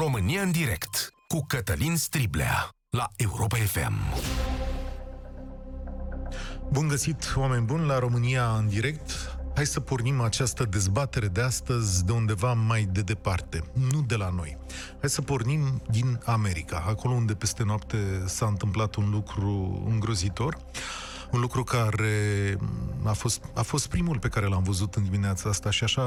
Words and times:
România 0.00 0.42
în 0.42 0.50
direct 0.50 1.12
cu 1.28 1.44
Cătălin 1.46 1.96
Striblea 1.96 2.68
la 2.90 3.08
Europa 3.16 3.56
FM. 3.56 3.92
Bun 6.70 6.88
găsit, 6.88 7.32
oameni 7.36 7.64
buni, 7.64 7.86
la 7.86 7.98
România 7.98 8.54
în 8.58 8.68
direct. 8.68 9.38
Hai 9.54 9.66
să 9.66 9.80
pornim 9.80 10.20
această 10.20 10.64
dezbatere 10.64 11.26
de 11.26 11.40
astăzi 11.40 12.04
de 12.04 12.12
undeva 12.12 12.52
mai 12.52 12.88
de 12.92 13.00
departe, 13.00 13.62
nu 13.72 14.00
de 14.00 14.16
la 14.16 14.28
noi. 14.28 14.56
Hai 15.00 15.10
să 15.10 15.22
pornim 15.22 15.82
din 15.90 16.20
America, 16.24 16.84
acolo 16.86 17.14
unde 17.14 17.34
peste 17.34 17.64
noapte 17.64 17.96
s-a 18.26 18.46
întâmplat 18.46 18.94
un 18.94 19.10
lucru 19.10 19.82
îngrozitor 19.88 20.56
un 21.30 21.40
lucru 21.40 21.64
care 21.64 22.56
a 23.04 23.12
fost, 23.12 23.44
a 23.54 23.62
fost 23.62 23.88
primul 23.88 24.18
pe 24.18 24.28
care 24.28 24.46
l-am 24.46 24.62
văzut 24.62 24.94
în 24.94 25.02
dimineața 25.02 25.48
asta 25.48 25.70
și 25.70 25.84
așa 25.84 26.02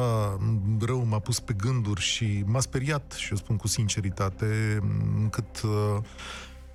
rău 0.79 1.05
m-a 1.05 1.19
pus 1.19 1.39
pe 1.39 1.53
gânduri 1.53 2.01
și 2.01 2.43
m-a 2.45 2.59
speriat, 2.59 3.11
și 3.11 3.33
o 3.33 3.35
spun 3.35 3.55
cu 3.55 3.67
sinceritate, 3.67 4.79
încât 5.15 5.61
uh, 5.61 5.97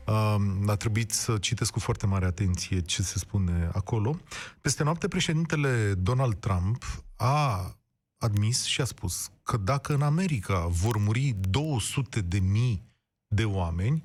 uh, 0.07 0.37
a 0.67 0.77
trebuit 0.77 1.13
să 1.13 1.39
citesc 1.39 1.73
cu 1.73 1.81
foarte 1.81 2.07
mare 2.07 2.25
atenție 2.25 2.81
ce 2.81 3.03
se 3.03 3.19
spune 3.19 3.71
acolo. 3.73 4.19
Peste 4.61 4.83
noapte, 4.83 5.09
președintele 5.09 5.95
Donald 5.95 6.35
Trump 6.35 6.85
a 7.17 7.77
admis 8.19 8.65
și 8.65 8.81
a 8.81 8.85
spus 8.85 9.31
că 9.43 9.57
dacă 9.57 9.95
în 9.95 10.03
America 10.03 10.67
vor 10.71 10.97
muri 10.97 11.35
200 11.49 12.21
de 12.21 12.39
mii 12.39 12.85
de 13.27 13.45
oameni, 13.45 14.03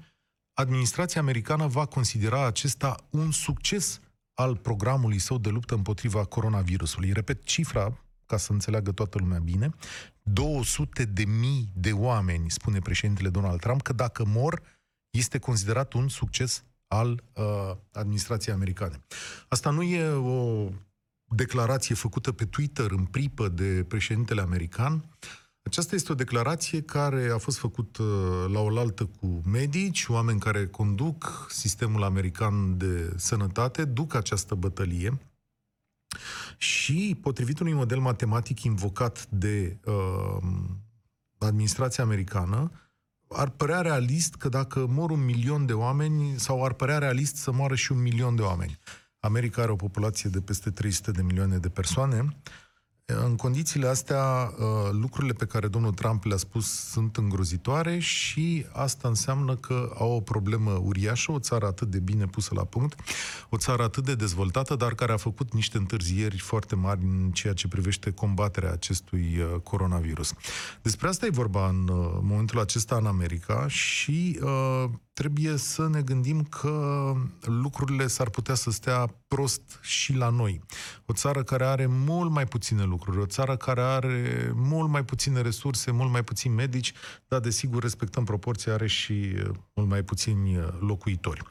administrația 0.53 1.21
americană 1.21 1.67
va 1.67 1.85
considera 1.85 2.45
acesta 2.45 2.95
un 3.09 3.31
succes 3.31 3.99
al 4.33 4.57
programului 4.57 5.19
său 5.19 5.37
de 5.37 5.49
luptă 5.49 5.75
împotriva 5.75 6.25
coronavirusului. 6.25 7.11
Repet 7.11 7.43
cifra, 7.43 7.97
ca 8.25 8.37
să 8.37 8.51
înțeleagă 8.51 8.91
toată 8.91 9.17
lumea 9.17 9.39
bine, 9.39 9.69
200 10.23 11.05
de 11.05 11.25
mii 11.25 11.71
de 11.73 11.91
oameni, 11.91 12.51
spune 12.51 12.79
președintele 12.79 13.29
Donald 13.29 13.59
Trump, 13.59 13.81
că 13.81 13.93
dacă 13.93 14.25
mor, 14.25 14.61
este 15.09 15.39
considerat 15.39 15.93
un 15.93 16.07
succes 16.07 16.63
al 16.87 17.23
uh, 17.33 17.75
administrației 17.91 18.55
americane. 18.55 19.03
Asta 19.47 19.69
nu 19.69 19.81
e 19.81 20.07
o 20.09 20.69
declarație 21.35 21.95
făcută 21.95 22.31
pe 22.31 22.45
Twitter 22.45 22.91
în 22.91 23.05
pripă 23.05 23.47
de 23.47 23.83
președintele 23.87 24.41
american. 24.41 25.05
Aceasta 25.71 25.95
este 25.95 26.11
o 26.11 26.15
declarație 26.15 26.81
care 26.81 27.29
a 27.33 27.37
fost 27.37 27.57
făcută 27.57 28.03
la 28.51 28.59
oaltă 28.59 29.05
cu 29.05 29.41
medici, 29.45 30.05
oameni 30.07 30.39
care 30.39 30.67
conduc 30.67 31.47
sistemul 31.49 32.03
american 32.03 32.77
de 32.77 33.13
sănătate, 33.15 33.85
duc 33.85 34.13
această 34.13 34.55
bătălie 34.55 35.19
și, 36.57 37.17
potrivit 37.21 37.59
unui 37.59 37.73
model 37.73 37.99
matematic 37.99 38.63
invocat 38.63 39.27
de 39.29 39.77
uh, 39.85 40.43
administrația 41.37 42.03
americană, 42.03 42.71
ar 43.27 43.49
părea 43.49 43.81
realist 43.81 44.35
că 44.35 44.49
dacă 44.49 44.85
mor 44.85 45.09
un 45.09 45.25
milion 45.25 45.65
de 45.65 45.73
oameni, 45.73 46.39
sau 46.39 46.65
ar 46.65 46.73
părea 46.73 46.97
realist 46.97 47.35
să 47.35 47.51
moară 47.51 47.75
și 47.75 47.91
un 47.91 48.01
milion 48.01 48.35
de 48.35 48.41
oameni. 48.41 48.79
America 49.19 49.61
are 49.61 49.71
o 49.71 49.75
populație 49.75 50.29
de 50.29 50.41
peste 50.41 50.69
300 50.69 51.11
de 51.11 51.21
milioane 51.21 51.57
de 51.57 51.69
persoane, 51.69 52.27
în 53.05 53.35
condițiile 53.35 53.87
astea, 53.87 54.53
uh, 54.57 54.65
lucrurile 54.91 55.33
pe 55.33 55.45
care 55.45 55.67
domnul 55.67 55.91
Trump 55.91 56.23
le-a 56.23 56.37
spus 56.37 56.89
sunt 56.89 57.17
îngrozitoare 57.17 57.99
și 57.99 58.65
asta 58.71 59.07
înseamnă 59.07 59.55
că 59.55 59.91
au 59.97 60.11
o 60.11 60.19
problemă 60.19 60.71
uriașă, 60.71 61.31
o 61.31 61.39
țară 61.39 61.65
atât 61.65 61.87
de 61.87 61.99
bine 61.99 62.25
pusă 62.25 62.51
la 62.55 62.63
punct, 62.63 62.99
o 63.49 63.57
țară 63.57 63.83
atât 63.83 64.03
de 64.03 64.15
dezvoltată, 64.15 64.75
dar 64.75 64.93
care 64.93 65.11
a 65.11 65.17
făcut 65.17 65.53
niște 65.53 65.77
întârzieri 65.77 66.37
foarte 66.37 66.75
mari 66.75 67.01
în 67.01 67.31
ceea 67.31 67.53
ce 67.53 67.67
privește 67.67 68.11
combaterea 68.11 68.71
acestui 68.71 69.37
uh, 69.39 69.59
coronavirus. 69.63 70.33
Despre 70.81 71.07
asta 71.07 71.25
e 71.25 71.29
vorba 71.29 71.67
în 71.67 71.87
uh, 71.87 72.19
momentul 72.21 72.59
acesta 72.59 72.95
în 72.95 73.05
America 73.05 73.67
și 73.67 74.39
uh, 74.41 74.89
trebuie 75.21 75.57
să 75.57 75.87
ne 75.87 76.01
gândim 76.01 76.43
că 76.43 77.13
lucrurile 77.41 78.07
s-ar 78.07 78.29
putea 78.29 78.55
să 78.55 78.71
stea 78.71 79.15
prost 79.35 79.79
și 79.81 80.13
la 80.13 80.29
noi. 80.29 80.61
O 81.05 81.13
țară 81.13 81.43
care 81.43 81.65
are 81.65 81.85
mult 81.89 82.31
mai 82.31 82.45
puține 82.45 82.83
lucruri, 82.83 83.19
o 83.19 83.25
țară 83.25 83.55
care 83.55 83.81
are 83.81 84.51
mult 84.55 84.89
mai 84.89 85.03
puține 85.03 85.41
resurse, 85.41 85.91
mult 85.91 86.11
mai 86.11 86.23
puțini 86.23 86.53
medici, 86.53 86.93
dar 87.27 87.39
desigur 87.39 87.81
respectăm 87.81 88.23
proporția, 88.23 88.73
are 88.73 88.87
și 88.87 89.11
uh, 89.11 89.49
mult 89.73 89.89
mai 89.89 90.03
puțini 90.03 90.57
uh, 90.57 90.63
locuitori. 90.79 91.41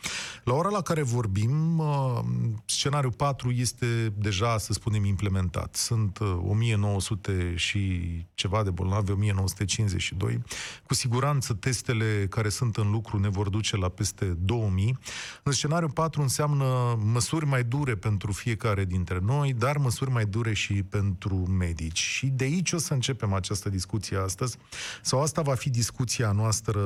La 0.44 0.54
ora 0.54 0.68
la 0.68 0.82
care 0.82 1.02
vorbim, 1.02 1.78
uh, 1.78 2.18
scenariul 2.64 3.12
4 3.12 3.50
este 3.50 4.12
deja, 4.16 4.58
să 4.58 4.72
spunem, 4.72 5.04
implementat. 5.04 5.76
Sunt 5.76 6.18
1900 6.20 7.54
și 7.56 8.00
ceva 8.34 8.62
de 8.62 8.70
bolnavi, 8.70 9.10
1952. 9.10 10.42
Cu 10.86 10.94
siguranță 10.94 11.54
testele 11.54 12.26
care 12.30 12.48
sunt 12.48 12.76
în 12.76 12.90
lucru 12.90 13.18
ne 13.18 13.28
vor 13.28 13.48
duce 13.48 13.59
la 13.68 13.88
peste 13.88 14.24
2000. 14.24 14.98
În 15.42 15.52
scenariul 15.52 15.90
4 15.90 16.22
înseamnă 16.22 16.98
măsuri 17.12 17.46
mai 17.46 17.64
dure 17.64 17.94
pentru 17.94 18.32
fiecare 18.32 18.84
dintre 18.84 19.18
noi, 19.22 19.52
dar 19.52 19.76
măsuri 19.76 20.10
mai 20.10 20.24
dure 20.24 20.52
și 20.52 20.82
pentru 20.82 21.34
medici. 21.34 21.98
Și 21.98 22.26
de 22.26 22.44
aici 22.44 22.72
o 22.72 22.78
să 22.78 22.92
începem 22.92 23.32
această 23.32 23.68
discuție 23.68 24.16
astăzi, 24.16 24.58
sau 25.02 25.22
asta 25.22 25.42
va 25.42 25.54
fi 25.54 25.70
discuția 25.70 26.32
noastră 26.32 26.80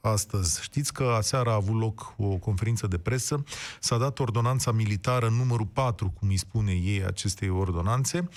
astăzi. 0.00 0.62
Știți 0.62 0.92
că 0.92 1.04
aseară 1.04 1.50
a 1.50 1.54
avut 1.54 1.80
loc 1.80 2.14
o 2.16 2.36
conferință 2.36 2.86
de 2.86 2.98
presă, 2.98 3.44
s-a 3.80 3.98
dat 3.98 4.18
ordonanța 4.18 4.72
militară 4.72 5.28
numărul 5.28 5.66
4, 5.66 6.10
cum 6.10 6.28
îi 6.28 6.36
spune 6.36 6.72
ei 6.72 7.04
acestei 7.04 7.48
ordonanțe, 7.48 8.28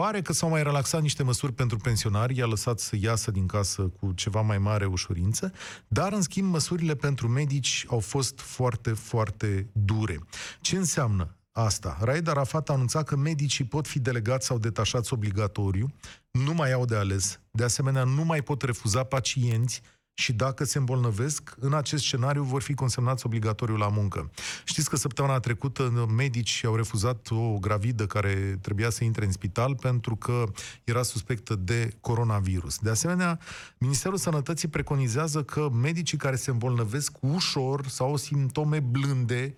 Pare 0.00 0.22
că 0.22 0.32
s-au 0.32 0.48
mai 0.48 0.62
relaxat 0.62 1.02
niște 1.02 1.22
măsuri 1.22 1.52
pentru 1.52 1.76
pensionari, 1.76 2.36
i-a 2.36 2.46
lăsat 2.46 2.78
să 2.78 2.96
iasă 3.00 3.30
din 3.30 3.46
casă 3.46 3.82
cu 3.82 4.12
ceva 4.12 4.40
mai 4.40 4.58
mare 4.58 4.84
ușurință, 4.84 5.52
dar, 5.88 6.12
în 6.12 6.22
schimb, 6.22 6.52
măsurile 6.52 6.94
pentru 6.94 7.28
medici 7.28 7.84
au 7.88 7.98
fost 7.98 8.40
foarte, 8.40 8.92
foarte 8.92 9.70
dure. 9.72 10.20
Ce 10.60 10.76
înseamnă 10.76 11.36
asta? 11.52 11.98
Raed 12.00 12.28
Arafat 12.28 12.68
a 12.68 12.72
anunțat 12.72 13.04
că 13.04 13.16
medicii 13.16 13.64
pot 13.64 13.86
fi 13.86 13.98
delegați 13.98 14.46
sau 14.46 14.58
detașați 14.58 15.12
obligatoriu, 15.12 15.92
nu 16.30 16.54
mai 16.54 16.72
au 16.72 16.84
de 16.84 16.96
ales, 16.96 17.40
de 17.50 17.64
asemenea 17.64 18.04
nu 18.04 18.24
mai 18.24 18.42
pot 18.42 18.62
refuza 18.62 19.02
pacienți 19.04 19.82
și 20.14 20.32
dacă 20.32 20.64
se 20.64 20.78
îmbolnăvesc, 20.78 21.54
în 21.58 21.74
acest 21.74 22.04
scenariu 22.04 22.42
vor 22.42 22.62
fi 22.62 22.74
consemnați 22.74 23.26
obligatoriu 23.26 23.76
la 23.76 23.88
muncă. 23.88 24.30
Știți 24.64 24.88
că 24.88 24.96
săptămâna 24.96 25.40
trecută 25.40 26.06
medici 26.16 26.64
au 26.64 26.76
refuzat 26.76 27.28
o 27.30 27.58
gravidă 27.58 28.06
care 28.06 28.58
trebuia 28.60 28.90
să 28.90 29.04
intre 29.04 29.24
în 29.24 29.32
spital 29.32 29.76
pentru 29.76 30.16
că 30.16 30.44
era 30.84 31.02
suspectă 31.02 31.54
de 31.54 31.96
coronavirus. 32.00 32.78
De 32.78 32.90
asemenea, 32.90 33.40
Ministerul 33.78 34.18
Sănătății 34.18 34.68
preconizează 34.68 35.42
că 35.42 35.70
medicii 35.70 36.18
care 36.18 36.36
se 36.36 36.50
îmbolnăvesc 36.50 37.16
ușor 37.20 37.86
sau 37.86 38.06
au 38.06 38.16
simptome 38.16 38.80
blânde 38.80 39.54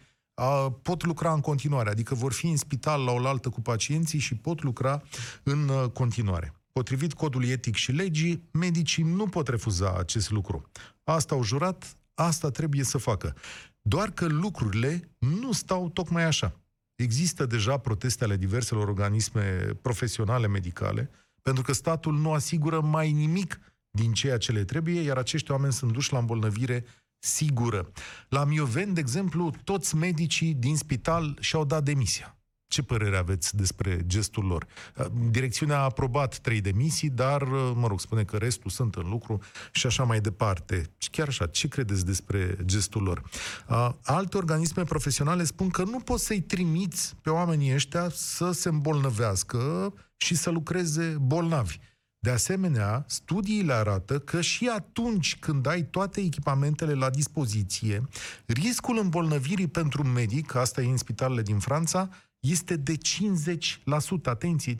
pot 0.83 1.05
lucra 1.05 1.33
în 1.33 1.41
continuare, 1.41 1.91
adică 1.91 2.15
vor 2.15 2.33
fi 2.33 2.47
în 2.47 2.57
spital 2.57 3.05
la 3.05 3.12
oaltă 3.12 3.49
cu 3.49 3.61
pacienții 3.61 4.19
și 4.19 4.35
pot 4.35 4.62
lucra 4.62 5.03
în 5.43 5.69
uh, 5.69 5.91
continuare. 5.91 6.62
Potrivit 6.72 7.12
codului 7.12 7.49
etic 7.49 7.75
și 7.75 7.93
legii, 7.93 8.49
medicii 8.50 9.03
nu 9.03 9.27
pot 9.27 9.49
refuza 9.49 9.93
acest 9.99 10.31
lucru. 10.31 10.71
Asta 11.05 11.34
au 11.34 11.43
jurat, 11.43 11.97
asta 12.15 12.50
trebuie 12.50 12.84
să 12.84 12.99
facă. 12.99 13.34
Doar 13.83 14.10
că 14.10 14.27
lucrurile 14.27 15.11
nu 15.19 15.53
stau 15.53 15.88
tocmai 15.88 16.25
așa. 16.25 16.61
Există 16.94 17.47
deja 17.47 17.77
proteste 17.77 18.25
ale 18.25 18.37
diverselor 18.37 18.88
organisme 18.88 19.56
profesionale 19.82 20.47
medicale, 20.47 21.11
pentru 21.43 21.62
că 21.62 21.72
statul 21.72 22.15
nu 22.15 22.32
asigură 22.32 22.81
mai 22.81 23.12
nimic 23.12 23.61
din 23.91 24.12
ceea 24.12 24.38
ce 24.38 24.53
le 24.53 24.65
trebuie, 24.65 25.00
iar 25.00 25.16
acești 25.16 25.50
oameni 25.50 25.72
sunt 25.72 25.93
duși 25.93 26.12
la 26.12 26.19
îmbolnăvire 26.19 26.84
sigură. 27.19 27.93
La 28.28 28.44
Mioven, 28.44 28.94
de 28.94 29.00
exemplu, 29.00 29.55
toți 29.65 29.97
medicii 29.97 30.55
din 30.55 30.77
spital 30.77 31.37
și-au 31.41 31.65
dat 31.65 31.84
demisia. 31.84 32.37
Ce 32.72 32.83
părere 32.83 33.16
aveți 33.16 33.56
despre 33.56 34.00
gestul 34.06 34.44
lor? 34.44 34.67
Uh, 34.97 35.06
direcțiunea 35.31 35.79
a 35.79 35.82
aprobat 35.82 36.38
trei 36.38 36.61
demisii, 36.61 37.11
dar, 37.11 37.43
uh, 37.43 37.73
mă 37.75 37.87
rog, 37.87 38.00
spune 38.00 38.25
că 38.25 38.37
restul 38.37 38.70
sunt 38.70 38.94
în 38.94 39.08
lucru 39.08 39.41
și 39.73 39.87
așa 39.87 40.05
mai 40.05 40.20
departe. 40.20 40.91
Chiar 41.11 41.29
așa, 41.29 41.47
ce 41.47 41.69
credeți 41.69 42.05
despre 42.05 42.56
gestul 42.64 43.02
lor? 43.02 43.23
Uh, 43.69 43.91
alte 44.05 44.37
organisme 44.37 44.85
profesionale 44.85 45.44
spun 45.44 45.69
că 45.69 45.85
nu 45.85 45.99
poți 46.00 46.25
să-i 46.25 46.41
trimiți 46.41 47.14
pe 47.23 47.31
oamenii 47.31 47.75
ăștia 47.75 48.08
să 48.11 48.52
se 48.52 48.69
îmbolnăvească 48.69 49.94
și 50.17 50.35
să 50.35 50.50
lucreze 50.50 51.17
bolnavi. 51.20 51.79
De 52.19 52.31
asemenea, 52.31 53.05
studiile 53.08 53.73
arată 53.73 54.19
că 54.19 54.41
și 54.41 54.70
atunci 54.75 55.37
când 55.38 55.67
ai 55.67 55.82
toate 55.82 56.20
echipamentele 56.20 56.93
la 56.93 57.11
dispoziție, 57.11 58.08
riscul 58.47 58.99
îmbolnăvirii 58.99 59.69
pentru 59.69 60.02
un 60.02 60.12
medic, 60.12 60.55
asta 60.55 60.82
e 60.82 60.91
în 60.91 60.97
spitalele 60.97 61.43
din 61.43 61.58
Franța, 61.58 62.08
este 62.43 62.77
de 62.77 62.97
50%. 62.97 64.25
Atenție, 64.25 64.75
50%. 64.75 64.79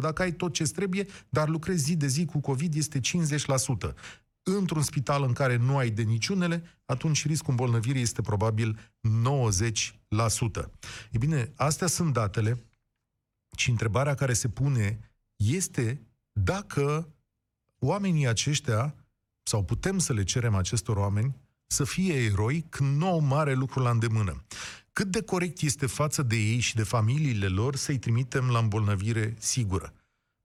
Dacă 0.00 0.22
ai 0.22 0.32
tot 0.32 0.52
ce 0.52 0.64
trebuie, 0.64 1.06
dar 1.28 1.48
lucrezi 1.48 1.84
zi 1.84 1.96
de 1.96 2.06
zi 2.06 2.24
cu 2.24 2.40
COVID, 2.40 2.74
este 2.74 3.00
50%. 3.00 3.94
Într-un 4.42 4.82
spital 4.82 5.22
în 5.22 5.32
care 5.32 5.56
nu 5.56 5.76
ai 5.76 5.90
de 5.90 6.02
niciunele, 6.02 6.62
atunci 6.84 7.26
riscul 7.26 7.50
îmbolnăvirii 7.50 8.02
este 8.02 8.22
probabil 8.22 8.92
90%. 10.58 10.70
E 11.10 11.18
bine, 11.18 11.52
astea 11.56 11.86
sunt 11.86 12.12
datele 12.12 12.64
și 13.56 13.70
întrebarea 13.70 14.14
care 14.14 14.32
se 14.32 14.48
pune 14.48 14.98
este 15.36 16.00
dacă 16.32 17.14
oamenii 17.78 18.26
aceștia 18.26 18.94
sau 19.42 19.64
putem 19.64 19.98
să 19.98 20.12
le 20.12 20.24
cerem 20.24 20.54
acestor 20.54 20.96
oameni 20.96 21.36
să 21.66 21.84
fie 21.84 22.14
eroi 22.14 22.66
când 22.68 22.96
nou 22.96 23.18
mare 23.18 23.54
lucru 23.54 23.80
la 23.80 23.90
îndemână. 23.90 24.44
Cât 24.94 25.06
de 25.06 25.22
corect 25.22 25.60
este 25.60 25.86
față 25.86 26.22
de 26.22 26.36
ei 26.36 26.58
și 26.58 26.74
de 26.74 26.82
familiile 26.82 27.46
lor 27.46 27.76
să-i 27.76 27.98
trimitem 27.98 28.50
la 28.50 28.58
îmbolnăvire 28.58 29.34
sigură? 29.38 29.92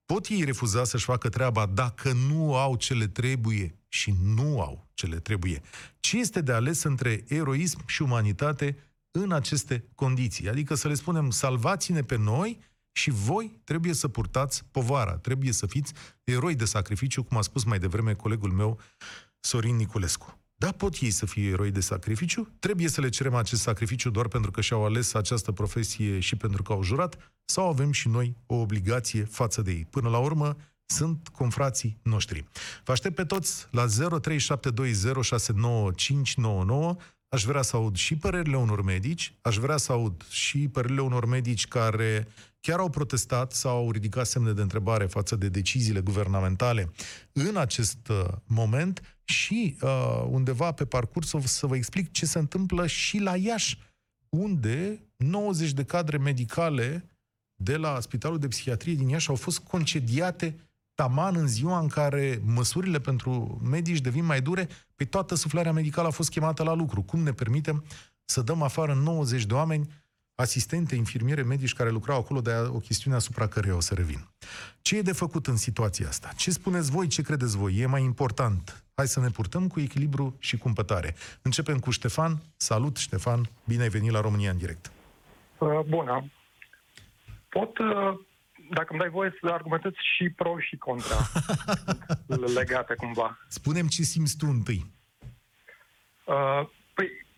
Pot 0.04 0.26
ei 0.26 0.44
refuza 0.44 0.84
să-și 0.84 1.04
facă 1.04 1.28
treaba 1.28 1.66
dacă 1.66 2.12
nu 2.12 2.56
au 2.56 2.76
ce 2.76 2.94
le 2.94 3.06
trebuie 3.06 3.78
și 3.88 4.14
nu 4.22 4.60
au 4.60 4.88
ce 4.94 5.06
le 5.06 5.18
trebuie? 5.18 5.60
Ce 6.00 6.18
este 6.18 6.40
de 6.40 6.52
ales 6.52 6.82
între 6.82 7.24
eroism 7.28 7.86
și 7.86 8.02
umanitate 8.02 8.76
în 9.10 9.32
aceste 9.32 9.84
condiții? 9.94 10.48
Adică 10.48 10.74
să 10.74 10.88
le 10.88 10.94
spunem, 10.94 11.30
salvați-ne 11.30 12.02
pe 12.02 12.16
noi 12.16 12.58
și 12.92 13.10
voi 13.10 13.60
trebuie 13.64 13.92
să 13.92 14.08
purtați 14.08 14.64
povara, 14.70 15.16
trebuie 15.16 15.52
să 15.52 15.66
fiți 15.66 15.92
eroi 16.24 16.54
de 16.54 16.64
sacrificiu, 16.64 17.22
cum 17.22 17.36
a 17.36 17.42
spus 17.42 17.64
mai 17.64 17.78
devreme 17.78 18.14
colegul 18.14 18.50
meu, 18.50 18.80
Sorin 19.40 19.76
Niculescu. 19.76 20.39
Da, 20.60 20.72
pot 20.72 21.00
ei 21.00 21.10
să 21.10 21.26
fie 21.26 21.50
eroi 21.50 21.70
de 21.70 21.80
sacrificiu? 21.80 22.48
Trebuie 22.58 22.88
să 22.88 23.00
le 23.00 23.08
cerem 23.08 23.34
acest 23.34 23.62
sacrificiu 23.62 24.10
doar 24.10 24.28
pentru 24.28 24.50
că 24.50 24.60
și-au 24.60 24.84
ales 24.84 25.14
această 25.14 25.52
profesie 25.52 26.20
și 26.20 26.36
pentru 26.36 26.62
că 26.62 26.72
au 26.72 26.82
jurat? 26.82 27.32
Sau 27.44 27.68
avem 27.68 27.92
și 27.92 28.08
noi 28.08 28.36
o 28.46 28.54
obligație 28.54 29.24
față 29.24 29.62
de 29.62 29.70
ei? 29.70 29.86
Până 29.90 30.08
la 30.08 30.18
urmă, 30.18 30.56
sunt 30.86 31.28
confrații 31.28 31.98
noștri. 32.02 32.44
Vă 32.84 32.92
aștept 32.92 33.14
pe 33.14 33.24
toți 33.24 33.66
la 33.70 33.86
0372069599. 33.86 33.90
Aș 37.28 37.44
vrea 37.44 37.62
să 37.62 37.76
aud 37.76 37.96
și 37.96 38.16
părerile 38.16 38.56
unor 38.56 38.82
medici, 38.82 39.34
aș 39.40 39.56
vrea 39.56 39.76
să 39.76 39.92
aud 39.92 40.26
și 40.28 40.68
părerile 40.68 41.00
unor 41.00 41.26
medici 41.26 41.68
care 41.68 42.28
chiar 42.60 42.78
au 42.78 42.88
protestat 42.88 43.52
sau 43.52 43.76
au 43.76 43.90
ridicat 43.90 44.26
semne 44.26 44.52
de 44.52 44.62
întrebare 44.62 45.06
față 45.06 45.36
de 45.36 45.48
deciziile 45.48 46.00
guvernamentale 46.00 46.90
în 47.32 47.56
acest 47.56 48.08
uh, 48.08 48.24
moment 48.44 49.18
și 49.24 49.76
uh, 49.82 50.24
undeva 50.28 50.72
pe 50.72 50.84
parcurs 50.84 51.32
o 51.32 51.40
să 51.40 51.66
vă 51.66 51.76
explic 51.76 52.10
ce 52.10 52.26
se 52.26 52.38
întâmplă 52.38 52.86
și 52.86 53.18
la 53.18 53.36
Iași, 53.36 53.78
unde 54.28 55.04
90 55.16 55.72
de 55.72 55.84
cadre 55.84 56.16
medicale 56.16 57.04
de 57.54 57.76
la 57.76 58.00
Spitalul 58.00 58.38
de 58.38 58.48
Psihiatrie 58.48 58.94
din 58.94 59.08
Iași 59.08 59.28
au 59.28 59.34
fost 59.34 59.58
concediate 59.58 60.70
taman 60.94 61.36
în 61.36 61.48
ziua 61.48 61.78
în 61.78 61.88
care 61.88 62.42
măsurile 62.44 63.00
pentru 63.00 63.60
medici 63.64 64.00
devin 64.00 64.24
mai 64.24 64.40
dure, 64.40 64.68
pe 64.94 65.04
toată 65.04 65.34
suflarea 65.34 65.72
medicală 65.72 66.08
a 66.08 66.10
fost 66.10 66.30
chemată 66.30 66.62
la 66.62 66.74
lucru. 66.74 67.02
Cum 67.02 67.22
ne 67.22 67.32
permitem 67.32 67.84
să 68.24 68.42
dăm 68.42 68.62
afară 68.62 68.94
90 68.94 69.44
de 69.44 69.54
oameni 69.54 69.99
asistente, 70.40 70.94
infirmiere, 70.94 71.42
medici 71.42 71.72
care 71.72 71.90
lucrau 71.90 72.18
acolo, 72.18 72.40
de 72.40 72.50
o 72.68 72.78
chestiune 72.78 73.16
asupra 73.16 73.46
căreia 73.46 73.76
o 73.76 73.80
să 73.80 73.94
revin. 73.94 74.28
Ce 74.82 74.96
e 74.96 75.02
de 75.02 75.12
făcut 75.12 75.46
în 75.46 75.56
situația 75.56 76.08
asta? 76.08 76.30
Ce 76.36 76.50
spuneți 76.50 76.90
voi, 76.90 77.06
ce 77.06 77.22
credeți 77.22 77.56
voi? 77.56 77.78
E 77.78 77.86
mai 77.86 78.02
important. 78.02 78.84
Hai 78.94 79.06
să 79.06 79.20
ne 79.20 79.28
purtăm 79.28 79.66
cu 79.68 79.80
echilibru 79.80 80.36
și 80.38 80.58
cumpătare. 80.58 81.14
Începem 81.42 81.78
cu 81.78 81.90
Ștefan. 81.90 82.38
Salut, 82.56 82.96
Ștefan. 82.96 83.48
Bine 83.64 83.82
ai 83.82 83.88
venit 83.88 84.10
la 84.10 84.20
România 84.20 84.50
în 84.50 84.58
direct. 84.58 84.90
Uh, 85.58 85.80
bună. 85.88 86.24
Pot, 87.48 87.78
uh, 87.78 87.86
dacă 88.70 88.86
îmi 88.88 88.98
dai 88.98 89.10
voie 89.10 89.38
să 89.40 89.48
argumentez 89.52 89.92
și 90.16 90.30
pro 90.30 90.58
și 90.58 90.76
contra 90.76 91.16
legate 92.58 92.94
cumva. 92.94 93.38
Spunem 93.48 93.86
ce 93.86 94.02
simți 94.02 94.36
tu 94.36 94.46
întâi. 94.48 94.86
Uh, 96.24 96.66
păi, 96.66 96.70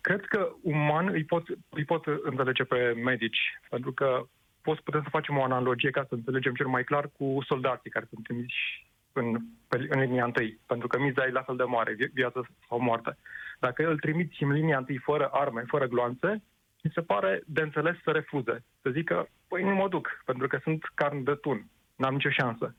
Cred 0.03 0.25
că 0.25 0.51
uman 0.61 1.07
îi 1.07 1.23
pot, 1.23 1.43
îi 1.69 1.85
pot 1.85 2.05
înțelege 2.05 2.63
pe 2.63 2.93
medici, 3.03 3.39
pentru 3.69 3.91
că 3.93 4.25
poți 4.61 4.83
putem 4.83 5.03
să 5.03 5.09
facem 5.09 5.37
o 5.37 5.43
analogie 5.43 5.89
ca 5.89 6.05
să 6.07 6.13
înțelegem 6.13 6.53
cel 6.53 6.67
mai 6.67 6.83
clar 6.83 7.09
cu 7.17 7.37
soldații 7.45 7.89
care 7.89 8.05
sunt 8.09 8.23
trimiși 8.23 8.87
în, 9.11 9.37
în 9.67 9.99
linia 9.99 10.23
întâi, 10.23 10.59
pentru 10.65 10.87
că 10.87 10.99
miza 10.99 11.25
e 11.25 11.29
la 11.29 11.41
fel 11.41 11.55
de 11.55 11.63
mare, 11.63 11.95
viață 12.13 12.47
sau 12.67 12.79
moarte. 12.79 13.17
Dacă 13.59 13.89
îl 13.89 13.99
trimiți 13.99 14.43
în 14.43 14.51
linia 14.51 14.77
întâi 14.77 14.97
fără 14.97 15.29
arme, 15.31 15.63
fără 15.67 15.87
gloanțe, 15.87 16.43
mi 16.83 16.91
se 16.93 17.01
pare 17.01 17.41
de 17.45 17.61
înțeles 17.61 17.95
să 18.03 18.11
refuze. 18.11 18.63
Să 18.81 18.89
zică, 18.89 19.29
păi 19.47 19.63
nu 19.63 19.75
mă 19.75 19.87
duc, 19.87 20.21
pentru 20.25 20.47
că 20.47 20.59
sunt 20.63 20.91
carne 20.93 21.21
de 21.21 21.35
tun, 21.35 21.67
n-am 21.95 22.13
nicio 22.13 22.29
șansă. 22.29 22.75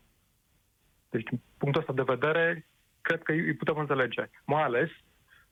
Deci, 1.10 1.22
din 1.22 1.40
punctul 1.58 1.80
ăsta 1.80 1.92
de 1.92 2.12
vedere, 2.14 2.66
cred 3.00 3.22
că 3.22 3.32
îi 3.32 3.54
putem 3.54 3.76
înțelege. 3.76 4.30
Mai 4.44 4.62
ales 4.62 4.90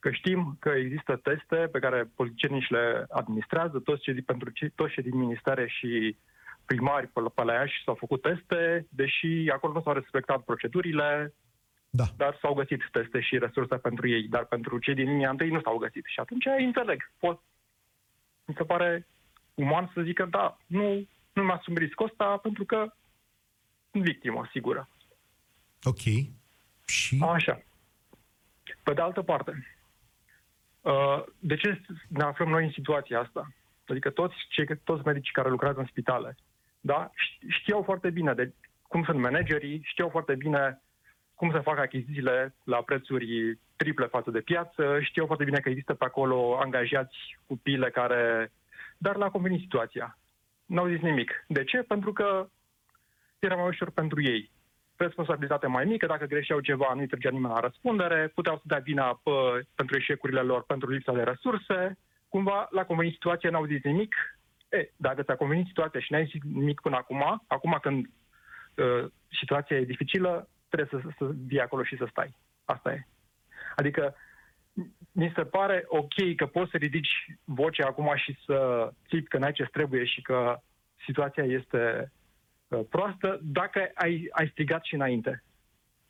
că 0.03 0.11
știm 0.11 0.57
că 0.61 0.69
există 0.69 1.17
teste 1.17 1.57
pe 1.73 1.79
care 1.79 2.11
politicienii 2.15 2.61
și 2.61 2.73
le 2.73 3.07
administrează, 3.11 3.79
toți 3.79 4.03
cei, 4.03 4.23
pentru 4.23 4.51
cei, 4.51 4.71
toți 4.71 4.93
cei 4.93 5.03
din 5.03 5.17
ministere 5.19 5.67
și 5.69 6.17
primari 6.65 7.07
pe 7.07 7.43
la 7.43 7.53
Iași 7.53 7.83
s-au 7.85 7.95
făcut 7.95 8.23
teste, 8.23 8.87
deși 8.89 9.51
acolo 9.53 9.73
nu 9.73 9.83
s-au 9.83 9.93
respectat 9.93 10.41
procedurile, 10.43 11.35
da. 11.91 12.05
dar 12.17 12.39
s-au 12.41 12.55
găsit 12.55 12.89
teste 12.93 13.21
și 13.21 13.39
resurse 13.39 13.77
pentru 13.77 14.09
ei, 14.09 14.29
dar 14.29 14.45
pentru 14.45 14.79
cei 14.79 14.95
din 14.95 15.09
linia 15.09 15.31
întâi 15.31 15.51
nu 15.51 15.61
s-au 15.61 15.77
găsit. 15.77 16.05
Și 16.07 16.21
atunci 16.21 16.45
înțeleg. 16.59 17.11
Pot, 17.19 17.41
mi 18.45 18.55
se 18.57 18.65
pare 18.65 19.07
uman 19.55 19.91
să 19.95 20.03
zică, 20.03 20.25
da, 20.31 20.59
nu, 20.67 21.07
nu 21.33 21.43
mi-asum 21.43 21.77
riscul 21.77 22.07
ăsta 22.07 22.37
pentru 22.37 22.65
că 22.65 22.93
sunt 23.91 24.03
victimă, 24.03 24.49
sigură. 24.53 24.89
Ok. 25.83 26.03
Și? 26.87 27.19
Așa. 27.21 27.63
Pe 28.83 28.93
de 28.93 29.01
altă 29.01 29.23
parte, 29.23 29.53
Uh, 29.53 29.82
de 31.39 31.57
ce 31.57 31.81
ne 32.09 32.23
aflăm 32.23 32.49
noi 32.49 32.65
în 32.65 32.71
situația 32.71 33.21
asta? 33.21 33.49
Adică 33.87 34.11
toți, 34.11 34.35
cei, 34.49 34.67
toți 34.85 35.07
medicii 35.07 35.33
care 35.33 35.49
lucrează 35.49 35.79
în 35.79 35.87
spitale, 35.87 36.37
da, 36.81 37.11
știau 37.49 37.83
foarte 37.83 38.11
bine 38.11 38.35
de 38.35 38.53
cum 38.83 39.05
sunt 39.05 39.19
managerii, 39.19 39.81
știau 39.85 40.09
foarte 40.09 40.35
bine 40.35 40.83
cum 41.35 41.53
se 41.53 41.59
fac 41.59 41.79
achizițiile 41.79 42.55
la 42.65 42.83
prețuri 42.83 43.59
triple 43.77 44.07
față 44.07 44.31
de 44.31 44.41
piață, 44.41 45.01
știau 45.01 45.27
foarte 45.27 45.45
bine 45.45 45.61
că 45.61 45.69
există 45.69 45.95
pe 45.95 46.05
acolo 46.05 46.59
angajați 46.59 47.17
cu 47.47 47.57
pile 47.57 47.91
care... 47.91 48.53
Dar 48.99 49.17
l-a 49.17 49.31
convenit 49.31 49.61
situația. 49.61 50.19
N-au 50.67 50.89
zis 50.89 51.01
nimic. 51.01 51.45
De 51.49 51.65
ce? 51.65 51.83
Pentru 51.83 52.13
că 52.13 52.49
era 53.39 53.55
mai 53.55 53.69
ușor 53.69 53.91
pentru 53.91 54.23
ei 54.23 54.51
responsabilitate 55.03 55.67
mai 55.67 55.85
mică, 55.85 56.07
dacă 56.07 56.25
greșeau 56.25 56.61
ceva, 56.61 56.93
nu-i 56.95 57.07
trăgea 57.07 57.31
nimeni 57.31 57.53
la 57.53 57.61
răspundere, 57.61 58.31
puteau 58.35 58.57
să 58.57 58.63
dea 58.65 58.79
vina 58.79 59.21
pe, 59.23 59.31
pentru 59.75 59.97
eșecurile 59.97 60.41
lor, 60.41 60.65
pentru 60.65 60.91
lipsa 60.91 61.13
de 61.13 61.23
resurse, 61.23 61.99
cumva 62.29 62.69
la 62.71 62.85
convenit 62.85 63.13
situația 63.13 63.51
n-au 63.51 63.65
zis 63.65 63.83
nimic. 63.83 64.15
E, 64.69 64.91
dacă 64.97 65.23
ți-a 65.23 65.37
convenit 65.37 65.67
situația 65.67 66.01
și 66.01 66.13
n-ai 66.13 66.25
zis 66.25 66.41
nimic 66.43 66.81
până 66.81 66.97
acum, 66.97 67.43
acum 67.47 67.79
când 67.83 68.07
uh, 68.75 69.05
situația 69.41 69.77
e 69.77 69.85
dificilă, 69.85 70.49
trebuie 70.69 71.03
să, 71.03 71.09
să 71.19 71.31
vii 71.47 71.61
acolo 71.61 71.83
și 71.83 71.97
să 71.97 72.07
stai. 72.11 72.37
Asta 72.65 72.93
e. 72.93 73.07
Adică 73.77 74.15
mi 75.13 75.33
se 75.37 75.45
pare 75.45 75.85
ok 75.87 76.35
că 76.37 76.47
poți 76.47 76.71
să 76.71 76.77
ridici 76.77 77.27
vocea 77.45 77.87
acum 77.87 78.13
și 78.15 78.39
să 78.45 78.89
țipi 79.09 79.29
că 79.29 79.39
n-ai 79.39 79.53
ce 79.53 79.63
trebuie 79.63 80.05
și 80.05 80.23
că 80.23 80.59
situația 81.05 81.45
este 81.45 82.13
Uh, 82.15 82.22
proastă 82.77 83.41
dacă 83.43 83.91
ai, 83.95 84.29
ai 84.31 84.49
strigat 84.49 84.85
și 84.85 84.95
înainte. 84.95 85.43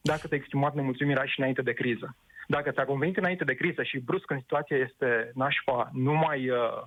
Dacă 0.00 0.26
te-ai 0.26 0.40
exprimat 0.40 0.75
nemulțumirea 0.75 1.25
și 1.25 1.38
înainte 1.38 1.62
de 1.62 1.73
criză. 1.73 2.16
Dacă 2.49 2.71
ți-a 2.71 2.85
convenit 2.85 3.16
înainte 3.16 3.45
de 3.45 3.54
criză 3.54 3.83
și 3.83 3.99
brusc 3.99 4.25
când 4.25 4.40
situația 4.40 4.76
este 4.76 5.31
nașpa, 5.35 5.90
nu 5.92 6.12
mai, 6.12 6.50
uh, 6.50 6.83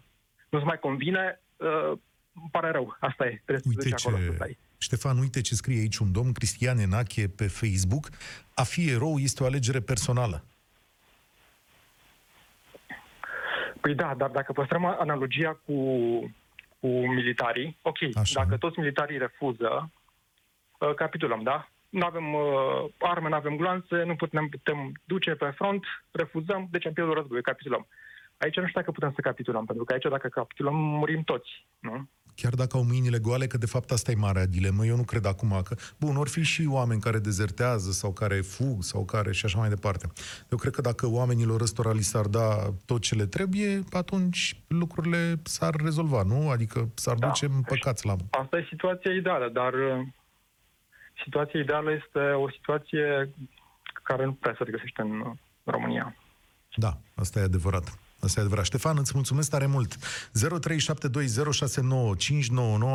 nu-ți 0.50 0.65
mai 0.65 0.79
convine, 0.79 1.41
uh, 1.55 1.98
îmi 2.34 2.50
pare 2.51 2.72
rău. 2.72 2.98
Asta 3.00 3.25
e. 3.25 3.41
Trebuie 3.46 3.74
uite 3.75 3.89
să 3.89 3.96
ce... 3.96 4.08
acolo 4.08 4.24
să 4.24 4.32
stai. 4.36 4.58
Ștefan, 4.77 5.17
uite 5.17 5.41
ce 5.41 5.55
scrie 5.55 5.79
aici 5.79 5.98
un 5.98 6.12
domn, 6.12 6.32
Cristian 6.32 6.77
Enache, 6.77 7.27
pe 7.27 7.48
Facebook. 7.48 8.10
A 8.53 8.63
fi 8.63 8.89
erou 8.89 9.17
este 9.17 9.44
o 9.44 9.46
alegere 9.46 9.79
personală. 9.79 10.44
Păi 13.82 13.96
da, 13.96 14.13
dar 14.17 14.29
dacă 14.29 14.51
păstrăm 14.51 14.86
analogia 14.86 15.62
cu 15.65 15.74
cu 16.86 17.08
militarii. 17.08 17.77
Ok, 17.82 17.98
Așa. 18.15 18.44
dacă 18.44 18.58
toți 18.58 18.80
militarii 18.80 19.18
refuză, 19.18 19.92
uh, 20.80 20.94
capitulăm, 20.94 21.44
da? 21.44 21.70
Nu 21.89 22.06
avem 22.06 22.34
uh, 22.34 22.86
arme, 23.00 23.30
nu 23.30 23.36
avem 23.36 23.56
gloanțe, 23.56 24.04
nu 24.04 24.15
putem, 24.15 24.48
putem 24.48 24.92
duce 25.04 25.32
pe 25.32 25.50
front, 25.56 25.84
refuzăm, 26.12 26.68
deci 26.72 26.86
am 26.86 26.94
pierdut 26.94 27.15
războiul, 27.15 27.44
capitulăm. 27.44 27.88
Aici 28.38 28.56
nu 28.56 28.68
știu 28.68 28.80
dacă 28.80 28.92
putem 28.92 29.12
să 29.15 29.22
capitulăm, 29.22 29.65
pentru 29.65 29.84
că 29.84 29.94
aici 29.94 30.08
dacă 30.10 30.27
capitulăm, 30.27 30.75
murim 30.75 31.24
toți, 31.24 31.65
nu? 31.80 32.10
Chiar 32.36 32.54
dacă 32.54 32.77
au 32.77 32.84
mâinile 32.84 33.20
goale, 33.20 33.48
că 33.48 33.58
de 33.58 33.65
fapt 33.65 33.92
asta 33.92 34.12
e 34.12 34.15
marea 34.15 34.46
dilemă. 34.46 34.86
Eu 34.86 34.96
nu 34.96 35.04
cred 35.04 35.25
acum 35.25 35.62
că... 35.63 35.75
Bun, 36.00 36.15
or 36.15 36.27
fi 36.27 36.44
și 36.44 36.65
oameni 36.70 37.01
care 37.01 37.20
dezertează 37.20 37.92
sau 37.92 38.13
care 38.13 38.42
fug 38.42 38.84
sau 38.84 39.06
care 39.06 39.32
și 39.32 39.46
așa 39.46 39.60
mai 39.60 39.70
departe. 39.70 40.08
Eu 40.51 40.58
cred 40.58 40.74
că 40.74 40.82
dacă 40.82 41.08
oamenilor 41.08 41.62
ăstora 41.62 41.92
li 41.92 42.01
s-ar 42.01 42.25
da 42.25 42.74
tot 42.86 43.01
ce 43.01 43.15
le 43.15 43.25
trebuie, 43.25 43.84
atunci 43.92 44.60
lucrurile 44.68 45.36
s-ar 45.44 45.75
rezolva, 45.84 46.24
nu? 46.24 46.50
Adică 46.50 46.89
s-ar 46.94 47.15
da. 47.15 47.27
duce 47.27 47.48
păcați 47.68 48.06
la... 48.06 48.15
Asta 48.30 48.58
e 48.58 48.68
situația 48.70 49.12
ideală, 49.12 49.50
dar 49.50 49.74
uh, 49.74 50.08
situația 51.24 51.60
ideală 51.60 51.92
este 51.92 52.20
o 52.20 52.50
situație 52.50 53.30
care 54.04 54.25
nu 54.25 54.34
prea 54.34 54.56
se 54.58 54.63
regăsește 54.63 55.01
în 55.01 55.20
uh, 55.20 55.32
România. 55.63 56.15
Da, 56.75 56.98
asta 57.15 57.39
e 57.39 57.44
adevărat. 57.44 58.00
Asta 58.25 58.39
e 58.39 58.44
adevărat. 58.44 58.65
Ștefan, 58.65 58.98
îți 58.98 59.12
mulțumesc 59.15 59.50
tare 59.50 59.65
mult. 59.65 59.96
0372069599, 59.96 60.00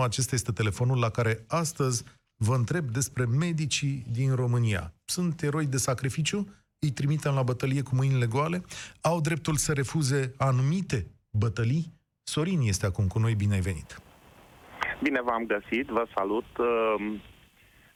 acesta 0.02 0.34
este 0.34 0.52
telefonul 0.52 0.99
la 0.99 1.10
care 1.10 1.44
astăzi 1.49 2.04
vă 2.37 2.54
întreb 2.54 2.84
despre 2.84 3.25
medicii 3.25 4.04
din 4.10 4.34
România. 4.34 4.92
Sunt 5.04 5.42
eroi 5.42 5.66
de 5.66 5.76
sacrificiu? 5.76 6.49
îi 6.80 6.90
trimitem 6.90 7.34
la 7.34 7.42
bătălie 7.42 7.82
cu 7.82 7.94
mâinile 7.94 8.26
goale, 8.26 8.62
au 9.00 9.20
dreptul 9.20 9.54
să 9.54 9.72
refuze 9.72 10.34
anumite 10.38 11.06
bătălii. 11.30 11.92
Sorin 12.22 12.60
este 12.60 12.87
acum 12.87 13.06
cu 13.06 13.18
noi, 13.18 13.34
bine 13.34 13.54
ai 13.54 13.60
venit! 13.60 14.02
Bine 15.02 15.20
v-am 15.22 15.46
găsit, 15.46 15.87
vă 15.87 16.06
salut. 16.16 16.44
Uh, 16.58 16.94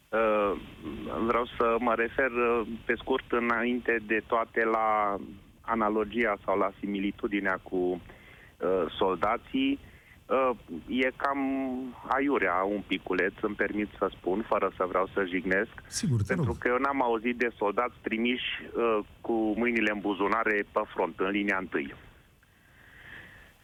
uh, 0.09 0.51
vreau 1.25 1.45
să 1.57 1.75
mă 1.79 1.93
refer 1.95 2.31
uh, 2.31 2.67
pe 2.85 2.93
scurt 2.97 3.31
înainte 3.31 3.97
de 4.05 4.23
toate 4.27 4.63
la 4.63 5.17
analogia 5.65 6.37
sau 6.45 6.57
la 6.57 6.71
similitudinea 6.79 7.59
cu 7.63 8.01
soldații. 8.97 9.79
E 10.87 11.11
cam 11.15 11.39
aiurea 12.07 12.53
un 12.53 12.81
piculeț, 12.87 13.33
îmi 13.41 13.55
permit 13.55 13.87
să 13.97 14.11
spun, 14.11 14.45
fără 14.47 14.71
să 14.77 14.85
vreau 14.87 15.09
să 15.13 15.25
jignesc. 15.27 15.71
Sigur, 15.87 16.19
pentru 16.27 16.45
rog. 16.45 16.57
că 16.57 16.67
eu 16.67 16.77
n-am 16.77 17.01
auzit 17.01 17.37
de 17.37 17.49
soldați 17.57 17.95
trimiși 18.01 18.61
cu 19.21 19.33
mâinile 19.57 19.91
în 19.93 19.99
buzunare 19.99 20.65
pe 20.71 20.81
front, 20.93 21.19
în 21.19 21.29
linia 21.29 21.57
întâi. 21.59 21.93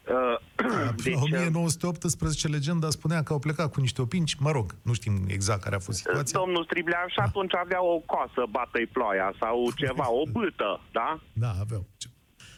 Uh, 0.08 0.38
deci, 1.04 1.14
1918 1.14 2.48
legenda 2.48 2.90
spunea 2.90 3.22
că 3.22 3.32
au 3.32 3.38
plecat 3.38 3.72
cu 3.72 3.80
niște 3.80 4.00
opinci, 4.02 4.34
mă 4.34 4.50
rog, 4.50 4.74
nu 4.82 4.92
știm 4.92 5.12
exact 5.28 5.62
care 5.62 5.74
a 5.74 5.78
fost 5.78 5.98
situația. 5.98 6.38
Domnul 6.38 6.64
Striblea 6.64 7.04
și 7.08 7.18
atunci 7.18 7.54
avea 7.54 7.82
o 7.84 7.98
coasă, 7.98 8.42
bată-i 8.50 8.86
ploaia 8.86 9.32
sau 9.40 9.70
ceva, 9.76 10.12
o 10.12 10.22
bâtă, 10.32 10.80
da? 10.92 11.20
Da, 11.32 11.50
aveau. 11.60 11.86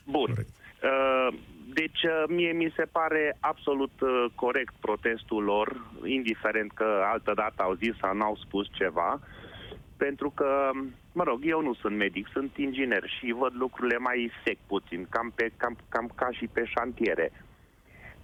Bun. 0.04 0.26
Corect. 0.26 0.48
Uh, 0.82 1.38
deci 1.74 2.00
mie 2.28 2.52
mi 2.52 2.72
se 2.76 2.84
pare 2.92 3.36
absolut 3.40 3.92
corect 4.34 4.74
protestul 4.80 5.42
lor, 5.42 5.86
indiferent 6.04 6.72
că 6.72 6.86
altă 7.12 7.32
dată 7.34 7.62
au 7.62 7.74
zis 7.74 7.94
sau 8.00 8.14
n-au 8.14 8.38
spus 8.44 8.66
ceva, 8.72 9.20
pentru 9.96 10.30
că 10.30 10.70
mă 11.12 11.22
rog, 11.22 11.40
eu 11.42 11.62
nu 11.62 11.74
sunt 11.74 11.96
medic, 11.96 12.28
sunt 12.32 12.56
inginer 12.56 13.08
și 13.18 13.32
văd 13.32 13.52
lucrurile 13.54 13.98
mai 13.98 14.32
sec 14.44 14.58
puțin, 14.66 15.06
cam, 15.10 15.32
pe, 15.34 15.52
cam, 15.56 15.76
cam 15.88 16.10
ca 16.14 16.28
și 16.30 16.46
pe 16.46 16.64
șantiere. 16.64 17.32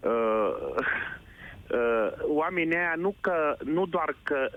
Uh, 0.00 0.54
uh, 1.70 2.12
oamenii 2.22 2.76
aia 2.76 2.94
nu, 2.96 3.14
că, 3.20 3.56
nu 3.64 3.86
doar 3.86 4.16
că 4.22 4.48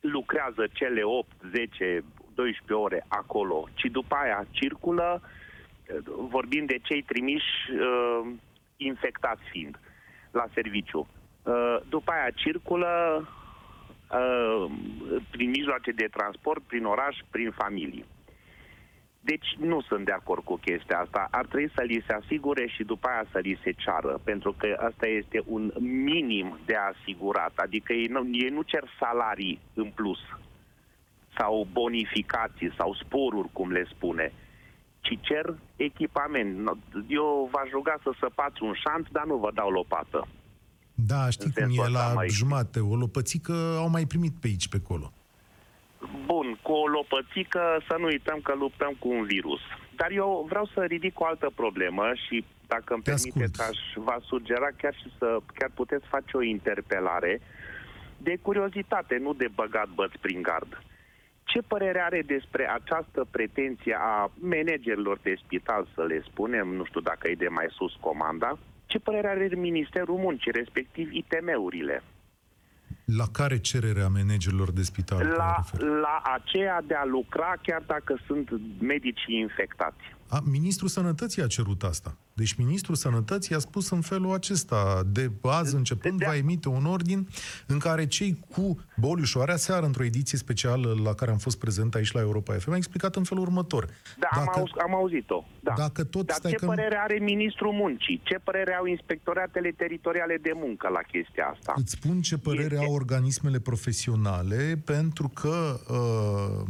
lucrează 0.00 0.66
cele 0.72 1.02
8, 1.02 1.28
10, 1.50 2.04
12 2.34 2.72
ore 2.72 3.04
acolo, 3.08 3.68
ci 3.74 3.84
după 3.90 4.14
aia 4.14 4.46
circulă, 4.50 5.22
vorbim 6.28 6.64
de 6.64 6.78
cei 6.82 7.02
trimiși 7.02 7.70
uh, 7.72 8.30
infectați 8.76 9.42
fiind 9.50 9.78
la 10.30 10.46
serviciu. 10.54 11.08
Uh, 11.42 11.76
după 11.88 12.12
aia 12.12 12.30
circulă 12.34 12.88
Uh, 14.10 14.70
prin 15.30 15.50
mijloace 15.50 15.90
de 15.90 16.08
transport, 16.10 16.62
prin 16.62 16.84
oraș, 16.84 17.16
prin 17.30 17.50
familie. 17.50 18.04
Deci 19.20 19.56
nu 19.58 19.80
sunt 19.80 20.04
de 20.04 20.12
acord 20.12 20.44
cu 20.44 20.56
chestia 20.56 20.98
asta. 20.98 21.28
Ar 21.30 21.46
trebui 21.46 21.70
să 21.74 21.82
li 21.82 22.04
se 22.06 22.12
asigure 22.12 22.66
și 22.66 22.82
după 22.84 23.08
aia 23.08 23.24
să 23.30 23.38
li 23.38 23.60
se 23.62 23.72
ceară, 23.72 24.20
pentru 24.24 24.54
că 24.58 24.76
asta 24.88 25.06
este 25.06 25.42
un 25.46 25.72
minim 25.78 26.58
de 26.66 26.74
asigurat. 26.74 27.52
Adică 27.56 27.92
ei 27.92 28.06
nu, 28.06 28.28
ei 28.32 28.48
nu 28.48 28.62
cer 28.62 28.84
salarii 28.98 29.60
în 29.74 29.90
plus 29.94 30.18
sau 31.38 31.66
bonificații 31.72 32.74
sau 32.76 32.94
sporuri, 32.94 33.48
cum 33.52 33.70
le 33.70 33.84
spune, 33.84 34.32
ci 35.00 35.18
cer 35.20 35.54
echipament. 35.76 36.78
Eu 37.06 37.48
v-aș 37.52 37.70
ruga 37.70 37.94
să 38.02 38.12
săpați 38.20 38.62
un 38.62 38.72
șant, 38.74 39.10
dar 39.10 39.24
nu 39.24 39.36
vă 39.36 39.50
dau 39.54 39.70
lopată. 39.70 40.28
Da, 41.06 41.30
știi 41.30 41.52
cum 41.52 41.84
e 41.84 41.88
la 41.88 42.12
mai... 42.14 42.28
jumate. 42.28 42.80
O 42.80 42.96
lopățică 42.96 43.52
au 43.78 43.88
mai 43.88 44.04
primit 44.06 44.32
pe 44.40 44.46
aici, 44.46 44.68
pe 44.68 44.80
acolo. 44.84 45.12
Bun, 46.24 46.58
cu 46.62 46.72
o 46.72 46.86
lopățică 46.86 47.60
să 47.88 47.96
nu 47.98 48.04
uităm 48.04 48.38
că 48.42 48.54
luptăm 48.54 48.96
cu 48.98 49.08
un 49.08 49.24
virus. 49.24 49.60
Dar 49.96 50.10
eu 50.10 50.46
vreau 50.48 50.66
să 50.74 50.80
ridic 50.84 51.20
o 51.20 51.24
altă 51.24 51.50
problemă 51.54 52.04
și 52.26 52.44
dacă 52.66 52.94
îmi 52.94 53.02
permiteți, 53.02 53.62
aș 53.62 53.78
va 53.94 54.18
sugera 54.26 54.68
chiar 54.76 54.94
și 54.94 55.08
să 55.18 55.38
chiar 55.54 55.70
puteți 55.74 56.06
face 56.06 56.36
o 56.36 56.42
interpelare 56.42 57.40
de 58.18 58.38
curiozitate, 58.42 59.16
nu 59.16 59.32
de 59.32 59.48
băgat 59.54 59.88
băți 59.88 60.18
prin 60.20 60.42
gard. 60.42 60.82
Ce 61.44 61.60
părere 61.60 62.00
are 62.00 62.22
despre 62.26 62.70
această 62.70 63.26
pretenție 63.30 63.96
a 63.98 64.30
managerilor 64.34 65.18
de 65.22 65.34
spital, 65.44 65.88
să 65.94 66.02
le 66.02 66.22
spunem, 66.30 66.68
nu 66.68 66.84
știu 66.84 67.00
dacă 67.00 67.28
e 67.28 67.34
de 67.34 67.48
mai 67.48 67.66
sus 67.70 67.92
comanda, 68.00 68.58
ce 68.90 68.98
părere 68.98 69.28
are 69.28 69.48
Ministerul 69.54 70.18
Muncii, 70.18 70.50
respectiv 70.50 71.12
ITM-urile? 71.12 72.02
La 73.04 73.24
care 73.32 73.58
cerere 73.58 74.02
a 74.02 74.08
managerilor 74.08 74.70
de 74.72 74.82
spital? 74.82 75.26
La, 75.26 75.54
la 75.78 76.22
aceea 76.36 76.82
de 76.86 76.94
a 76.94 77.04
lucra 77.04 77.54
chiar 77.62 77.82
dacă 77.86 78.18
sunt 78.26 78.50
medici 78.80 79.24
infectați. 79.26 80.04
A, 80.30 80.42
Ministrul 80.50 80.88
Sănătății 80.88 81.42
a 81.42 81.46
cerut 81.46 81.82
asta. 81.82 82.16
Deci 82.32 82.54
Ministrul 82.54 82.94
Sănătății 82.94 83.54
a 83.54 83.58
spus 83.58 83.90
în 83.90 84.00
felul 84.00 84.34
acesta, 84.34 85.02
de 85.06 85.30
azi 85.42 85.74
începând, 85.74 86.18
de, 86.18 86.24
de 86.24 86.30
va 86.30 86.36
emite 86.36 86.68
un 86.68 86.84
ordin 86.84 87.28
în 87.66 87.78
care 87.78 88.06
cei 88.06 88.44
cu 88.50 88.84
boliș 88.96 89.22
ușoare, 89.22 89.52
aseară 89.52 89.86
într-o 89.86 90.04
ediție 90.04 90.38
specială 90.38 90.96
la 91.04 91.14
care 91.14 91.30
am 91.30 91.36
fost 91.36 91.58
prezent 91.58 91.94
aici 91.94 92.12
la 92.12 92.20
Europa 92.20 92.54
FM, 92.54 92.70
a 92.70 92.76
explicat 92.76 93.16
în 93.16 93.24
felul 93.24 93.42
următor. 93.42 93.84
Da, 94.18 94.28
dacă, 94.34 94.50
am, 94.54 94.58
auz, 94.58 94.70
am 94.82 94.94
auzit-o. 94.94 95.44
Da. 95.60 95.72
Dacă 95.76 96.04
tot 96.04 96.26
Dar 96.26 96.50
ce 96.50 96.56
că... 96.56 96.66
părere 96.66 96.98
are 97.02 97.18
Ministrul 97.18 97.72
Muncii? 97.72 98.20
Ce 98.24 98.38
părere 98.44 98.74
au 98.74 98.84
inspectoratele 98.84 99.70
teritoriale 99.70 100.38
de 100.42 100.52
muncă 100.54 100.88
la 100.88 101.00
chestia 101.12 101.44
asta? 101.44 101.74
Îți 101.76 101.90
spun 101.90 102.20
ce 102.20 102.38
părere 102.38 102.74
este... 102.74 102.84
au 102.84 102.92
organismele 102.92 103.58
profesionale, 103.58 104.82
pentru 104.84 105.28
că 105.28 105.80
uh, 105.88 106.66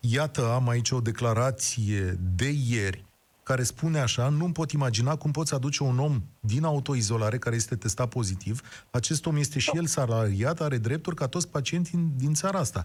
Iată, 0.00 0.52
am 0.54 0.68
aici 0.68 0.90
o 0.90 1.00
declarație 1.00 2.14
de 2.36 2.50
ieri 2.68 3.04
care 3.42 3.62
spune 3.62 3.98
așa, 3.98 4.28
nu 4.28 4.52
pot 4.52 4.70
imagina 4.70 5.16
cum 5.16 5.30
poți 5.30 5.54
aduce 5.54 5.82
un 5.82 5.98
om 5.98 6.20
din 6.40 6.64
autoizolare 6.64 7.38
care 7.38 7.54
este 7.54 7.76
testat 7.76 8.08
pozitiv. 8.08 8.60
Acest 8.90 9.26
om 9.26 9.36
este 9.36 9.58
și 9.58 9.70
el 9.74 9.86
salariat, 9.86 10.60
are 10.60 10.76
drepturi 10.76 11.16
ca 11.16 11.26
toți 11.28 11.50
pacienții 11.50 11.98
din 12.16 12.32
țara 12.34 12.58
asta. 12.58 12.82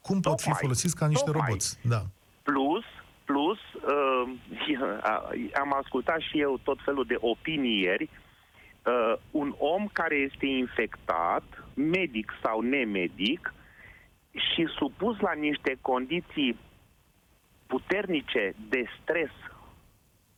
Cum 0.00 0.20
pot 0.20 0.40
fi 0.40 0.52
folosiți 0.60 0.96
ca 0.96 1.06
niște 1.06 1.24
tocmai. 1.24 1.46
roboți? 1.46 1.78
Da. 1.88 2.02
Plus, 2.42 2.84
plus, 3.24 3.58
uh, 3.74 4.28
am 5.62 5.74
ascultat 5.82 6.20
și 6.20 6.40
eu 6.40 6.60
tot 6.62 6.78
felul 6.84 7.04
de 7.04 7.16
opinii 7.20 7.80
ieri, 7.80 8.10
uh, 8.86 9.14
un 9.30 9.54
om 9.58 9.88
care 9.92 10.14
este 10.14 10.46
infectat, 10.46 11.44
medic 11.74 12.32
sau 12.42 12.60
nemedic, 12.60 13.54
și 14.32 14.66
supus 14.78 15.20
la 15.20 15.32
niște 15.32 15.78
condiții 15.80 16.58
puternice 17.66 18.54
de 18.68 18.84
stres 19.02 19.30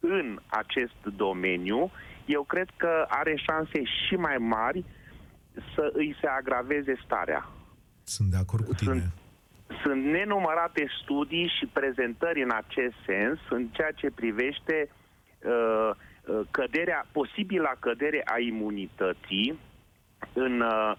în 0.01 0.41
acest 0.47 1.17
domeniu, 1.17 1.91
eu 2.27 2.43
cred 2.43 2.69
că 2.77 3.05
are 3.09 3.37
șanse 3.37 3.83
și 3.85 4.15
mai 4.15 4.37
mari 4.39 4.85
să 5.75 5.91
îi 5.93 6.17
se 6.21 6.27
agraveze 6.27 6.95
starea. 7.05 7.49
Sunt 8.05 8.29
de 8.31 8.37
acord 8.37 8.65
cu 8.65 8.75
tine. 8.75 8.91
Sunt, 8.91 9.13
sunt 9.83 10.05
nenumărate 10.05 10.87
studii 11.03 11.53
și 11.59 11.67
prezentări 11.67 12.43
în 12.43 12.51
acest 12.51 12.95
sens, 13.07 13.39
în 13.51 13.67
ceea 13.67 13.91
ce 13.91 14.11
privește 14.11 14.89
uh, 14.89 15.91
uh 15.91 16.41
căderea, 16.51 17.07
posibila 17.13 17.73
cădere 17.79 18.23
a 18.25 18.39
imunității 18.39 19.59
în, 20.33 20.61
uh, 20.61 20.93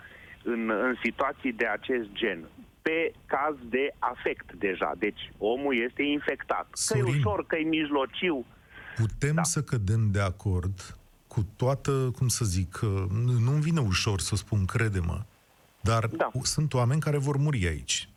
în, 0.43 0.69
în 0.69 0.95
situații 1.03 1.53
de 1.53 1.65
acest 1.65 2.11
gen 2.11 2.45
pe 2.87 3.13
caz 3.25 3.55
de 3.69 3.93
afect 3.99 4.53
deja. 4.53 4.91
Deci 4.97 5.31
omul 5.37 5.83
este 5.87 6.03
infectat. 6.03 6.67
Că 6.87 6.97
e 6.97 7.01
ușor, 7.01 7.45
că 7.45 7.55
e 7.55 7.63
mijlociu. 7.63 8.45
Putem 8.95 9.35
da. 9.35 9.43
să 9.43 9.61
cădem 9.61 10.11
de 10.11 10.21
acord 10.21 10.97
cu 11.27 11.45
toată, 11.55 11.91
cum 12.17 12.27
să 12.27 12.45
zic, 12.45 12.79
nu-mi 13.45 13.61
vine 13.61 13.79
ușor 13.79 14.19
să 14.19 14.35
spun, 14.35 14.65
crede-mă, 14.65 15.21
dar 15.81 16.07
da. 16.07 16.29
sunt 16.41 16.73
oameni 16.73 17.01
care 17.01 17.17
vor 17.17 17.37
muri 17.37 17.67
aici. 17.67 18.09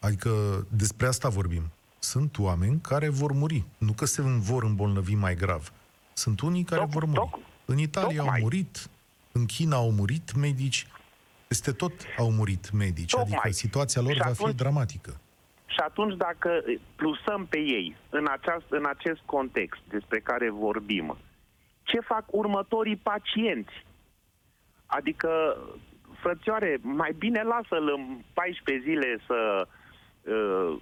Adică 0.00 0.30
despre 0.76 1.06
asta 1.06 1.28
vorbim. 1.28 1.62
Sunt 1.98 2.38
oameni 2.38 2.80
care 2.80 3.08
vor 3.08 3.32
muri. 3.32 3.64
Nu 3.78 3.92
că 3.92 4.04
se 4.04 4.22
vor 4.22 4.62
îmbolnăvi 4.62 5.14
mai 5.14 5.34
grav. 5.34 5.72
Sunt 6.12 6.40
unii 6.40 6.64
care 6.64 6.80
toc, 6.80 6.90
vor 6.90 7.04
muri. 7.04 7.18
Toc, 7.18 7.38
în 7.64 7.78
Italia 7.78 8.22
au 8.22 8.36
murit, 8.40 8.90
în 9.32 9.46
China 9.46 9.76
au 9.76 9.90
murit 9.90 10.34
medici, 10.34 10.86
peste 11.46 11.72
tot 11.72 11.92
au 12.18 12.30
murit 12.30 12.72
medici, 12.72 13.10
Tocmai. 13.10 13.38
adică 13.38 13.50
situația 13.50 14.02
lor 14.02 14.12
și 14.12 14.18
va 14.18 14.24
atunci, 14.24 14.48
fi 14.48 14.54
dramatică. 14.56 15.20
Și 15.66 15.80
atunci 15.84 16.16
dacă 16.16 16.62
plusăm 16.96 17.46
pe 17.46 17.58
ei 17.58 17.96
în, 18.10 18.26
aceast, 18.30 18.66
în 18.68 18.86
acest 18.86 19.20
context 19.24 19.80
despre 19.88 20.20
care 20.20 20.50
vorbim, 20.50 21.16
ce 21.82 22.00
fac 22.00 22.24
următorii 22.26 22.96
pacienți? 22.96 23.86
Adică, 24.86 25.56
frățioare, 26.20 26.78
mai 26.80 27.14
bine 27.18 27.42
lasă-l 27.42 27.92
în 27.96 28.18
14 28.32 28.84
zile 28.88 29.18
să 29.26 29.66
uh, 30.22 30.76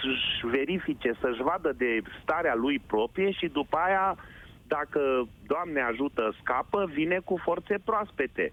să-și 0.00 0.46
verifice, 0.46 1.12
să-și 1.20 1.42
vadă 1.42 1.72
de 1.72 2.02
starea 2.22 2.54
lui 2.54 2.78
proprie 2.78 3.30
și 3.30 3.46
după 3.46 3.76
aia, 3.76 4.16
dacă 4.66 5.28
Doamne 5.46 5.80
ajută, 5.80 6.34
scapă, 6.40 6.90
vine 6.92 7.18
cu 7.24 7.36
forțe 7.42 7.78
proaspete. 7.84 8.52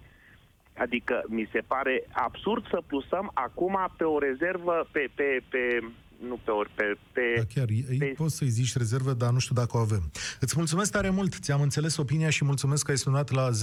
Adică 0.78 1.24
mi 1.28 1.50
se 1.52 1.60
pare 1.68 2.04
absurd 2.12 2.68
să 2.70 2.82
plusăm 2.88 3.32
acum 3.34 3.78
pe 3.98 4.04
o 4.04 4.20
rezervă, 4.20 4.88
pe, 4.92 5.10
pe, 5.16 5.44
pe 5.50 5.80
nu 6.28 6.40
pe 6.44 6.52
ori, 6.52 6.70
pe... 6.76 6.98
pe 7.12 7.34
da, 7.38 7.44
chiar, 7.54 7.68
pe... 7.98 8.06
poți 8.06 8.36
să-i 8.36 8.50
zici 8.50 8.78
rezervă, 8.78 9.14
dar 9.14 9.32
nu 9.32 9.40
știu 9.40 9.56
dacă 9.56 9.78
o 9.78 9.80
avem. 9.80 10.12
Îți 10.40 10.54
mulțumesc 10.58 10.92
tare 10.92 11.10
mult, 11.10 11.34
ți-am 11.34 11.62
înțeles 11.62 11.98
opinia 11.98 12.30
și 12.30 12.46
mulțumesc 12.46 12.86
că 12.86 12.92
ai 12.92 12.98
sunat 12.98 13.32
la 13.32 13.50
0372069599. 13.50 13.54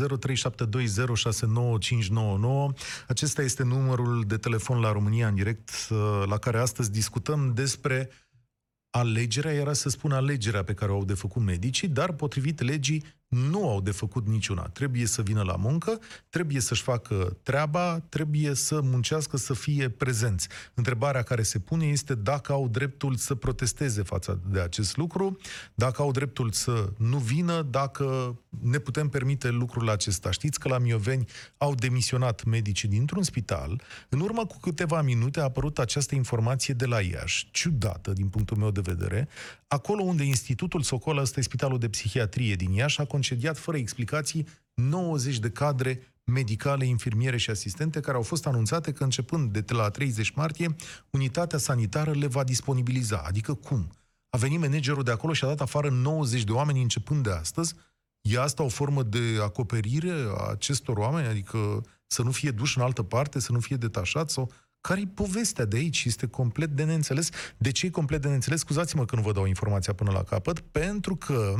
Acesta 3.08 3.42
este 3.42 3.62
numărul 3.62 4.24
de 4.26 4.36
telefon 4.36 4.80
la 4.80 4.92
România 4.92 5.28
în 5.28 5.34
direct, 5.34 5.70
uh, 5.90 6.22
la 6.26 6.38
care 6.38 6.58
astăzi 6.58 6.92
discutăm 6.92 7.52
despre 7.54 8.10
alegerea, 8.90 9.52
era 9.52 9.72
să 9.72 9.88
spun 9.88 10.12
alegerea 10.12 10.62
pe 10.62 10.74
care 10.74 10.92
o 10.92 10.94
au 10.94 11.04
de 11.04 11.14
făcut 11.14 11.42
medicii, 11.42 11.88
dar 11.88 12.12
potrivit 12.12 12.60
legii 12.60 13.04
nu 13.28 13.70
au 13.70 13.80
de 13.80 13.90
făcut 13.90 14.26
niciuna. 14.26 14.62
Trebuie 14.62 15.06
să 15.06 15.22
vină 15.22 15.42
la 15.42 15.56
muncă, 15.56 15.98
trebuie 16.30 16.60
să-și 16.60 16.82
facă 16.82 17.36
treaba, 17.42 18.00
trebuie 18.08 18.54
să 18.54 18.80
muncească, 18.80 19.36
să 19.36 19.54
fie 19.54 19.88
prezenți. 19.88 20.48
Întrebarea 20.74 21.22
care 21.22 21.42
se 21.42 21.58
pune 21.58 21.86
este 21.86 22.14
dacă 22.14 22.52
au 22.52 22.68
dreptul 22.68 23.14
să 23.14 23.34
protesteze 23.34 24.02
față 24.02 24.40
de 24.50 24.60
acest 24.60 24.96
lucru, 24.96 25.38
dacă 25.74 26.02
au 26.02 26.10
dreptul 26.10 26.52
să 26.52 26.92
nu 26.96 27.18
vină, 27.18 27.62
dacă 27.62 28.38
ne 28.48 28.78
putem 28.78 29.08
permite 29.08 29.50
lucrul 29.50 29.90
acesta. 29.90 30.30
Știți 30.30 30.58
că 30.58 30.68
la 30.68 30.78
Mioveni 30.78 31.24
au 31.56 31.74
demisionat 31.74 32.44
medicii 32.44 32.88
dintr-un 32.88 33.22
spital. 33.22 33.82
În 34.08 34.20
urmă 34.20 34.46
cu 34.46 34.58
câteva 34.60 35.02
minute 35.02 35.40
a 35.40 35.42
apărut 35.42 35.78
această 35.78 36.14
informație 36.14 36.74
de 36.74 36.86
la 36.86 37.00
Iași, 37.00 37.48
ciudată 37.50 38.12
din 38.12 38.28
punctul 38.28 38.56
meu 38.56 38.70
de 38.70 38.80
vedere, 38.80 39.28
acolo 39.68 40.02
unde 40.02 40.24
Institutul 40.24 40.82
Socol, 40.82 41.16
ăsta 41.18 41.40
e 41.40 41.42
spitalul 41.42 41.78
de 41.78 41.88
psihiatrie 41.88 42.54
din 42.54 42.72
Iași, 42.72 43.00
a 43.00 43.04
concediat 43.18 43.58
fără 43.58 43.76
explicații 43.76 44.46
90 44.74 45.38
de 45.38 45.50
cadre 45.50 46.00
medicale, 46.24 46.84
infirmiere 46.84 47.36
și 47.36 47.50
asistente 47.50 48.00
care 48.00 48.16
au 48.16 48.22
fost 48.22 48.46
anunțate 48.46 48.92
că 48.92 49.04
începând 49.04 49.58
de 49.58 49.72
la 49.72 49.88
30 49.88 50.30
martie, 50.30 50.76
unitatea 51.10 51.58
sanitară 51.58 52.10
le 52.10 52.26
va 52.26 52.44
disponibiliza. 52.44 53.22
Adică 53.26 53.54
cum? 53.54 53.90
A 54.30 54.36
venit 54.36 54.58
managerul 54.58 55.02
de 55.02 55.10
acolo 55.10 55.32
și 55.32 55.44
a 55.44 55.46
dat 55.46 55.60
afară 55.60 55.90
90 55.90 56.44
de 56.44 56.52
oameni 56.52 56.82
începând 56.82 57.22
de 57.22 57.30
astăzi? 57.30 57.74
E 58.20 58.40
asta 58.40 58.62
o 58.62 58.68
formă 58.68 59.02
de 59.02 59.38
acoperire 59.42 60.12
a 60.36 60.50
acestor 60.50 60.96
oameni? 60.96 61.28
Adică 61.28 61.84
să 62.06 62.22
nu 62.22 62.30
fie 62.30 62.50
duși 62.50 62.78
în 62.78 62.84
altă 62.84 63.02
parte, 63.02 63.40
să 63.40 63.52
nu 63.52 63.60
fie 63.60 63.76
detașat 63.76 64.30
sau 64.30 64.52
care-i 64.80 65.06
povestea 65.06 65.64
de 65.64 65.76
aici? 65.76 66.04
Este 66.04 66.26
complet 66.26 66.70
de 66.70 66.84
neînțeles. 66.84 67.28
De 67.56 67.70
ce 67.70 67.86
e 67.86 67.90
complet 67.90 68.22
de 68.22 68.28
neînțeles? 68.28 68.60
Scuzați-mă 68.60 69.04
că 69.04 69.16
nu 69.16 69.22
vă 69.22 69.32
dau 69.32 69.44
informația 69.44 69.92
până 69.92 70.10
la 70.10 70.22
capăt, 70.22 70.60
pentru 70.60 71.16
că 71.16 71.54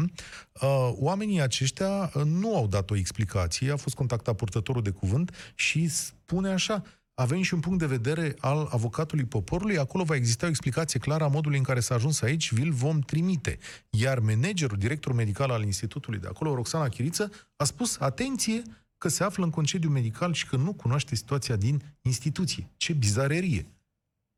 uh, 0.61 0.91
oamenii 0.93 1.41
aceștia 1.41 2.11
uh, 2.15 2.23
nu 2.25 2.57
au 2.57 2.67
dat 2.67 2.91
o 2.91 2.97
explicație. 2.97 3.73
A 3.73 3.77
fost 3.77 3.95
contactat 3.95 4.37
purtătorul 4.37 4.83
de 4.83 4.91
cuvânt 4.91 5.53
și 5.55 5.89
spune 5.89 6.49
așa, 6.53 6.83
avem 7.15 7.43
și 7.43 7.55
un 7.55 7.61
punct 7.61 7.79
de 7.79 7.87
vedere 7.87 8.35
al 8.39 8.69
avocatului 8.71 9.25
poporului, 9.25 9.79
acolo 9.79 10.05
va 10.05 10.15
exista 10.15 10.47
o 10.47 10.49
explicație 10.49 11.01
clară 11.01 11.25
a 11.25 11.29
modului 11.29 11.59
în 11.59 11.65
care 11.65 11.81
s-a 11.81 11.95
ajuns 11.95 12.21
aici, 12.23 12.53
vi-l 12.53 12.73
vom 12.73 12.99
trimite. 12.99 13.59
Iar 13.91 14.19
managerul, 14.19 14.79
directorul 14.79 15.17
medical 15.17 15.51
al 15.51 15.65
institutului 15.65 16.19
de 16.19 16.27
acolo, 16.27 16.55
Roxana 16.55 16.89
Chiriță, 16.89 17.31
a 17.57 17.65
spus, 17.65 17.97
atenție, 17.99 18.63
că 18.99 19.09
se 19.09 19.25
află 19.25 19.45
în 19.45 19.51
concediu 19.51 19.91
medical 19.91 20.33
și 20.33 20.47
că 20.47 20.57
nu 20.57 20.73
cunoaște 20.73 21.15
situația 21.15 21.57
din 21.57 21.83
instituție. 22.01 22.71
Ce 22.77 22.93
bizarerie! 22.93 23.67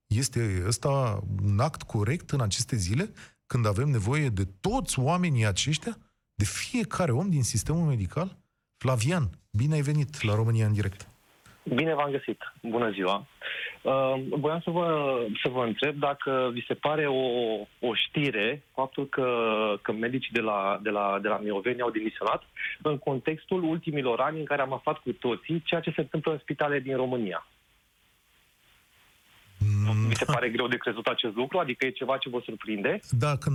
Este 0.07 0.63
ăsta 0.67 1.23
un 1.43 1.59
act 1.59 1.83
corect 1.83 2.31
în 2.31 2.41
aceste 2.41 2.77
zile, 2.77 3.13
când 3.47 3.67
avem 3.67 3.89
nevoie 3.89 4.29
de 4.29 4.45
toți 4.45 4.99
oamenii 4.99 5.47
aceștia, 5.47 5.99
de 6.35 6.45
fiecare 6.45 7.13
om 7.13 7.31
din 7.31 7.43
sistemul 7.43 7.87
medical? 7.87 8.39
Flavian, 8.77 9.31
bine 9.51 9.75
ai 9.75 9.83
venit 9.83 10.23
la 10.23 10.35
România 10.35 10.67
în 10.67 10.73
direct. 10.73 11.09
Bine 11.75 11.95
v-am 11.95 12.11
găsit. 12.11 12.39
Bună 12.63 12.91
ziua. 12.91 13.27
Uh, 13.83 14.15
voiam 14.31 14.61
să 14.61 14.71
vă, 14.71 15.19
să 15.43 15.49
vă 15.49 15.65
întreb 15.65 15.95
dacă 15.99 16.51
vi 16.53 16.65
se 16.67 16.75
pare 16.75 17.07
o, 17.07 17.23
o 17.81 17.95
știre 17.95 18.63
faptul 18.75 19.09
că, 19.09 19.29
că 19.83 19.93
medicii 19.93 20.33
de 20.33 20.41
la, 20.41 20.81
de, 20.83 20.91
la, 20.91 21.19
de 21.23 21.29
la 21.29 21.39
Mioveni 21.39 21.81
au 21.81 21.91
demisionat 21.91 22.43
în 22.83 22.99
contextul 22.99 23.63
ultimilor 23.65 24.21
ani 24.21 24.39
în 24.39 24.45
care 24.45 24.63
am 24.63 24.73
aflat 24.73 24.99
cu 24.99 25.13
toții 25.13 25.63
ceea 25.65 25.81
ce 25.81 25.93
se 25.95 26.01
întâmplă 26.01 26.33
în 26.33 26.39
spitale 26.39 26.81
din 26.81 26.97
România. 26.97 27.47
Mm. 29.59 30.07
Mi 30.09 30.15
se 30.15 30.25
pare 30.25 30.49
greu 30.49 30.69
de 30.69 30.77
crezut 30.77 31.07
acest 31.07 31.35
lucru? 31.35 31.59
Adică 31.59 31.87
e 31.87 31.91
ceva 31.91 32.17
ce 32.17 32.29
vă 32.29 32.41
surprinde? 32.45 33.01
Da, 33.11 33.37
că 33.37 33.51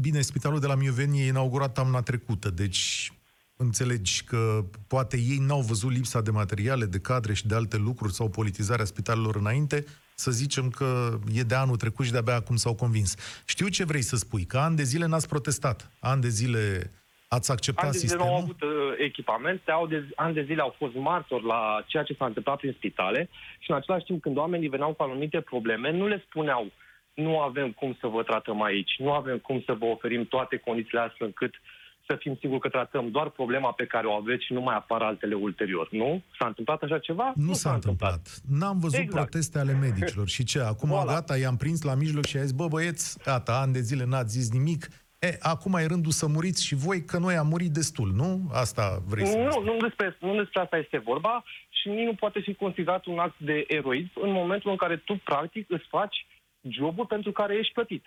bine, 0.00 0.20
spitalul 0.20 0.60
de 0.60 0.66
la 0.66 0.74
Mioveni 0.74 1.20
e 1.20 1.26
inaugurat 1.26 1.78
amna 1.78 2.02
trecută, 2.02 2.50
deci 2.50 3.12
înțelegi 3.56 4.24
că 4.24 4.60
poate 4.88 5.16
ei 5.16 5.38
n-au 5.46 5.60
văzut 5.60 5.92
lipsa 5.92 6.20
de 6.20 6.30
materiale, 6.30 6.84
de 6.84 6.98
cadre 6.98 7.34
și 7.34 7.46
de 7.46 7.54
alte 7.54 7.76
lucruri 7.76 8.12
sau 8.12 8.28
politizarea 8.28 8.84
spitalelor 8.84 9.36
înainte, 9.36 9.84
să 10.14 10.30
zicem 10.30 10.70
că 10.70 11.18
e 11.34 11.42
de 11.42 11.54
anul 11.54 11.76
trecut 11.76 12.04
și 12.04 12.12
de-abia 12.12 12.34
acum 12.34 12.56
s-au 12.56 12.74
convins. 12.74 13.42
Știu 13.46 13.68
ce 13.68 13.84
vrei 13.84 14.02
să 14.02 14.16
spui, 14.16 14.44
că 14.44 14.58
ani 14.58 14.76
de 14.76 14.82
zile 14.82 15.06
n-ați 15.06 15.28
protestat, 15.28 15.90
ani 16.00 16.20
de 16.20 16.28
zile 16.28 16.90
ați 17.28 17.50
acceptat 17.50 17.84
ani 17.84 17.92
de 17.92 17.98
zile 17.98 18.10
sistemul? 18.10 18.32
nu 18.32 18.36
au 18.36 18.42
avut 18.42 18.62
uh, 18.62 18.68
echipamente, 18.98 19.70
au 19.70 19.86
de, 19.86 20.08
ani 20.14 20.34
de 20.34 20.42
zile 20.42 20.60
au 20.62 20.74
fost 20.78 20.94
martori 20.94 21.44
la 21.44 21.84
ceea 21.86 22.02
ce 22.02 22.14
s-a 22.14 22.26
întâmplat 22.26 22.58
prin 22.58 22.72
spitale 22.72 23.28
și 23.58 23.70
în 23.70 23.76
același 23.76 24.04
timp 24.04 24.22
când 24.22 24.36
oamenii 24.36 24.68
veneau 24.68 24.92
cu 24.92 25.02
anumite 25.02 25.40
probleme, 25.40 25.90
nu 25.90 26.06
le 26.06 26.24
spuneau 26.28 26.72
nu 27.14 27.40
avem 27.40 27.72
cum 27.72 27.96
să 28.00 28.06
vă 28.06 28.22
tratăm 28.22 28.62
aici, 28.62 28.94
nu 28.98 29.12
avem 29.12 29.38
cum 29.38 29.62
să 29.66 29.72
vă 29.72 29.84
oferim 29.84 30.26
toate 30.26 30.56
condițiile 30.56 31.00
astfel 31.00 31.26
încât 31.26 31.54
uh, 31.54 31.60
să 32.06 32.16
fim 32.18 32.36
siguri 32.40 32.60
că 32.60 32.68
tratăm 32.68 33.10
doar 33.10 33.28
problema 33.28 33.72
pe 33.72 33.86
care 33.86 34.06
o 34.06 34.12
aveți 34.12 34.44
și 34.44 34.52
nu 34.52 34.60
mai 34.60 34.74
apar 34.74 35.02
altele 35.02 35.34
ulterior. 35.34 35.88
Nu? 35.90 36.22
S-a 36.38 36.46
întâmplat 36.46 36.82
așa 36.82 36.98
ceva? 36.98 37.32
Nu, 37.34 37.44
nu 37.44 37.52
s-a, 37.52 37.68
s-a 37.68 37.74
întâmplat. 37.74 38.12
întâmplat. 38.12 38.60
N-am 38.60 38.78
văzut 38.78 38.98
exact. 38.98 39.22
proteste 39.22 39.58
ale 39.58 39.72
medicilor. 39.72 40.28
Și 40.28 40.44
ce? 40.44 40.60
Acum 40.60 40.88
voilà. 40.88 41.06
gata, 41.06 41.36
i-am 41.36 41.56
prins 41.56 41.82
la 41.82 41.94
mijloc 41.94 42.24
și 42.24 42.36
a 42.36 42.42
zis, 42.42 42.52
bă 42.52 42.66
băieți, 42.68 43.18
gata, 43.24 43.60
ani 43.60 43.72
de 43.72 43.80
zile 43.80 44.04
n-ați 44.04 44.32
zis 44.38 44.52
nimic, 44.52 44.88
E, 45.18 45.36
acum 45.40 45.74
e 45.74 45.86
rândul 45.86 46.12
să 46.12 46.26
muriți 46.26 46.64
și 46.66 46.74
voi, 46.74 47.04
că 47.04 47.18
noi 47.18 47.34
am 47.36 47.46
murit 47.46 47.70
destul, 47.70 48.12
nu? 48.14 48.50
Asta 48.52 49.02
vrei 49.06 49.26
să 49.26 49.38
Nu, 49.38 49.62
nu 49.62 49.76
despre, 49.76 50.16
nu 50.20 50.36
despre 50.36 50.60
asta 50.60 50.76
este 50.76 50.98
vorba 50.98 51.44
și 51.68 51.88
nici 51.88 52.06
nu 52.06 52.14
poate 52.14 52.40
fi 52.40 52.54
considerat 52.54 53.06
un 53.06 53.18
act 53.18 53.38
de 53.38 53.64
eroism 53.68 54.10
în 54.14 54.32
momentul 54.32 54.70
în 54.70 54.76
care 54.76 54.96
tu, 54.96 55.20
practic, 55.24 55.66
îți 55.68 55.86
faci 55.88 56.26
jobul 56.60 57.06
pentru 57.06 57.32
care 57.32 57.56
ești 57.56 57.72
plătit 57.72 58.04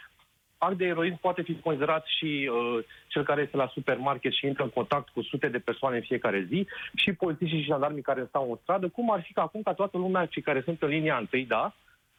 act 0.59 0.77
de 0.77 0.85
eroism 0.85 1.19
poate 1.19 1.41
fi 1.41 1.59
considerat 1.59 2.05
și 2.05 2.49
uh, 2.51 2.83
cel 3.07 3.23
care 3.23 3.41
este 3.41 3.57
la 3.57 3.71
supermarket 3.73 4.31
și 4.33 4.45
intră 4.45 4.63
în 4.63 4.69
contact 4.69 5.09
cu 5.09 5.21
sute 5.21 5.47
de 5.47 5.59
persoane 5.59 5.95
în 5.95 6.01
fiecare 6.01 6.45
zi, 6.49 6.67
și 6.95 7.13
polițiștii 7.13 7.59
și 7.59 7.65
jandarmii 7.65 8.01
care 8.01 8.25
stau 8.27 8.49
în 8.51 8.57
stradă, 8.61 8.87
cum 8.87 9.11
ar 9.11 9.21
fi 9.21 9.33
ca 9.33 9.41
acum 9.41 9.61
ca 9.61 9.73
toată 9.73 9.97
lumea, 9.97 10.25
cei 10.25 10.41
care 10.41 10.61
sunt 10.61 10.81
în 10.81 10.89
linia 10.89 11.17
întâi, 11.17 11.45
da, 11.45 11.73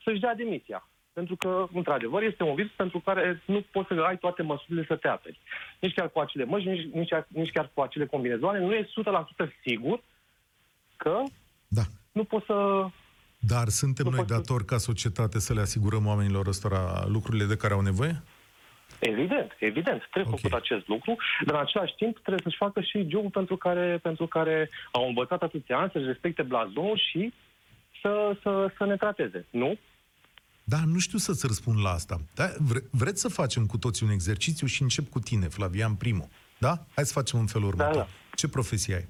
să-și 0.04 0.20
dea 0.20 0.34
demisia. 0.34 0.88
Pentru 1.12 1.36
că, 1.36 1.66
într-adevăr, 1.72 2.22
este 2.22 2.42
un 2.42 2.54
virus 2.54 2.70
pentru 2.70 2.98
care 2.98 3.42
nu 3.44 3.64
poți 3.72 3.88
să 3.88 4.00
ai 4.00 4.18
toate 4.18 4.42
măsurile 4.42 4.84
să 4.88 4.96
te 4.96 5.08
aperi. 5.08 5.38
Nici 5.80 5.94
chiar 5.94 6.08
cu 6.08 6.18
acele 6.18 6.44
măști, 6.44 6.68
nici, 6.68 6.92
nici, 6.92 7.08
chiar, 7.08 7.26
nici 7.28 7.50
chiar 7.52 7.70
cu 7.74 7.80
acele 7.80 8.06
combinezoane, 8.06 8.58
nu 8.58 8.74
e 8.74 8.88
100% 9.46 9.48
sigur 9.62 10.02
că 10.96 11.22
da. 11.68 11.82
nu 12.12 12.24
poți 12.24 12.46
să 12.46 12.86
dar 13.40 13.68
suntem 13.68 14.06
noi 14.06 14.24
datori 14.24 14.64
ca 14.64 14.78
societate 14.78 15.38
să 15.38 15.52
le 15.54 15.60
asigurăm 15.60 16.06
oamenilor 16.06 16.46
ăstora 16.46 17.04
lucrurile 17.06 17.44
de 17.44 17.56
care 17.56 17.74
au 17.74 17.80
nevoie? 17.80 18.22
Evident, 18.98 19.56
evident. 19.58 20.08
Trebuie 20.10 20.34
okay. 20.34 20.38
făcut 20.40 20.52
acest 20.52 20.88
lucru, 20.88 21.16
dar 21.44 21.54
în 21.54 21.60
același 21.60 21.94
timp 21.94 22.18
trebuie 22.18 22.42
să-și 22.42 22.56
facă 22.56 22.80
și 22.80 23.06
jobul 23.10 23.30
pentru 23.30 23.56
care, 23.56 23.98
pentru 24.02 24.26
care 24.26 24.70
au 24.92 25.06
învățat 25.08 25.42
atâția 25.42 25.78
ani, 25.78 25.90
să-și 25.92 26.06
respecte 26.06 26.42
blazonul 26.42 27.00
și 27.10 27.32
să, 28.00 28.36
să, 28.42 28.72
să 28.76 28.84
ne 28.84 28.96
trateze, 28.96 29.46
nu? 29.50 29.78
Da, 30.64 30.76
nu 30.86 30.98
știu 30.98 31.18
să-ți 31.18 31.46
răspund 31.46 31.80
la 31.82 31.90
asta. 31.90 32.20
Da, 32.34 32.44
vre- 32.58 32.84
vreți 32.90 33.20
să 33.20 33.28
facem 33.28 33.66
cu 33.66 33.78
toții 33.78 34.06
un 34.06 34.12
exercițiu 34.12 34.66
și 34.66 34.82
încep 34.82 35.08
cu 35.08 35.18
tine, 35.18 35.46
Flavian, 35.48 35.94
primul. 35.94 36.28
Da? 36.58 36.78
Hai 36.94 37.04
să 37.04 37.12
facem 37.12 37.38
în 37.38 37.46
felul 37.46 37.68
următor. 37.68 37.92
Da, 37.94 37.98
da. 37.98 38.08
Ce 38.34 38.48
profesie 38.48 38.94
ai? 38.94 39.08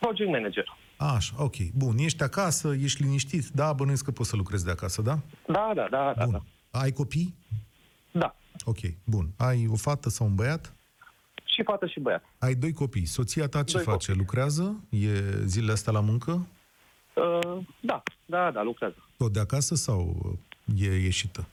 Project 0.00 0.30
manager. 0.30 0.76
Așa, 0.96 1.34
ok. 1.38 1.56
Bun, 1.74 1.98
ești 1.98 2.22
acasă, 2.22 2.74
ești 2.74 3.02
liniștit, 3.02 3.48
da? 3.48 3.72
Bănuiesc 3.72 4.04
că 4.04 4.10
poți 4.10 4.28
să 4.28 4.36
lucrezi 4.36 4.64
de 4.64 4.70
acasă, 4.70 5.02
da? 5.02 5.18
Da, 5.46 5.72
da, 5.74 5.86
da. 5.90 6.12
Bun. 6.24 6.32
da, 6.32 6.42
da. 6.70 6.80
Ai 6.80 6.90
copii? 6.90 7.34
Da. 8.10 8.36
Ok, 8.64 8.78
bun. 9.04 9.28
Ai 9.36 9.66
o 9.70 9.76
fată 9.76 10.08
sau 10.08 10.26
un 10.26 10.34
băiat? 10.34 10.74
Și 11.44 11.62
fată 11.62 11.86
și 11.86 12.00
băiat. 12.00 12.24
Ai 12.38 12.54
doi 12.54 12.72
copii. 12.72 13.06
Soția 13.06 13.48
ta 13.48 13.62
ce 13.62 13.74
doi 13.74 13.84
face? 13.84 14.06
Copii. 14.06 14.20
Lucrează? 14.20 14.80
E 14.88 15.08
zilele 15.44 15.72
astea 15.72 15.92
la 15.92 16.00
muncă? 16.00 16.46
Uh, 17.14 17.58
da, 17.80 18.02
da, 18.26 18.50
da, 18.50 18.62
lucrează. 18.62 18.96
Tot 19.16 19.32
de 19.32 19.40
acasă 19.40 19.74
sau 19.74 20.16
e 20.76 21.02
ieșită? 21.02 21.46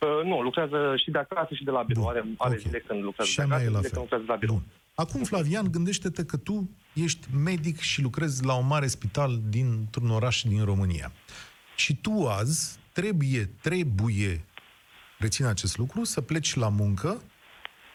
Uh, 0.00 0.24
nu, 0.24 0.42
lucrează 0.42 0.94
și 0.96 1.10
de 1.10 1.18
acasă 1.18 1.54
și 1.54 1.64
de 1.64 1.70
la 1.70 1.82
birou. 1.82 2.08
Are, 2.08 2.18
are 2.18 2.34
okay. 2.36 2.58
zile 2.58 2.78
când 2.78 3.02
lucrează 3.02 3.30
și 3.30 3.36
de 3.36 3.42
acasă, 3.42 3.64
zile 3.64 3.80
când 3.80 3.96
lucrează 3.96 4.24
la 4.26 4.36
birou. 4.36 4.54
Bun. 4.54 4.64
Acum, 4.98 5.24
Flavian, 5.24 5.70
gândește-te 5.70 6.24
că 6.24 6.36
tu 6.36 6.70
ești 6.92 7.34
medic 7.34 7.80
și 7.80 8.02
lucrezi 8.02 8.44
la 8.44 8.54
un 8.54 8.66
mare 8.66 8.86
spital 8.86 9.40
dintr-un 9.48 10.10
oraș 10.10 10.42
din 10.42 10.64
România. 10.64 11.12
Și 11.76 11.96
tu 11.96 12.28
azi 12.28 12.78
trebuie, 12.92 13.50
trebuie 13.60 14.44
reține 15.18 15.46
acest 15.46 15.78
lucru, 15.78 16.04
să 16.04 16.20
pleci 16.20 16.54
la 16.54 16.68
muncă, 16.68 17.22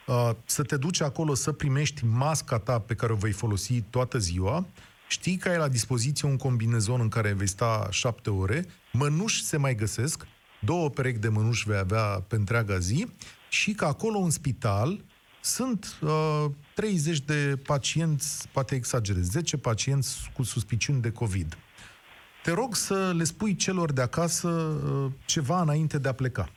uh, 0.06 0.30
să 0.44 0.62
te 0.62 0.76
duci 0.76 1.00
acolo 1.00 1.34
să 1.34 1.52
primești 1.52 2.04
masca 2.04 2.58
ta 2.58 2.78
pe 2.78 2.94
care 2.94 3.12
o 3.12 3.16
vei 3.16 3.32
folosi 3.32 3.80
toată 3.80 4.18
ziua, 4.18 4.66
știi 5.08 5.36
că 5.36 5.48
ai 5.48 5.56
la 5.56 5.68
dispoziție 5.68 6.28
un 6.28 6.36
combinezon 6.36 7.00
în 7.00 7.08
care 7.08 7.32
vei 7.32 7.46
sta 7.46 7.88
șapte 7.90 8.30
ore, 8.30 8.66
mănuși 8.92 9.44
se 9.44 9.56
mai 9.56 9.74
găsesc, 9.74 10.26
două 10.60 10.90
perechi 10.90 11.18
de 11.18 11.28
mânuși 11.28 11.68
vei 11.68 11.78
avea 11.78 12.24
pe 12.28 12.36
întreaga 12.36 12.78
zi. 12.78 13.06
Și 13.48 13.72
că 13.72 13.84
acolo 13.84 14.18
în 14.18 14.30
spital 14.30 15.04
sunt 15.42 15.98
uh, 16.02 16.44
30 16.74 17.20
de 17.20 17.56
pacienți, 17.66 18.48
poate 18.48 18.74
exagerez, 18.74 19.30
10 19.30 19.58
pacienți 19.58 20.30
cu 20.34 20.42
suspiciuni 20.42 21.00
de 21.00 21.12
COVID. 21.12 21.58
Te 22.42 22.50
rog 22.50 22.74
să 22.74 23.12
le 23.16 23.24
spui 23.24 23.56
celor 23.56 23.92
de 23.92 24.00
acasă 24.02 24.48
uh, 24.48 25.12
ceva 25.24 25.60
înainte 25.60 25.98
de 25.98 26.08
a 26.08 26.12
pleca. 26.12 26.48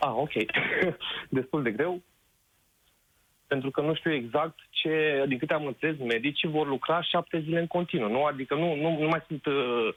Ah, 0.00 0.12
ok. 0.14 0.32
Destul 1.28 1.62
de 1.62 1.70
greu. 1.70 2.02
Pentru 3.52 3.70
că 3.70 3.80
nu 3.80 3.94
știu 3.94 4.12
exact 4.12 4.58
ce, 4.70 5.24
din 5.28 5.38
câte 5.38 5.54
am 5.54 5.66
înțeles, 5.66 5.96
medicii 5.98 6.48
vor 6.48 6.66
lucra 6.68 7.02
șapte 7.02 7.40
zile 7.44 7.60
în 7.60 7.66
continuu, 7.66 8.10
nu? 8.10 8.24
Adică 8.24 8.54
nu, 8.54 8.68
nu, 8.74 8.98
nu 9.00 9.08
mai 9.08 9.22
sunt 9.26 9.46
uh, 9.46 9.88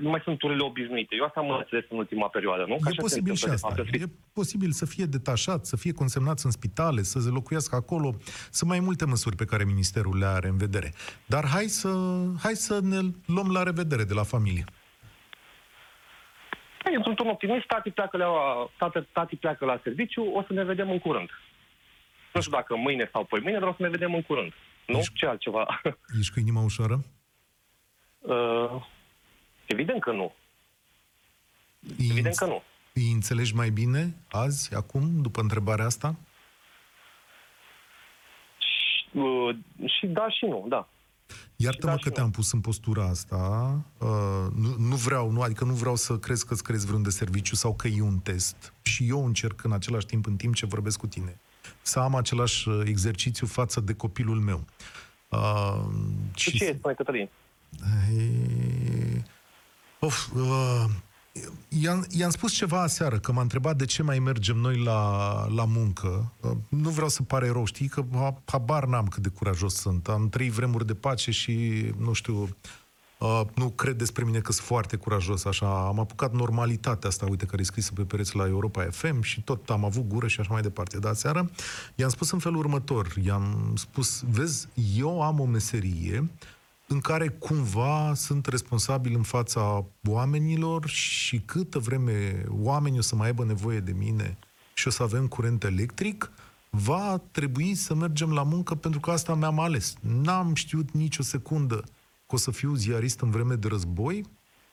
nu 0.00 0.10
mai 0.10 0.20
sunt 0.24 0.38
turile 0.38 0.64
obișnuite. 0.64 1.14
Eu 1.18 1.24
asta 1.24 1.40
am 1.40 1.50
înțeles 1.50 1.84
în 1.88 1.98
ultima 1.98 2.28
perioadă, 2.28 2.64
nu? 2.68 2.76
Că 2.80 2.88
e 2.92 3.00
posibil 3.00 3.34
și 3.34 3.48
asta. 3.48 3.74
E 3.92 4.04
posibil 4.32 4.70
să 4.70 4.86
fie 4.86 5.04
detașat, 5.04 5.64
să 5.64 5.76
fie 5.76 5.92
consemnați 5.92 6.44
în 6.44 6.50
spitale, 6.50 7.02
să 7.02 7.18
se 7.18 7.30
locuiască 7.30 7.76
acolo. 7.76 8.14
Sunt 8.50 8.70
mai 8.70 8.80
multe 8.80 9.04
măsuri 9.04 9.36
pe 9.36 9.44
care 9.44 9.64
Ministerul 9.64 10.18
le 10.18 10.26
are 10.26 10.48
în 10.48 10.56
vedere. 10.56 10.92
Dar 11.26 11.44
hai 11.54 11.64
să, 11.64 11.90
hai 12.42 12.54
să 12.54 12.78
ne 12.82 13.00
luăm 13.26 13.48
la 13.52 13.62
revedere 13.62 14.04
de 14.04 14.14
la 14.14 14.22
familie. 14.22 14.64
Eu 16.92 17.02
sunt 17.02 17.18
un 17.18 17.28
optimist, 17.28 17.66
tati 17.66 17.90
pleacă 17.90 18.16
la, 18.16 18.28
tati, 18.78 19.08
tati 19.12 19.36
pleacă 19.36 19.64
la 19.64 19.80
serviciu, 19.82 20.22
o 20.22 20.42
să 20.46 20.52
ne 20.52 20.64
vedem 20.64 20.90
în 20.90 20.98
curând. 20.98 21.30
Nu 22.36 22.42
știu 22.42 22.56
dacă 22.56 22.76
mâine 22.76 23.08
sau 23.12 23.24
poi 23.24 23.40
mâine, 23.40 23.58
dar 23.58 23.68
o 23.68 23.74
să 23.76 23.82
ne 23.82 23.88
vedem 23.88 24.14
în 24.14 24.22
curând. 24.22 24.52
Nu? 24.86 24.98
Ești, 24.98 25.12
Ce 25.14 25.26
altceva? 25.26 25.80
Ești 26.18 26.32
cu 26.32 26.40
inima 26.40 26.60
ușoară? 26.60 27.04
Uh, 28.18 28.86
evident 29.66 30.00
că 30.00 30.12
nu. 30.12 30.34
Îi 31.98 32.08
evident 32.10 32.34
că 32.34 32.46
nu. 32.46 32.62
Îi 32.92 33.10
înțelegi 33.12 33.54
mai 33.54 33.70
bine 33.70 34.14
azi, 34.30 34.74
acum, 34.74 35.20
după 35.20 35.40
întrebarea 35.40 35.84
asta? 35.84 36.14
Și, 38.58 39.18
uh, 39.18 39.56
și 39.98 40.06
da 40.06 40.30
și 40.30 40.44
nu, 40.44 40.64
da. 40.68 40.88
Iartă-mă 41.56 41.92
da 41.92 41.98
că 41.98 42.10
te-am 42.10 42.30
pus 42.30 42.52
în 42.52 42.60
postura 42.60 43.04
asta. 43.04 43.70
Uh, 43.98 44.46
nu, 44.54 44.74
nu 44.78 44.96
vreau, 44.96 45.30
nu, 45.30 45.40
adică 45.42 45.64
nu 45.64 45.72
vreau 45.72 45.96
să 45.96 46.18
crezi 46.18 46.46
că-ți 46.46 46.62
crezi 46.62 46.86
vreun 46.86 47.02
de 47.02 47.10
serviciu 47.10 47.54
sau 47.54 47.74
că 47.74 47.88
e 47.88 48.02
un 48.02 48.18
test. 48.18 48.72
Și 48.82 49.08
eu 49.08 49.24
încerc 49.26 49.64
în 49.64 49.72
același 49.72 50.06
timp, 50.06 50.26
în 50.26 50.36
timp 50.36 50.54
ce 50.54 50.66
vorbesc 50.66 50.98
cu 50.98 51.06
tine, 51.06 51.40
să 51.86 51.98
am 51.98 52.14
același 52.14 52.68
uh, 52.68 52.82
exercițiu 52.84 53.46
față 53.46 53.80
de 53.80 53.94
copilul 53.94 54.40
meu. 54.40 54.64
Uh, 55.28 55.84
și 56.34 56.56
ce 56.56 56.64
e, 56.64 56.74
spune 56.78 56.94
Cătălin? 56.94 57.28
E... 58.16 59.22
Of, 60.00 60.28
uh, 60.34 60.84
i-am, 61.68 62.06
i-am 62.10 62.30
spus 62.30 62.52
ceva 62.52 62.82
aseară, 62.82 63.18
că 63.18 63.32
m-a 63.32 63.40
întrebat 63.40 63.76
de 63.76 63.84
ce 63.84 64.02
mai 64.02 64.18
mergem 64.18 64.56
noi 64.56 64.82
la, 64.82 65.46
la 65.54 65.64
muncă. 65.64 66.32
Uh, 66.40 66.50
nu 66.68 66.90
vreau 66.90 67.08
să 67.08 67.22
pare 67.22 67.50
rău, 67.50 67.64
știi, 67.64 67.88
că 67.88 68.04
habar 68.44 68.84
n-am 68.84 69.06
cât 69.06 69.22
de 69.22 69.28
curajos 69.28 69.74
sunt. 69.74 70.08
Am 70.08 70.28
trei 70.28 70.50
vremuri 70.50 70.86
de 70.86 70.94
pace 70.94 71.30
și, 71.30 71.84
nu 71.98 72.12
știu, 72.12 72.56
Uh, 73.18 73.40
nu 73.54 73.68
cred 73.68 73.96
despre 73.96 74.24
mine 74.24 74.38
că 74.38 74.52
sunt 74.52 74.66
foarte 74.66 74.96
curajos, 74.96 75.44
așa. 75.44 75.86
Am 75.86 76.00
apucat 76.00 76.32
normalitatea 76.32 77.08
asta, 77.08 77.26
uite, 77.28 77.46
care 77.46 77.62
e 77.62 77.64
scrisă 77.64 77.92
pe 77.94 78.02
pereți 78.02 78.36
la 78.36 78.46
Europa 78.46 78.82
FM 78.90 79.22
și 79.22 79.42
tot 79.42 79.70
am 79.70 79.84
avut 79.84 80.08
gură 80.08 80.26
și 80.26 80.40
așa 80.40 80.52
mai 80.52 80.62
departe. 80.62 80.98
Dar 80.98 81.14
seara 81.14 81.46
i-am 81.94 82.08
spus 82.08 82.30
în 82.30 82.38
felul 82.38 82.58
următor. 82.58 83.14
I-am 83.24 83.72
spus, 83.76 84.24
vezi, 84.30 84.68
eu 84.96 85.22
am 85.22 85.40
o 85.40 85.44
meserie 85.44 86.30
în 86.86 87.00
care 87.00 87.28
cumva 87.28 88.12
sunt 88.14 88.46
responsabil 88.46 89.14
în 89.14 89.22
fața 89.22 89.84
oamenilor 90.08 90.86
și 90.86 91.40
câtă 91.40 91.78
vreme 91.78 92.44
oamenii 92.48 92.98
o 92.98 93.02
să 93.02 93.16
mai 93.16 93.26
aibă 93.26 93.44
nevoie 93.44 93.80
de 93.80 93.92
mine 93.92 94.38
și 94.74 94.88
o 94.88 94.90
să 94.90 95.02
avem 95.02 95.26
curent 95.26 95.64
electric, 95.64 96.30
va 96.70 97.20
trebui 97.30 97.74
să 97.74 97.94
mergem 97.94 98.32
la 98.32 98.42
muncă 98.42 98.74
pentru 98.74 99.00
că 99.00 99.10
asta 99.10 99.34
mi-am 99.34 99.60
ales. 99.60 99.94
N-am 100.00 100.54
știut 100.54 100.90
nicio 100.90 101.22
secundă 101.22 101.84
că 102.26 102.34
o 102.34 102.38
să 102.38 102.50
fiu 102.50 102.74
ziarist 102.74 103.20
în 103.20 103.30
vreme 103.30 103.54
de 103.54 103.68
război, 103.68 104.24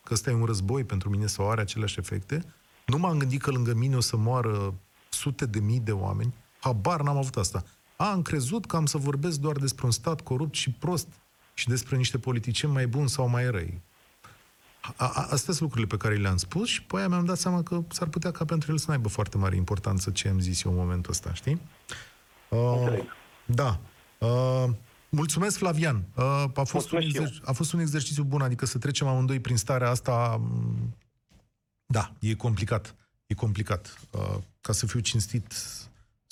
că 0.03 0.13
ăsta 0.13 0.29
e 0.29 0.33
un 0.33 0.45
război 0.45 0.83
pentru 0.83 1.09
mine 1.09 1.25
sau 1.25 1.51
are 1.51 1.61
aceleași 1.61 1.99
efecte. 1.99 2.43
Nu 2.85 2.97
m-am 2.97 3.17
gândit 3.17 3.41
că 3.41 3.51
lângă 3.51 3.73
mine 3.73 3.95
o 3.95 3.99
să 3.99 4.17
moară 4.17 4.73
sute 5.09 5.45
de 5.45 5.59
mii 5.59 5.79
de 5.79 5.91
oameni. 5.91 6.33
Habar 6.59 7.01
n-am 7.01 7.17
avut 7.17 7.35
asta. 7.35 7.63
A, 7.95 8.11
am 8.11 8.21
crezut 8.21 8.65
că 8.65 8.75
am 8.75 8.85
să 8.85 8.97
vorbesc 8.97 9.39
doar 9.39 9.55
despre 9.55 9.85
un 9.85 9.91
stat 9.91 10.21
corupt 10.21 10.55
și 10.55 10.71
prost 10.71 11.07
și 11.53 11.67
despre 11.67 11.97
niște 11.97 12.17
politicieni 12.17 12.73
mai 12.73 12.87
buni 12.87 13.09
sau 13.09 13.27
mai 13.27 13.49
răi. 13.49 13.81
A, 14.81 14.93
a, 14.97 15.27
astea 15.29 15.53
sunt 15.53 15.59
lucrurile 15.59 15.87
pe 15.87 15.97
care 15.97 16.15
le-am 16.15 16.37
spus 16.37 16.67
și 16.67 16.83
pe 16.83 16.97
aia 16.97 17.07
mi-am 17.07 17.25
dat 17.25 17.37
seama 17.37 17.63
că 17.63 17.83
s-ar 17.89 18.07
putea 18.07 18.31
ca 18.31 18.45
pentru 18.45 18.71
el 18.71 18.77
să 18.77 18.85
nu 18.87 18.93
aibă 18.93 19.07
foarte 19.07 19.37
mare 19.37 19.55
importanță 19.55 20.11
ce 20.11 20.27
am 20.27 20.39
zis 20.39 20.63
eu 20.63 20.71
în 20.71 20.77
momentul 20.77 21.11
ăsta, 21.11 21.33
știi? 21.33 21.61
Uh, 22.49 22.97
da. 23.45 23.79
Uh, 24.17 24.69
Mulțumesc, 25.15 25.57
Flavian. 25.57 26.03
Uh, 26.15 26.45
a 26.53 26.63
fost, 26.63 26.91
un 26.91 27.01
exer- 27.01 27.41
a 27.43 27.51
fost 27.51 27.73
un 27.73 27.79
exercițiu 27.79 28.23
bun, 28.23 28.41
adică 28.41 28.65
să 28.65 28.77
trecem 28.77 29.07
amândoi 29.07 29.39
prin 29.39 29.57
starea 29.57 29.89
asta. 29.89 30.37
Mm, 30.39 30.95
da, 31.85 32.11
e 32.19 32.33
complicat. 32.33 32.95
E 33.25 33.33
complicat. 33.33 33.99
Uh, 34.11 34.37
ca 34.61 34.73
să 34.73 34.85
fiu 34.85 34.99
cinstit, 34.99 35.53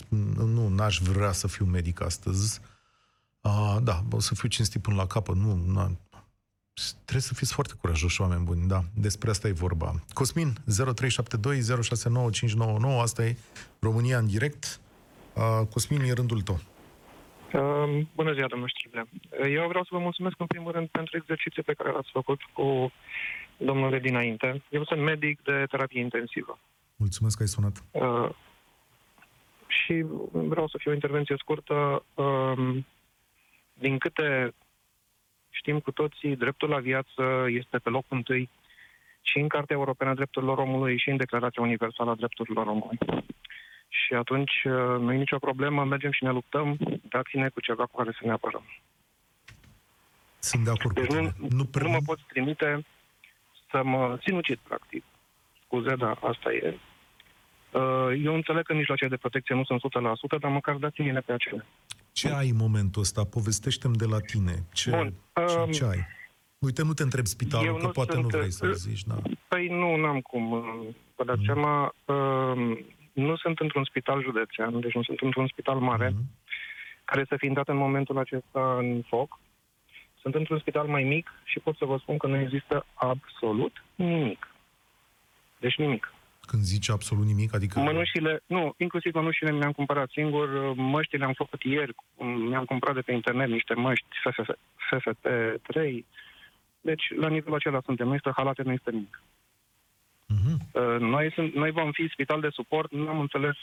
nu, 0.08 0.67
n-aș 0.67 1.00
vrea 1.00 1.32
să 1.32 1.48
fiu 1.48 1.65
medic 1.65 2.02
astăzi. 2.02 2.60
Uh, 3.41 3.78
da, 3.84 4.04
o 4.12 4.20
să 4.20 4.36
fiu 4.36 4.48
cinstit 4.48 4.82
până 4.82 4.96
la 4.96 5.08
capăt. 5.08 5.36
Nu, 5.36 5.56
nu, 5.56 5.98
trebuie 6.94 7.22
să 7.22 7.34
fiți 7.34 7.54
foarte 7.54 7.74
curajoși, 7.82 8.22
oameni 8.22 8.44
buni, 8.44 8.67
da. 8.67 8.84
Despre 8.94 9.30
asta 9.30 9.48
e 9.48 9.52
vorba. 9.52 10.04
Cosmin, 10.13 10.58
0372 10.65 11.62
069599, 11.62 13.02
asta 13.02 13.26
e 13.26 13.38
România 13.80 14.17
în 14.17 14.28
direct. 14.28 14.80
Uh, 15.34 15.67
Cosmin, 15.67 16.02
e 16.02 16.12
rândul 16.12 16.41
tău. 16.41 16.60
Uh, 17.54 18.06
bună 18.16 18.34
ziua, 18.34 18.48
domnul 18.48 18.72
Știble. 18.78 19.06
Eu 19.50 19.68
vreau 19.68 19.84
să 19.84 19.90
vă 19.92 20.00
mulțumesc 20.00 20.36
în 20.40 20.46
primul 20.46 20.72
rând 20.72 20.88
pentru 20.88 21.18
exercițiul 21.18 21.66
pe 21.66 21.74
care 21.74 21.92
l-ați 21.92 22.12
făcut 22.12 22.42
cu 22.54 22.92
domnule 23.58 24.00
dinainte. 24.00 24.64
Eu 24.70 24.84
sunt 24.84 25.02
medic 25.02 25.42
de 25.44 25.66
terapie 25.70 26.02
intensivă. 26.02 26.60
Mulțumesc 26.96 27.38
că 27.38 27.44
ai 27.44 27.50
sunat. 27.50 27.84
Uh, 27.92 28.30
și 29.68 30.06
vreau 30.32 30.68
să 30.68 30.78
fie 30.80 30.92
o 30.92 30.94
intervenție 30.94 31.36
scurtă. 31.38 32.06
Uh, 32.14 32.78
din 33.74 33.98
câte 33.98 34.54
știm 35.50 35.80
cu 35.80 35.92
toții, 35.92 36.36
dreptul 36.36 36.70
la 36.70 36.80
viață 36.80 37.46
este 37.48 37.78
pe 37.78 37.90
locul 37.90 38.18
întâi 38.18 38.50
și 39.22 39.40
în 39.40 39.48
Cartea 39.48 39.76
Europeană 39.76 40.12
a 40.12 40.16
Drepturilor 40.16 40.58
Omului 40.58 40.98
și 40.98 41.10
în 41.10 41.18
Declarația 41.18 41.64
Universală 41.64 42.12
a 42.12 42.16
Drepturilor 42.16 42.68
Omului. 42.68 42.98
Și 44.12 44.17
atunci 44.17 44.52
uh, 44.63 45.00
nu 45.00 45.13
e 45.13 45.17
nicio 45.17 45.38
problemă, 45.38 45.84
mergem 45.84 46.12
și 46.12 46.24
ne 46.24 46.32
luptăm, 46.32 46.78
dați-ne 47.10 47.50
cu 47.50 47.60
ceva 47.60 47.86
cu 47.86 47.97
care 47.97 48.12
să 48.12 48.26
ne 48.26 48.32
apărăm. 48.32 48.63
Sunt 50.39 50.63
de 50.63 50.69
acord 50.69 50.95
deci 50.95 51.08
nu, 51.08 51.21
nu, 51.50 51.69
nu 51.82 51.89
mă 51.89 51.97
poți 52.06 52.24
trimite 52.28 52.86
să 53.69 53.82
mă 53.84 54.17
sinucid, 54.21 54.60
practic. 54.67 55.04
Scuze, 55.65 55.95
dar 55.95 56.19
asta 56.21 56.54
e. 56.54 56.78
Uh, 57.71 58.21
eu 58.24 58.34
înțeleg 58.34 58.63
că 58.63 58.74
mijloacele 58.74 59.10
de 59.10 59.17
protecție 59.17 59.56
nu 59.56 59.63
sunt 59.63 59.82
100%, 60.38 60.39
dar 60.39 60.52
măcar 60.52 60.76
dați-mi 60.76 61.21
pe 61.26 61.34
acele. 61.34 61.65
Ce 62.12 62.30
ai 62.30 62.50
în 62.50 62.56
momentul 62.56 63.02
ăsta? 63.02 63.24
Povestește-mi 63.24 63.95
de 63.95 64.06
la 64.06 64.19
tine. 64.19 64.65
Ce, 64.74 64.89
Bun, 64.89 65.13
ce, 65.47 65.58
um, 65.58 65.71
ce 65.71 65.86
ai? 65.86 66.08
Uite, 66.58 66.84
nu 66.84 66.93
te 66.93 67.04
întreb 67.04 67.26
spitalul, 67.26 67.65
eu 67.65 67.76
că 67.76 67.86
nu 67.86 67.89
poate 67.89 68.12
sunt, 68.12 68.24
nu 68.24 68.38
vrei 68.38 68.52
să 68.52 68.71
zici, 68.71 69.04
da. 69.04 69.15
Păi 69.47 69.67
nu, 69.67 69.95
n-am 69.95 70.19
cum. 70.19 70.52
Uh, 70.52 70.63
vă 71.15 71.24
dați 71.24 71.39
mm. 71.39 71.45
seama, 71.45 71.93
uh, 72.06 72.78
nu 73.13 73.36
sunt 73.36 73.60
într-un 73.60 73.84
spital 73.84 74.21
județean, 74.21 74.80
deci 74.80 74.93
nu 74.93 75.04
sunt 75.04 75.19
într-un 75.19 75.47
spital 75.47 75.80
mare, 75.80 76.10
mm-hmm. 76.10 77.06
care 77.06 77.26
să 77.28 77.36
fi 77.38 77.45
intrat 77.45 77.67
în 77.67 77.78
momentul 77.78 78.17
acesta 78.17 78.78
în 78.78 79.02
foc. 79.08 79.39
Sunt 80.21 80.36
într-un 80.36 80.60
spital 80.60 80.88
mai 80.88 81.04
mic 81.04 81.32
și 81.43 81.60
pot 81.60 81.78
să 81.78 81.86
vă 81.86 81.97
spun 81.97 82.17
că 82.17 82.28
nu 82.28 82.39
există 82.39 82.86
absolut 82.93 83.84
nimic. 83.95 84.47
Deci 85.60 85.78
nimic. 85.78 86.13
Când 86.41 86.63
zici 86.63 86.89
absolut 86.89 87.26
nimic, 87.26 87.54
adică... 87.54 87.80
Mănușile, 87.80 88.43
nu, 88.45 88.74
inclusiv 88.78 89.13
mănușile 89.13 89.52
mi-am 89.52 89.71
cumpărat 89.71 90.10
singur, 90.10 90.74
măștile 90.76 91.26
am 91.26 91.34
făcut 91.34 91.63
ieri, 91.63 91.95
mi-am 92.50 92.65
cumpărat 92.65 92.95
de 92.95 93.02
pe 93.02 93.12
internet 93.12 93.50
niște 93.50 93.74
măști 93.74 94.08
FFP3, 94.89 95.80
deci 96.82 97.04
la 97.15 97.28
nivelul 97.28 97.56
acela 97.56 97.82
suntem, 97.86 98.08
nu 98.08 98.13
este 98.13 98.32
halate, 98.36 98.62
nu 98.63 98.71
este 98.71 98.91
nimic. 98.91 99.21
Uh-huh. 100.32 101.00
Noi, 101.00 101.32
sunt, 101.36 101.54
noi 101.54 101.72
vom 101.72 101.91
fi 101.91 102.10
spital 102.12 102.41
de 102.41 102.50
suport, 102.52 102.91
nu 102.91 103.08
am 103.10 103.20
înțeles 103.20 103.56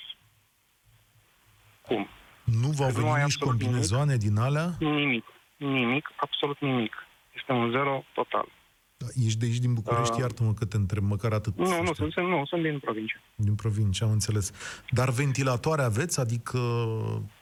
cum. 1.83 2.09
Nu 2.45 2.69
v-au 2.69 2.91
venit 2.91 3.11
nu 3.11 3.23
nici 3.23 3.37
combinezoane 3.37 4.15
nimic, 4.15 4.29
din 4.29 4.39
alea? 4.39 4.75
Nimic, 4.79 5.25
nimic, 5.57 6.09
absolut 6.17 6.61
nimic. 6.61 6.95
Este 7.35 7.53
un 7.53 7.71
zero 7.71 8.05
total. 8.15 8.49
Da, 8.97 9.07
ești 9.25 9.39
de 9.39 9.47
aici 9.47 9.59
din 9.59 9.75
București, 9.75 10.15
uh, 10.15 10.21
iartă-mă 10.21 10.53
că 10.53 10.65
te 10.65 10.77
întreb, 10.77 11.03
măcar 11.03 11.33
atât. 11.33 11.57
Nu, 11.57 11.83
nu 11.83 11.93
sunt, 11.93 12.15
nu, 12.15 12.45
sunt 12.45 12.63
din 12.63 12.79
provincie. 12.79 13.21
Din 13.35 13.55
provincie, 13.55 14.07
am 14.07 14.13
înțeles. 14.13 14.53
Dar 14.91 15.11
ventilatoare 15.11 15.83
aveți? 15.83 16.21
Adică, 16.21 16.59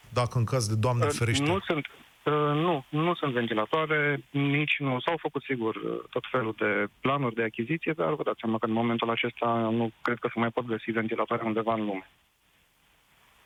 dacă 0.09 0.37
în 0.37 0.43
caz 0.43 0.67
de 0.67 0.75
Doamne 0.75 1.05
uh, 1.05 1.11
ferește... 1.11 1.43
Nu 1.43 1.59
sunt, 1.59 1.85
Uh, 1.85 2.06
nu, 2.35 2.85
nu 2.89 3.15
sunt 3.15 3.33
ventilatoare, 3.33 4.23
nici 4.29 4.75
nu. 4.79 4.99
S-au 4.99 5.17
făcut, 5.17 5.43
sigur, 5.43 5.75
uh, 5.75 5.99
tot 6.09 6.23
felul 6.31 6.55
de 6.57 6.87
planuri 6.99 7.35
de 7.35 7.43
achiziție, 7.43 7.93
dar 7.95 8.13
vă 8.13 8.23
dați 8.23 8.39
seama 8.39 8.57
că 8.57 8.65
în 8.65 8.71
momentul 8.71 9.09
acesta 9.09 9.69
nu 9.71 9.91
cred 10.01 10.17
că 10.19 10.29
se 10.33 10.39
mai 10.39 10.49
pot 10.49 10.65
găsi 10.65 10.91
ventilatoare 10.91 11.43
undeva 11.45 11.73
în 11.73 11.85
lume. 11.85 12.09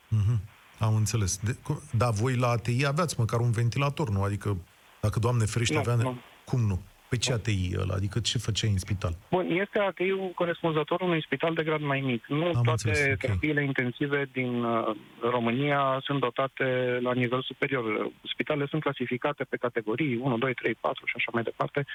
Mm-hmm. 0.07 0.59
Am 0.79 0.95
înțeles. 0.95 1.37
De, 1.37 1.57
da, 1.91 2.09
voi 2.09 2.35
la 2.35 2.47
ATI 2.47 2.85
aveați 2.85 3.19
măcar 3.19 3.39
un 3.39 3.51
ventilator, 3.51 4.09
nu? 4.09 4.23
Adică, 4.23 4.57
dacă 5.01 5.19
Doamne 5.19 5.45
ferește, 5.45 5.73
Nu, 5.73 5.79
avea... 5.79 5.95
nu. 5.95 6.17
Cum 6.45 6.59
nu? 6.59 6.81
Pe 7.11 7.17
ce 7.17 7.33
ATI 7.33 7.71
ăla? 7.79 7.93
Adică 7.93 8.19
ce 8.19 8.37
făceai 8.37 8.69
în 8.71 8.77
spital? 8.77 9.13
Bun, 9.29 9.45
este 9.63 9.79
ATI-ul 9.79 10.31
corespunzător 10.35 11.01
unui 11.01 11.21
spital 11.23 11.53
de 11.53 11.63
grad 11.63 11.81
mai 11.81 11.99
mic. 11.99 12.25
Nu 12.27 12.45
Am 12.45 12.51
toate 12.51 12.69
înțeles, 12.87 13.11
ok. 13.13 13.17
terapiile 13.19 13.63
intensive 13.63 14.29
din 14.33 14.63
uh, 14.63 14.95
România 15.31 15.99
sunt 16.03 16.19
dotate 16.19 16.63
la 17.01 17.13
nivel 17.13 17.41
superior. 17.41 18.11
Spitalele 18.33 18.67
sunt 18.69 18.81
clasificate 18.81 19.43
pe 19.43 19.57
categorii 19.57 20.15
1, 20.17 20.37
2, 20.37 20.53
3, 20.53 20.73
4 20.73 21.05
și 21.05 21.13
așa 21.17 21.29
mai 21.33 21.43
departe. 21.43 21.85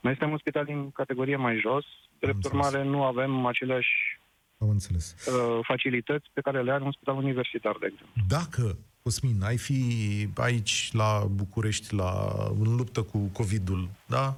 Noi 0.00 0.12
suntem 0.12 0.30
un 0.30 0.38
spital 0.38 0.64
din 0.64 0.90
categorie 0.90 1.36
mai 1.36 1.58
jos. 1.60 1.84
Drept 2.18 2.34
înțeles. 2.34 2.56
urmare, 2.66 2.84
nu 2.88 3.04
avem 3.04 3.46
aceleași 3.46 4.20
Am 4.58 4.68
înțeles. 4.68 5.26
uh, 5.26 5.58
facilități 5.62 6.26
pe 6.32 6.40
care 6.40 6.62
le 6.62 6.72
are 6.72 6.82
un 6.84 6.92
spital 6.92 7.16
universitar, 7.16 7.76
de 7.80 7.86
exemplu. 7.92 8.22
Dacă, 8.28 8.76
Cosmin, 9.02 9.42
ai 9.42 9.56
fi 9.56 9.78
aici 10.36 10.90
la 10.92 11.24
București 11.30 11.94
la, 11.94 12.10
în 12.60 12.76
luptă 12.76 13.02
cu 13.02 13.18
COVID-ul, 13.32 13.88
da? 14.06 14.36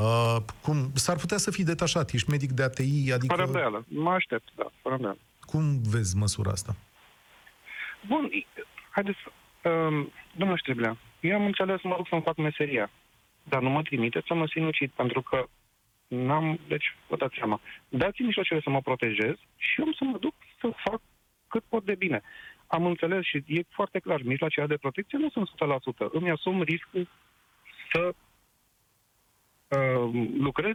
Uh, 0.00 0.36
cum, 0.62 0.90
s-ar 0.94 1.16
putea 1.16 1.36
să 1.36 1.50
fii 1.50 1.64
detașat, 1.64 2.10
ești 2.10 2.30
medic 2.30 2.50
de 2.50 2.62
ATI, 2.62 3.12
adică 3.12 3.34
Fără 3.34 3.46
îndoială. 3.46 3.84
Mă 3.88 4.10
aștept, 4.10 4.48
da, 4.56 4.66
fără 4.82 4.94
îndoială. 4.94 5.18
cum 5.40 5.62
vezi 5.82 6.16
măsura 6.16 6.50
asta? 6.50 6.76
Bun, 8.06 8.24
i- 8.32 8.46
haideți, 8.90 9.18
um, 9.64 10.12
domnul 10.36 10.56
Ștreblea, 10.56 10.96
eu 11.20 11.34
am 11.34 11.44
înțeles, 11.44 11.82
mă 11.82 11.94
duc 11.96 12.08
să-mi 12.08 12.22
fac 12.22 12.36
meseria, 12.36 12.90
dar 13.42 13.62
nu 13.62 13.68
mă 13.70 13.82
trimiteți 13.82 14.26
să 14.26 14.34
mă 14.34 14.46
sinucid, 14.46 14.90
pentru 14.90 15.22
că 15.22 15.46
n-am, 16.08 16.58
deci, 16.68 16.96
vă 17.08 17.16
dați 17.16 17.34
seama, 17.38 17.60
dați-mi 17.88 18.26
mijloacele 18.26 18.60
să 18.62 18.70
mă 18.70 18.80
protejez 18.80 19.34
și 19.56 19.80
eu 19.80 19.86
am 19.86 19.92
să 19.92 20.04
mă 20.04 20.18
duc 20.18 20.34
să 20.60 20.70
fac 20.84 21.00
cât 21.48 21.62
pot 21.68 21.84
de 21.84 21.94
bine. 21.94 22.20
Am 22.66 22.86
înțeles 22.86 23.24
și 23.24 23.44
e 23.46 23.62
foarte 23.68 23.98
clar, 23.98 24.20
mijloacele 24.22 24.66
de 24.66 24.76
protecție 24.76 25.18
nu 25.18 25.30
sunt 25.30 25.48
100%. 25.48 26.08
Îmi 26.12 26.30
asum 26.30 26.62
riscul 26.62 27.08
să 27.92 28.14
uh, 29.76 30.28
lucrez 30.38 30.74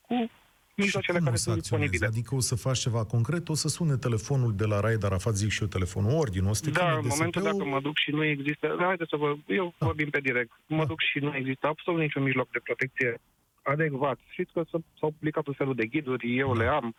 cu 0.00 0.30
mijloacele 0.74 1.18
cum 1.18 1.26
o 1.26 1.30
care 1.30 1.36
să 1.36 1.42
sunt 1.42 1.56
acționezi? 1.56 1.90
disponibile. 1.90 2.06
Adică 2.06 2.34
o 2.34 2.40
să 2.40 2.54
faci 2.56 2.78
ceva 2.78 3.04
concret, 3.04 3.48
o 3.48 3.54
să 3.54 3.68
sune 3.68 3.96
telefonul 3.96 4.52
de 4.56 4.64
la 4.64 4.80
Raed 4.80 5.04
Arafat, 5.04 5.34
zic 5.34 5.50
și 5.50 5.62
eu 5.62 5.68
telefonul 5.68 6.10
ordine, 6.18 6.48
o 6.48 6.52
să 6.52 6.64
te 6.64 6.70
Da, 6.70 6.80
cheme 6.84 6.92
în 7.02 7.06
momentul 7.08 7.42
DSP-ul. 7.42 7.58
dacă 7.58 7.70
mă 7.74 7.80
duc 7.80 7.96
și 7.98 8.10
nu 8.10 8.24
există... 8.24 8.74
Da, 8.78 8.84
haideți 8.84 9.10
să 9.10 9.16
vă... 9.16 9.34
Eu 9.46 9.74
Da. 9.78 9.86
vorbim 9.86 10.10
pe 10.10 10.20
direct. 10.20 10.52
Mă 10.66 10.76
Da. 10.82 10.84
duc 10.84 11.00
și 11.00 11.18
nu 11.18 11.36
există 11.36 11.66
absolut 11.66 12.00
niciun 12.00 12.22
mijloc 12.22 12.50
de 12.50 12.58
protecție 12.64 13.20
adecvat. 13.62 14.18
Știți 14.28 14.52
că 14.52 14.62
s- 14.66 14.98
s-au 14.98 15.10
publicat 15.10 15.46
un 15.46 15.52
felul 15.52 15.74
de 15.74 15.86
ghiduri, 15.86 16.36
eu 16.38 16.52
Da. 16.54 16.62
le 16.62 16.68
am, 16.68 16.94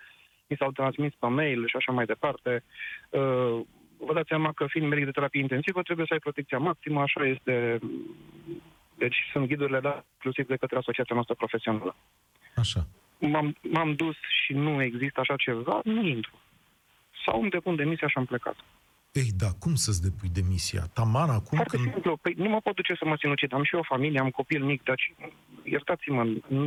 mi 0.48 0.56
s-au 0.60 0.72
transmis 0.72 1.14
pe 1.20 1.28
mail 1.28 1.68
și 1.68 1.76
așa 1.76 1.92
mai 1.92 2.06
departe. 2.06 2.64
Uh, 3.10 3.60
Vă 4.06 4.14
dați 4.14 4.28
seama 4.28 4.52
că 4.52 4.66
fiind 4.70 4.88
medic 4.88 5.06
de 5.06 5.12
terapie 5.12 5.42
intensivă 5.42 5.82
trebuie 5.82 6.06
să 6.08 6.14
ai 6.14 6.20
protecția 6.20 6.58
maximă, 6.58 7.02
așa 7.02 7.26
este... 7.26 7.80
Deci 9.00 9.18
sunt 9.32 9.48
ghidurile 9.48 9.80
date 9.80 10.06
inclusiv 10.14 10.48
de 10.48 10.56
către 10.56 10.78
asociația 10.78 11.16
noastră 11.16 11.36
profesională. 11.36 11.96
Așa. 12.56 12.88
M-am, 13.20 13.56
m-am 13.62 13.94
dus 13.96 14.16
și 14.44 14.54
nu 14.54 14.82
există 14.82 15.20
așa 15.20 15.36
ceva, 15.36 15.80
nu 15.84 16.08
intru. 16.08 16.34
Sau 17.26 17.42
îmi 17.42 17.50
depun 17.50 17.76
demisia 17.76 18.08
și 18.08 18.18
am 18.18 18.26
plecat. 18.26 18.56
Ei, 19.12 19.30
da, 19.38 19.48
cum 19.60 19.76
să-ți 19.76 20.02
depui 20.02 20.30
demisia? 20.34 20.84
Taman 20.94 21.30
acum 21.30 21.58
Foarte 21.58 21.78
când... 21.78 21.92
simplu. 21.92 22.18
Păi 22.18 22.34
nu 22.38 22.50
mă 22.50 22.60
pot 22.62 22.76
duce 22.76 22.94
să 22.94 23.06
mă 23.06 23.16
sinucid. 23.20 23.54
Am 23.54 23.64
și 23.64 23.74
eu 23.74 23.80
o 23.80 23.94
familie, 23.94 24.20
am 24.20 24.30
copil 24.30 24.64
mic, 24.64 24.84
dar 24.84 25.00
iertați-mă, 25.64 26.24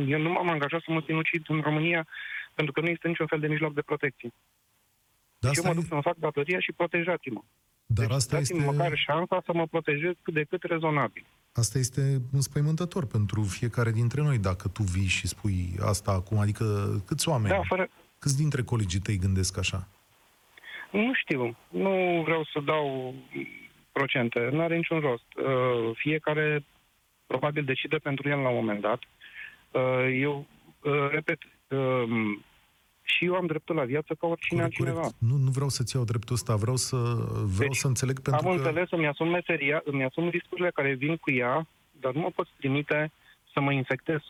eu 0.07 0.19
nu 0.19 0.29
m-am 0.29 0.49
angajat 0.49 0.81
să 0.81 0.91
mă 0.91 1.01
sinucid 1.05 1.45
în 1.47 1.61
România 1.61 2.07
pentru 2.53 2.73
că 2.73 2.79
nu 2.81 2.87
este 2.87 3.07
niciun 3.07 3.27
fel 3.27 3.39
de 3.39 3.47
mijloc 3.47 3.73
de 3.73 3.81
protecție. 3.81 4.33
Da, 5.39 5.47
Deci 5.47 5.57
eu 5.57 5.63
asta 5.63 5.67
mă 5.67 5.73
duc 5.73 5.83
e- 5.83 5.87
să-mi 5.87 6.01
fac 6.01 6.15
datoria 6.15 6.59
și 6.59 6.71
protejați-mă. 6.71 7.41
dar 7.85 8.05
deci 8.05 8.15
asta 8.15 8.37
dați-mi 8.37 8.59
este... 8.59 8.71
măcar 8.71 8.97
șansa 8.97 9.41
să 9.45 9.53
mă 9.53 9.65
protejez 9.67 10.13
cât 10.21 10.33
de 10.33 10.43
cât 10.43 10.63
rezonabil. 10.63 11.25
Asta 11.53 11.77
este 11.77 12.21
înspăimântător 12.31 13.05
pentru 13.05 13.41
fiecare 13.41 13.91
dintre 13.91 14.21
noi, 14.21 14.37
dacă 14.37 14.67
tu 14.67 14.83
vii 14.83 15.07
și 15.07 15.27
spui 15.27 15.75
asta 15.81 16.11
acum. 16.11 16.37
Adică 16.37 16.65
câți 17.05 17.29
oameni, 17.29 17.53
Da, 17.53 17.61
fără... 17.67 17.89
câți 18.19 18.37
dintre 18.37 18.61
colegii 18.63 18.99
tăi 18.99 19.17
gândesc 19.17 19.57
așa? 19.57 19.87
Nu 20.91 21.13
știu. 21.13 21.55
Nu 21.69 22.21
vreau 22.23 22.43
să 22.43 22.59
dau 22.65 23.13
procente. 23.91 24.49
Nu 24.51 24.61
are 24.61 24.75
niciun 24.75 24.99
rost. 24.99 25.25
Uh, 25.37 25.95
Fiecare 25.95 26.63
probabil 27.27 27.63
decide 27.63 27.97
pentru 27.97 28.29
el 28.29 28.39
la 28.39 28.49
un 28.49 28.55
moment 28.55 28.81
dat. 28.81 29.01
Uh, 29.71 30.19
Eu 30.19 30.45
uh, 30.81 31.09
repet, 31.11 31.39
um, 31.67 32.43
și 33.03 33.25
eu 33.25 33.35
am 33.35 33.45
dreptul 33.45 33.75
la 33.75 33.83
viață 33.83 34.13
ca 34.13 34.27
oricine 34.27 34.59
Corect, 34.59 34.79
altcineva. 34.79 35.01
corect. 35.01 35.15
Nu, 35.19 35.35
nu 35.37 35.51
vreau 35.51 35.69
să-ți 35.69 35.95
iau 35.95 36.05
dreptul 36.05 36.35
ăsta, 36.35 36.55
vreau 36.55 36.75
să, 36.75 36.95
vreau 37.57 37.69
Deci, 37.69 37.75
să 37.75 37.87
înțeleg 37.87 38.19
pentru 38.19 38.47
Am 38.47 38.55
că... 38.55 38.61
înțeles, 38.61 38.91
îmi 38.91 39.07
asum 39.07 39.27
meseria, 39.29 39.81
îmi 39.85 40.03
asum 40.03 40.29
riscurile 40.29 40.71
care 40.71 40.93
vin 40.93 41.15
cu 41.17 41.31
ea, 41.31 41.67
dar 41.91 42.13
nu 42.13 42.19
mă 42.19 42.29
pot 42.35 42.47
trimite 42.57 43.11
să 43.53 43.59
mă 43.59 43.71
infectez 43.73 44.17
100% 44.19 44.21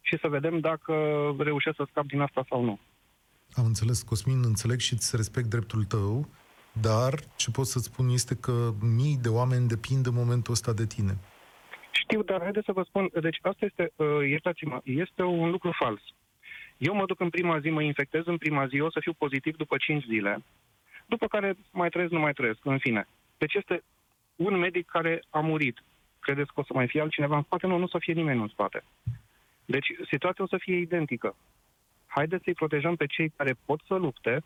și 0.00 0.18
să 0.20 0.28
vedem 0.28 0.60
dacă 0.60 0.94
reușesc 1.38 1.76
să 1.76 1.86
scap 1.90 2.04
din 2.04 2.20
asta 2.20 2.44
sau 2.48 2.64
nu. 2.64 2.78
Am 3.54 3.64
înțeles, 3.64 4.02
Cosmin, 4.02 4.42
înțeleg 4.44 4.78
și 4.78 4.92
îți 4.92 5.16
respect 5.16 5.46
dreptul 5.46 5.84
tău, 5.84 6.26
dar 6.72 7.14
ce 7.36 7.50
pot 7.50 7.66
să-ți 7.66 7.84
spun 7.84 8.08
este 8.08 8.34
că 8.34 8.70
mii 8.96 9.18
de 9.22 9.28
oameni 9.28 9.68
depind 9.68 10.06
în 10.06 10.14
momentul 10.14 10.52
ăsta 10.52 10.72
de 10.72 10.86
tine. 10.86 11.18
Știu, 11.90 12.22
dar 12.22 12.40
haideți 12.40 12.64
să 12.64 12.72
vă 12.72 12.82
spun, 12.88 13.10
deci 13.20 13.38
asta 13.42 13.64
este, 13.64 13.92
uh, 13.96 14.06
iertați-mă, 14.28 14.80
este 14.84 15.22
un 15.22 15.50
lucru 15.50 15.70
fals. 15.78 16.00
Eu 16.88 16.94
mă 16.94 17.06
duc 17.06 17.20
în 17.20 17.30
prima 17.30 17.58
zi, 17.58 17.70
mă 17.70 17.82
infectez 17.82 18.26
în 18.26 18.36
prima 18.36 18.66
zi, 18.66 18.80
o 18.80 18.90
să 18.90 19.00
fiu 19.00 19.12
pozitiv 19.12 19.56
după 19.56 19.76
5 19.76 20.04
zile, 20.04 20.42
după 21.06 21.26
care 21.26 21.56
mai 21.70 21.88
trăiesc, 21.88 22.12
nu 22.12 22.18
mai 22.18 22.32
trăiesc, 22.32 22.64
în 22.64 22.78
fine. 22.78 23.08
Deci 23.38 23.54
este 23.54 23.82
un 24.36 24.58
medic 24.58 24.86
care 24.86 25.22
a 25.30 25.40
murit. 25.40 25.82
Credeți 26.20 26.52
că 26.52 26.60
o 26.60 26.64
să 26.64 26.72
mai 26.74 26.86
fie 26.86 27.00
altcineva 27.00 27.36
în 27.36 27.42
spate? 27.42 27.66
Nu, 27.66 27.76
nu 27.76 27.84
o 27.84 27.86
să 27.86 27.98
fie 27.98 28.12
nimeni 28.12 28.40
în 28.40 28.48
spate. 28.48 28.84
Deci 29.64 29.86
situația 30.10 30.44
o 30.44 30.46
să 30.46 30.56
fie 30.56 30.76
identică. 30.76 31.36
Haideți 32.06 32.44
să-i 32.44 32.54
protejăm 32.54 32.96
pe 32.96 33.06
cei 33.06 33.28
care 33.36 33.56
pot 33.64 33.80
să 33.86 33.94
lupte 33.94 34.42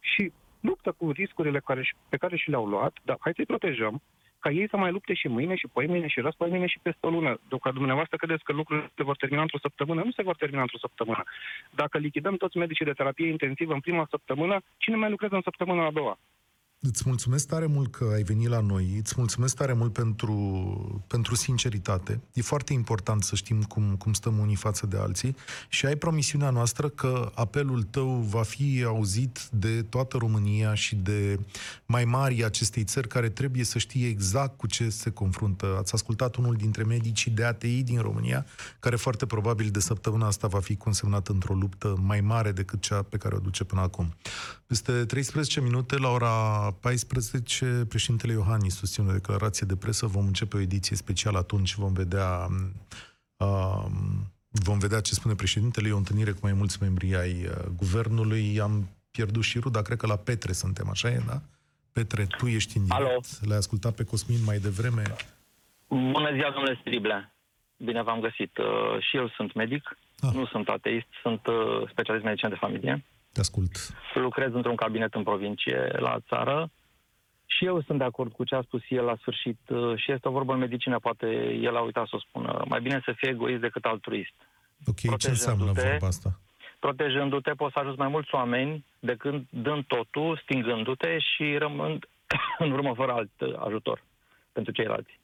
și 0.00 0.32
luptă 0.60 0.92
cu 0.92 1.10
riscurile 1.10 1.60
care, 1.60 1.82
și- 1.82 1.94
pe 2.08 2.16
care 2.16 2.36
și 2.36 2.50
le-au 2.50 2.66
luat, 2.66 2.96
dar 3.04 3.16
hai 3.20 3.32
să-i 3.34 3.46
protejăm 3.46 4.02
ca 4.40 4.50
ei 4.50 4.68
să 4.68 4.76
mai 4.76 4.90
lupte 4.90 5.14
și 5.14 5.28
mâine 5.28 5.54
și 5.54 5.68
poimâine 5.72 6.06
și 6.06 6.20
răspoimâine 6.20 6.66
și 6.66 6.78
peste 6.82 7.06
o 7.06 7.10
lună. 7.10 7.40
Dacă 7.48 7.70
dumneavoastră 7.70 8.16
credeți 8.16 8.44
că 8.44 8.52
lucrurile 8.52 8.90
se 8.96 9.02
vor 9.02 9.16
termina 9.16 9.42
într-o 9.42 9.58
săptămână, 9.58 10.02
nu 10.04 10.10
se 10.10 10.22
vor 10.22 10.36
termina 10.36 10.60
într-o 10.60 10.78
săptămână. 10.78 11.22
Dacă 11.70 11.98
lichidăm 11.98 12.36
toți 12.36 12.56
medicii 12.56 12.84
de 12.84 12.92
terapie 12.92 13.28
intensivă 13.28 13.72
în 13.72 13.80
prima 13.80 14.06
săptămână, 14.10 14.60
cine 14.76 14.96
mai 14.96 15.10
lucrează 15.10 15.34
în 15.34 15.42
săptămâna 15.42 15.86
a 15.86 15.90
doua? 15.90 16.18
Îți 16.82 17.02
mulțumesc 17.06 17.46
tare 17.46 17.66
mult 17.66 17.90
că 17.90 18.10
ai 18.14 18.22
venit 18.22 18.48
la 18.48 18.60
noi, 18.60 18.96
îți 18.98 19.14
mulțumesc 19.16 19.56
tare 19.56 19.72
mult 19.72 19.92
pentru, 19.92 21.04
pentru 21.06 21.34
sinceritate. 21.34 22.20
E 22.32 22.42
foarte 22.42 22.72
important 22.72 23.22
să 23.22 23.34
știm 23.34 23.62
cum, 23.62 23.96
cum 23.96 24.12
stăm 24.12 24.38
unii 24.38 24.54
față 24.54 24.86
de 24.86 24.96
alții 24.96 25.36
și 25.68 25.86
ai 25.86 25.96
promisiunea 25.96 26.50
noastră 26.50 26.88
că 26.88 27.32
apelul 27.34 27.82
tău 27.82 28.08
va 28.08 28.42
fi 28.42 28.82
auzit 28.86 29.48
de 29.52 29.82
toată 29.82 30.16
România 30.16 30.74
și 30.74 30.96
de 30.96 31.40
mai 31.86 32.04
mari 32.04 32.44
acestei 32.44 32.84
țări 32.84 33.08
care 33.08 33.28
trebuie 33.28 33.64
să 33.64 33.78
știe 33.78 34.08
exact 34.08 34.56
cu 34.56 34.66
ce 34.66 34.88
se 34.88 35.10
confruntă. 35.10 35.76
Ați 35.78 35.94
ascultat 35.94 36.36
unul 36.36 36.54
dintre 36.54 36.82
medicii 36.82 37.30
de 37.30 37.44
ATI 37.44 37.82
din 37.82 38.00
România, 38.00 38.46
care 38.78 38.96
foarte 38.96 39.26
probabil 39.26 39.70
de 39.70 39.80
săptămâna 39.80 40.26
asta 40.26 40.46
va 40.46 40.60
fi 40.60 40.76
consemnat 40.76 41.28
într-o 41.28 41.54
luptă 41.54 41.98
mai 42.02 42.20
mare 42.20 42.52
decât 42.52 42.80
cea 42.80 43.02
pe 43.02 43.16
care 43.16 43.34
o 43.34 43.38
duce 43.38 43.64
până 43.64 43.80
acum. 43.80 44.14
Peste 44.66 45.04
13 45.04 45.60
minute, 45.60 45.96
la 45.96 46.08
ora 46.08 46.69
14, 46.70 47.84
președintele 47.88 48.32
Iohannis 48.32 48.74
susține 48.76 49.08
o 49.08 49.12
declarație 49.12 49.66
de 49.66 49.76
presă. 49.76 50.06
Vom 50.06 50.26
începe 50.26 50.56
o 50.56 50.60
ediție 50.60 50.96
specială 50.96 51.38
atunci, 51.38 51.74
vom 51.74 51.92
vedea 51.92 52.46
uh, 53.36 53.84
vom 54.48 54.78
vedea 54.78 55.00
ce 55.00 55.14
spune 55.14 55.34
președintele. 55.34 55.88
E 55.88 55.92
o 55.92 55.96
întâlnire 55.96 56.30
cu 56.30 56.38
mai 56.42 56.52
mulți 56.52 56.82
membri 56.82 57.16
ai 57.16 57.44
uh, 57.44 57.64
guvernului. 57.76 58.60
Am 58.60 58.88
pierdut 59.10 59.42
și 59.42 59.58
ruda, 59.58 59.82
cred 59.82 59.98
că 59.98 60.06
la 60.06 60.16
Petre 60.16 60.52
suntem, 60.52 60.88
așa 60.88 61.10
e, 61.10 61.22
da? 61.26 61.40
Petre, 61.92 62.26
tu 62.38 62.46
ești 62.46 62.76
în 62.76 62.84
direct. 62.84 63.06
Alo. 63.06 63.20
L-ai 63.40 63.56
ascultat 63.56 63.94
pe 63.94 64.04
Cosmin 64.04 64.44
mai 64.44 64.58
devreme. 64.58 65.02
Bună 65.88 66.30
ziua, 66.32 66.50
domnule 66.50 66.78
Striblea. 66.80 67.34
Bine 67.76 68.02
v-am 68.02 68.20
găsit. 68.20 68.58
Uh, 68.58 69.00
și 69.00 69.16
eu 69.16 69.28
sunt 69.28 69.54
medic, 69.54 69.98
Ah. 70.22 70.30
nu 70.34 70.46
sunt 70.46 70.68
ateist, 70.68 71.06
sunt 71.22 71.46
uh, 71.46 71.88
specialist 71.90 72.24
medicină 72.24 72.50
de 72.50 72.56
familie. 72.56 73.04
Te 73.32 73.40
ascult. 73.40 73.70
Lucrez 74.14 74.52
într-un 74.52 74.76
cabinet 74.76 75.14
în 75.14 75.22
provincie, 75.22 75.90
la 75.98 76.16
țară. 76.28 76.70
Și 77.46 77.64
eu 77.64 77.82
sunt 77.82 77.98
de 77.98 78.04
acord 78.04 78.32
cu 78.32 78.44
ce 78.44 78.54
a 78.54 78.62
spus 78.62 78.82
el 78.88 79.04
la 79.04 79.16
sfârșit 79.16 79.58
uh, 79.68 79.96
și 79.96 80.12
este 80.12 80.28
o 80.28 80.30
vorbă 80.30 80.52
în 80.52 80.58
medicină, 80.58 80.98
poate 80.98 81.26
el 81.62 81.76
a 81.76 81.80
uitat 81.80 82.06
să 82.06 82.16
o 82.16 82.18
spună. 82.18 82.64
Mai 82.68 82.80
bine 82.80 83.00
să 83.04 83.12
fii 83.16 83.28
egoist 83.28 83.60
decât 83.60 83.84
altruist. 83.84 84.34
Ok, 84.86 84.96
ce 84.96 85.06
Protejându-te. 85.06 85.28
înseamnă 85.28 85.72
vorba 85.72 86.06
asta? 86.06 86.40
Protejându-te 86.78 87.50
poți 87.50 87.72
să 87.72 87.78
ajuți 87.78 87.98
mai 87.98 88.08
mulți 88.08 88.34
oameni 88.34 88.84
decât 88.98 89.50
dând 89.50 89.84
totul, 89.84 90.40
stingându-te 90.42 91.18
și 91.18 91.56
rămând 91.58 92.06
în 92.64 92.70
urmă 92.70 92.94
fără 92.94 93.12
alt 93.12 93.40
uh, 93.40 93.54
ajutor 93.58 94.04
pentru 94.52 94.72
ceilalți. 94.72 95.19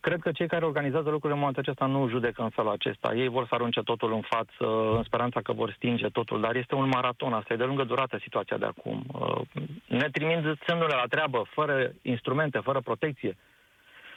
Cred 0.00 0.20
că 0.20 0.32
cei 0.32 0.46
care 0.46 0.64
organizează 0.64 1.10
lucrurile 1.10 1.32
în 1.32 1.38
momentul 1.38 1.62
acesta 1.62 1.86
nu 1.86 2.08
judecă 2.08 2.42
în 2.42 2.48
felul 2.48 2.70
acesta. 2.70 3.14
Ei 3.14 3.28
vor 3.28 3.46
să 3.46 3.54
arunce 3.54 3.82
totul 3.82 4.12
în 4.12 4.20
față, 4.20 4.66
în 4.96 5.02
speranța 5.02 5.40
că 5.40 5.52
vor 5.52 5.72
stinge 5.76 6.08
totul, 6.08 6.40
dar 6.40 6.56
este 6.56 6.74
un 6.74 6.88
maraton, 6.88 7.32
asta 7.32 7.52
e 7.52 7.56
de 7.56 7.64
lungă 7.64 7.84
durată 7.84 8.18
situația 8.20 8.56
de 8.56 8.66
acum. 8.66 9.04
Uh, 9.12 9.40
ne 9.86 10.08
trimind 10.12 10.58
semnul 10.66 10.88
la 10.88 11.04
treabă, 11.08 11.46
fără 11.50 11.92
instrumente, 12.02 12.58
fără 12.58 12.80
protecție. 12.80 13.36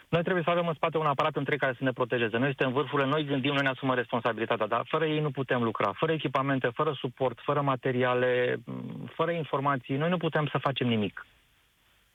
Noi 0.10 0.22
trebuie 0.22 0.44
să 0.44 0.50
avem 0.50 0.68
în 0.68 0.74
spate 0.74 0.98
un 0.98 1.06
aparat 1.06 1.36
între 1.36 1.58
care 1.58 1.74
să 1.78 1.84
ne 1.84 1.92
protejeze. 1.92 2.38
Noi 2.38 2.54
suntem 2.56 2.72
vârfurile, 2.72 3.08
noi 3.08 3.26
gândim, 3.26 3.54
noi 3.54 3.62
ne 3.62 3.70
asumăm 3.70 3.96
responsabilitatea, 3.96 4.68
dar 4.68 4.84
fără 4.88 5.06
ei 5.06 5.20
nu 5.20 5.32
putem 5.32 5.64
lucra. 5.64 5.92
Fără 5.96 6.12
echipamente, 6.12 6.68
fără 6.74 6.92
suport, 7.00 7.40
fără 7.42 7.62
materiale, 7.62 8.60
fără 9.16 9.32
informații, 9.32 9.96
noi 9.96 10.10
nu 10.10 10.18
putem 10.18 10.48
să 10.52 10.58
facem 10.58 10.88
nimic. 10.88 11.26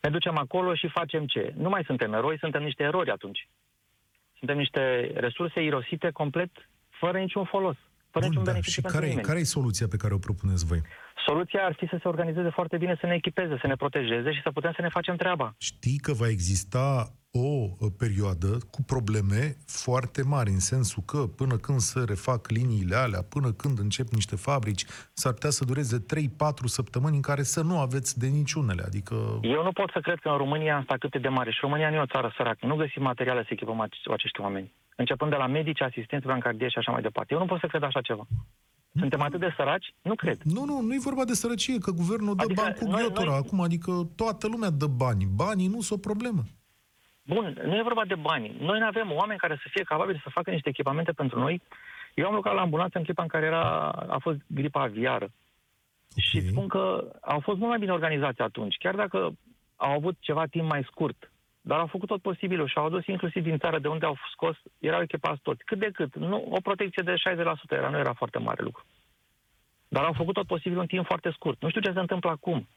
Ne 0.04 0.10
ducem 0.10 0.36
acolo 0.38 0.74
și 0.74 0.88
facem 0.88 1.26
ce? 1.26 1.52
Nu 1.56 1.68
mai 1.68 1.82
suntem 1.86 2.12
eroi, 2.12 2.38
suntem 2.38 2.62
niște 2.62 2.82
erori 2.82 3.10
atunci. 3.10 3.48
Suntem 4.38 4.56
niște 4.56 5.12
resurse 5.14 5.62
irosite 5.62 6.10
complet, 6.10 6.50
fără 7.00 7.18
niciun 7.18 7.44
folos. 7.44 7.76
Fără 8.10 8.24
Bun, 8.24 8.28
niciun 8.28 8.44
da. 8.44 8.50
beneficiu 8.50 8.80
Și 8.80 8.86
care, 8.94 9.08
care 9.08 9.38
e 9.38 9.44
soluția 9.44 9.86
pe 9.88 9.96
care 9.96 10.14
o 10.14 10.18
propuneți 10.18 10.66
voi? 10.66 10.82
Soluția 11.26 11.64
ar 11.64 11.74
fi 11.74 11.86
să 11.86 11.98
se 12.02 12.08
organizeze 12.08 12.48
foarte 12.48 12.76
bine, 12.76 12.96
să 13.00 13.06
ne 13.06 13.14
echipeze, 13.14 13.58
să 13.60 13.66
ne 13.66 13.76
protejeze 13.76 14.32
și 14.32 14.42
să 14.42 14.50
putem 14.50 14.72
să 14.76 14.82
ne 14.82 14.88
facem 14.88 15.16
treaba. 15.16 15.54
Știi 15.58 15.98
că 15.98 16.12
va 16.12 16.28
exista 16.28 17.14
o 17.32 17.88
perioadă 17.98 18.58
cu 18.70 18.82
probleme 18.82 19.56
foarte 19.66 20.22
mari, 20.22 20.50
în 20.50 20.58
sensul 20.58 21.02
că 21.06 21.18
până 21.40 21.56
când 21.56 21.78
se 21.78 22.00
refac 22.06 22.50
liniile 22.50 22.96
alea, 22.96 23.22
până 23.34 23.52
când 23.52 23.78
încep 23.78 24.08
niște 24.08 24.36
fabrici, 24.36 24.84
s-ar 25.12 25.32
putea 25.32 25.50
să 25.50 25.64
dureze 25.64 25.96
3-4 25.98 26.04
săptămâni 26.64 27.16
în 27.16 27.22
care 27.22 27.42
să 27.42 27.62
nu 27.62 27.78
aveți 27.78 28.18
de 28.18 28.26
niciunele. 28.26 28.82
Adică... 28.86 29.14
Eu 29.42 29.62
nu 29.62 29.72
pot 29.72 29.90
să 29.92 30.00
cred 30.00 30.18
că 30.18 30.28
în 30.28 30.36
România 30.36 30.76
asta 30.76 30.96
cât 30.98 31.20
de 31.20 31.28
mare. 31.28 31.50
Și 31.50 31.58
România 31.60 31.90
nu 31.90 31.96
e 31.96 32.00
o 32.08 32.14
țară 32.14 32.32
săracă. 32.36 32.66
Nu 32.66 32.76
găsim 32.76 33.02
materiale 33.02 33.42
să 33.42 33.48
echipăm 33.50 33.80
acești 33.80 34.40
oameni. 34.40 34.72
Începând 34.96 35.30
de 35.30 35.36
la 35.36 35.46
medici, 35.46 35.80
asistenți, 35.80 36.26
brancardieri 36.26 36.72
și 36.72 36.78
așa 36.78 36.92
mai 36.92 37.02
departe. 37.02 37.34
Eu 37.34 37.40
nu 37.40 37.46
pot 37.46 37.60
să 37.60 37.66
cred 37.66 37.82
așa 37.82 38.00
ceva. 38.00 38.26
Suntem 38.98 39.20
atât 39.20 39.40
de 39.40 39.54
săraci? 39.56 39.94
Nu 40.02 40.14
cred. 40.14 40.42
Nu, 40.42 40.64
nu, 40.64 40.80
nu 40.80 40.94
e 40.94 40.98
vorba 40.98 41.24
de 41.24 41.32
sărăcie, 41.32 41.78
că 41.78 41.90
guvernul 41.90 42.34
dă 42.34 42.42
adică 42.42 42.62
bani 42.62 42.74
cu 42.74 42.84
ghiotura 42.84 43.30
noi... 43.30 43.42
acum, 43.44 43.60
adică 43.60 43.92
toată 44.16 44.46
lumea 44.48 44.70
dă 44.70 44.86
bani. 44.86 45.24
Banii 45.34 45.66
nu 45.66 45.80
sunt 45.80 45.98
o 45.98 46.08
problemă. 46.08 46.42
Bun, 47.22 47.60
nu 47.64 47.76
e 47.76 47.82
vorba 47.82 48.04
de 48.04 48.14
bani. 48.14 48.56
Noi 48.60 48.78
nu 48.78 48.86
avem 48.86 49.12
oameni 49.12 49.38
care 49.38 49.54
să 49.62 49.68
fie 49.70 49.82
capabili 49.82 50.20
să 50.22 50.30
facă 50.32 50.50
niște 50.50 50.68
echipamente 50.68 51.12
pentru 51.12 51.38
noi. 51.38 51.62
Eu 52.14 52.26
am 52.26 52.34
lucrat 52.34 52.54
la 52.54 52.60
ambulanță 52.60 52.98
în 52.98 53.04
clipa 53.04 53.22
în 53.22 53.28
care 53.28 53.46
era, 53.46 53.88
a 53.88 54.18
fost 54.20 54.38
gripa 54.46 54.80
aviară. 54.82 55.24
Okay. 55.24 56.24
Și 56.28 56.48
spun 56.48 56.68
că 56.68 57.12
au 57.20 57.40
fost 57.40 57.58
mult 57.58 57.70
mai 57.70 57.78
bine 57.78 57.92
organizați 57.92 58.40
atunci, 58.40 58.76
chiar 58.78 58.94
dacă 58.94 59.36
au 59.76 59.92
avut 59.92 60.16
ceva 60.20 60.46
timp 60.46 60.68
mai 60.68 60.82
scurt. 60.90 61.32
Dar 61.70 61.78
au 61.78 61.86
făcut 61.86 62.08
tot 62.08 62.22
posibilul 62.22 62.68
și 62.68 62.78
au 62.78 62.86
adus 62.86 63.06
inclusiv 63.06 63.42
din 63.42 63.58
țară 63.58 63.78
de 63.78 63.88
unde 63.88 64.06
au 64.06 64.16
scos, 64.32 64.56
erau 64.78 65.02
echipați 65.02 65.40
toți. 65.42 65.64
Cât 65.64 65.78
de 65.78 65.90
cât. 65.92 66.16
Nu, 66.16 66.46
o 66.50 66.60
protecție 66.60 67.02
de 67.02 67.14
60% 67.14 67.44
era, 67.68 67.88
nu 67.88 67.98
era 67.98 68.12
foarte 68.12 68.38
mare 68.38 68.62
lucru. 68.62 68.84
Dar 69.88 70.04
au 70.04 70.12
făcut 70.12 70.34
tot 70.34 70.46
posibilul 70.46 70.80
în 70.80 70.86
timp 70.86 71.06
foarte 71.06 71.30
scurt. 71.30 71.62
Nu 71.62 71.68
știu 71.68 71.80
ce 71.80 71.92
se 71.92 72.00
întâmplă 72.00 72.30
acum. 72.30 72.68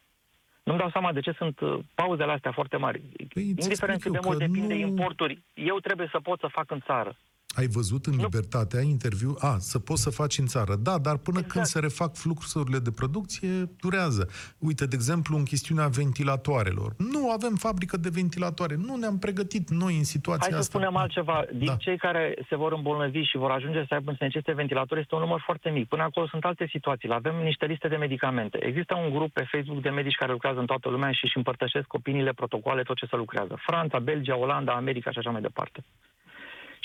Nu-mi 0.63 0.80
dau 0.80 0.89
seama 0.89 1.13
de 1.13 1.19
ce 1.19 1.32
sunt 1.32 1.60
uh, 1.60 1.80
pauzele 1.95 2.32
astea 2.32 2.52
foarte 2.52 2.78
mari. 2.78 3.00
Păi, 3.34 3.43
Indiferent 3.43 4.02
cât 4.02 4.12
de 4.12 4.19
mult 4.23 4.38
depinde 4.38 4.73
nu... 4.73 4.80
importuri, 4.80 5.43
eu 5.54 5.80
trebuie 5.80 6.08
să 6.12 6.19
pot 6.19 6.39
să 6.39 6.47
fac 6.52 6.71
în 6.71 6.82
țară. 6.86 7.17
Ai 7.58 7.67
văzut 7.67 8.06
în 8.06 8.15
nu. 8.15 8.23
libertatea 8.23 8.82
interviu, 8.82 9.36
a, 9.39 9.58
să 9.60 9.80
poți 9.80 10.02
să 10.02 10.10
faci 10.10 10.38
în 10.38 10.45
țară. 10.45 10.76
Da, 10.76 10.97
dar 10.97 11.17
până 11.17 11.38
exact. 11.38 11.54
când 11.54 11.65
se 11.65 11.80
refac 11.80 12.15
fluxurile 12.15 12.80
de 12.80 12.91
producție, 12.91 13.69
durează. 13.80 14.30
Uite, 14.58 14.86
de 14.86 14.95
exemplu, 14.95 15.38
în 15.38 15.43
chestiunea 15.43 15.88
ventilatoarelor. 15.88 16.95
Nu 17.17 17.32
avem 17.32 17.56
fabrică 17.56 17.97
de 17.97 18.10
ventilatoare. 18.13 18.75
Nu 18.88 18.95
ne-am 18.95 19.17
pregătit 19.19 19.69
noi 19.69 19.97
în 19.97 20.03
situația 20.03 20.47
Hai 20.49 20.60
asta. 20.60 20.62
să 20.62 20.69
spunem 20.69 20.95
altceva. 20.95 21.45
Din 21.53 21.65
da. 21.65 21.75
cei 21.75 21.97
care 21.97 22.36
se 22.49 22.56
vor 22.56 22.71
îmbolnăvi 22.73 23.21
și 23.21 23.38
vor 23.38 23.51
ajunge 23.51 23.86
să 23.88 23.93
aibă 23.93 24.15
aceste 24.19 24.51
ventilatori 24.53 24.99
este 24.99 25.15
un 25.15 25.21
număr 25.21 25.41
foarte 25.45 25.69
mic. 25.69 25.88
Până 25.88 26.03
acolo 26.03 26.27
sunt 26.27 26.43
alte 26.43 26.67
situații. 26.69 27.10
Avem 27.12 27.36
niște 27.43 27.65
liste 27.65 27.88
de 27.88 27.95
medicamente. 27.95 28.65
Există 28.65 28.95
un 28.95 29.10
grup 29.15 29.32
pe 29.34 29.47
Facebook 29.51 29.82
de 29.82 29.89
medici 29.89 30.15
care 30.15 30.32
lucrează 30.32 30.60
în 30.60 30.65
toată 30.65 30.89
lumea 30.89 31.12
și 31.12 31.25
își 31.25 31.38
împărtășesc 31.38 31.93
opiniile, 31.93 32.34
protocoale, 32.34 32.82
tot 32.84 32.97
ce 32.97 33.06
se 33.06 33.15
lucrează. 33.15 33.53
Franța, 33.65 33.99
Belgia, 33.99 34.38
Olanda, 34.38 34.73
America 34.73 35.12
și 35.12 35.17
așa 35.17 35.30
mai 35.30 35.41
departe. 35.41 35.84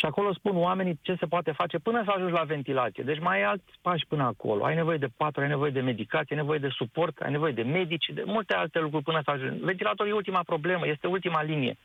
Și 0.02 0.08
acolo 0.08 0.32
spun 0.32 0.56
oamenii 0.56 0.98
ce 1.02 1.14
se 1.14 1.26
poate 1.26 1.52
face 1.52 1.78
până 1.78 2.02
să 2.04 2.10
ajungi 2.10 2.32
la 2.32 2.42
ventilație. 2.42 3.02
Deci 3.02 3.20
mai 3.20 3.36
ai 3.36 3.42
alți 3.42 3.78
pași 3.82 4.06
până 4.06 4.22
acolo. 4.22 4.64
Ai 4.64 4.74
nevoie 4.74 4.96
de 4.96 5.08
patru, 5.16 5.40
ai 5.40 5.48
nevoie 5.48 5.70
de 5.70 5.80
medicație, 5.80 6.36
ai 6.36 6.42
nevoie 6.42 6.58
de 6.58 6.68
suport, 6.68 7.20
ai 7.20 7.30
nevoie 7.30 7.52
de 7.52 7.62
medici, 7.62 8.10
de 8.14 8.22
multe 8.26 8.54
alte 8.54 8.78
lucruri 8.80 9.04
până 9.04 9.20
să 9.24 9.30
ajungi. 9.30 9.64
Ventilatorul 9.64 10.12
e 10.12 10.14
ultima 10.14 10.42
problemă, 10.42 10.86
este 10.86 11.06
ultima 11.06 11.42
linie. 11.42 11.76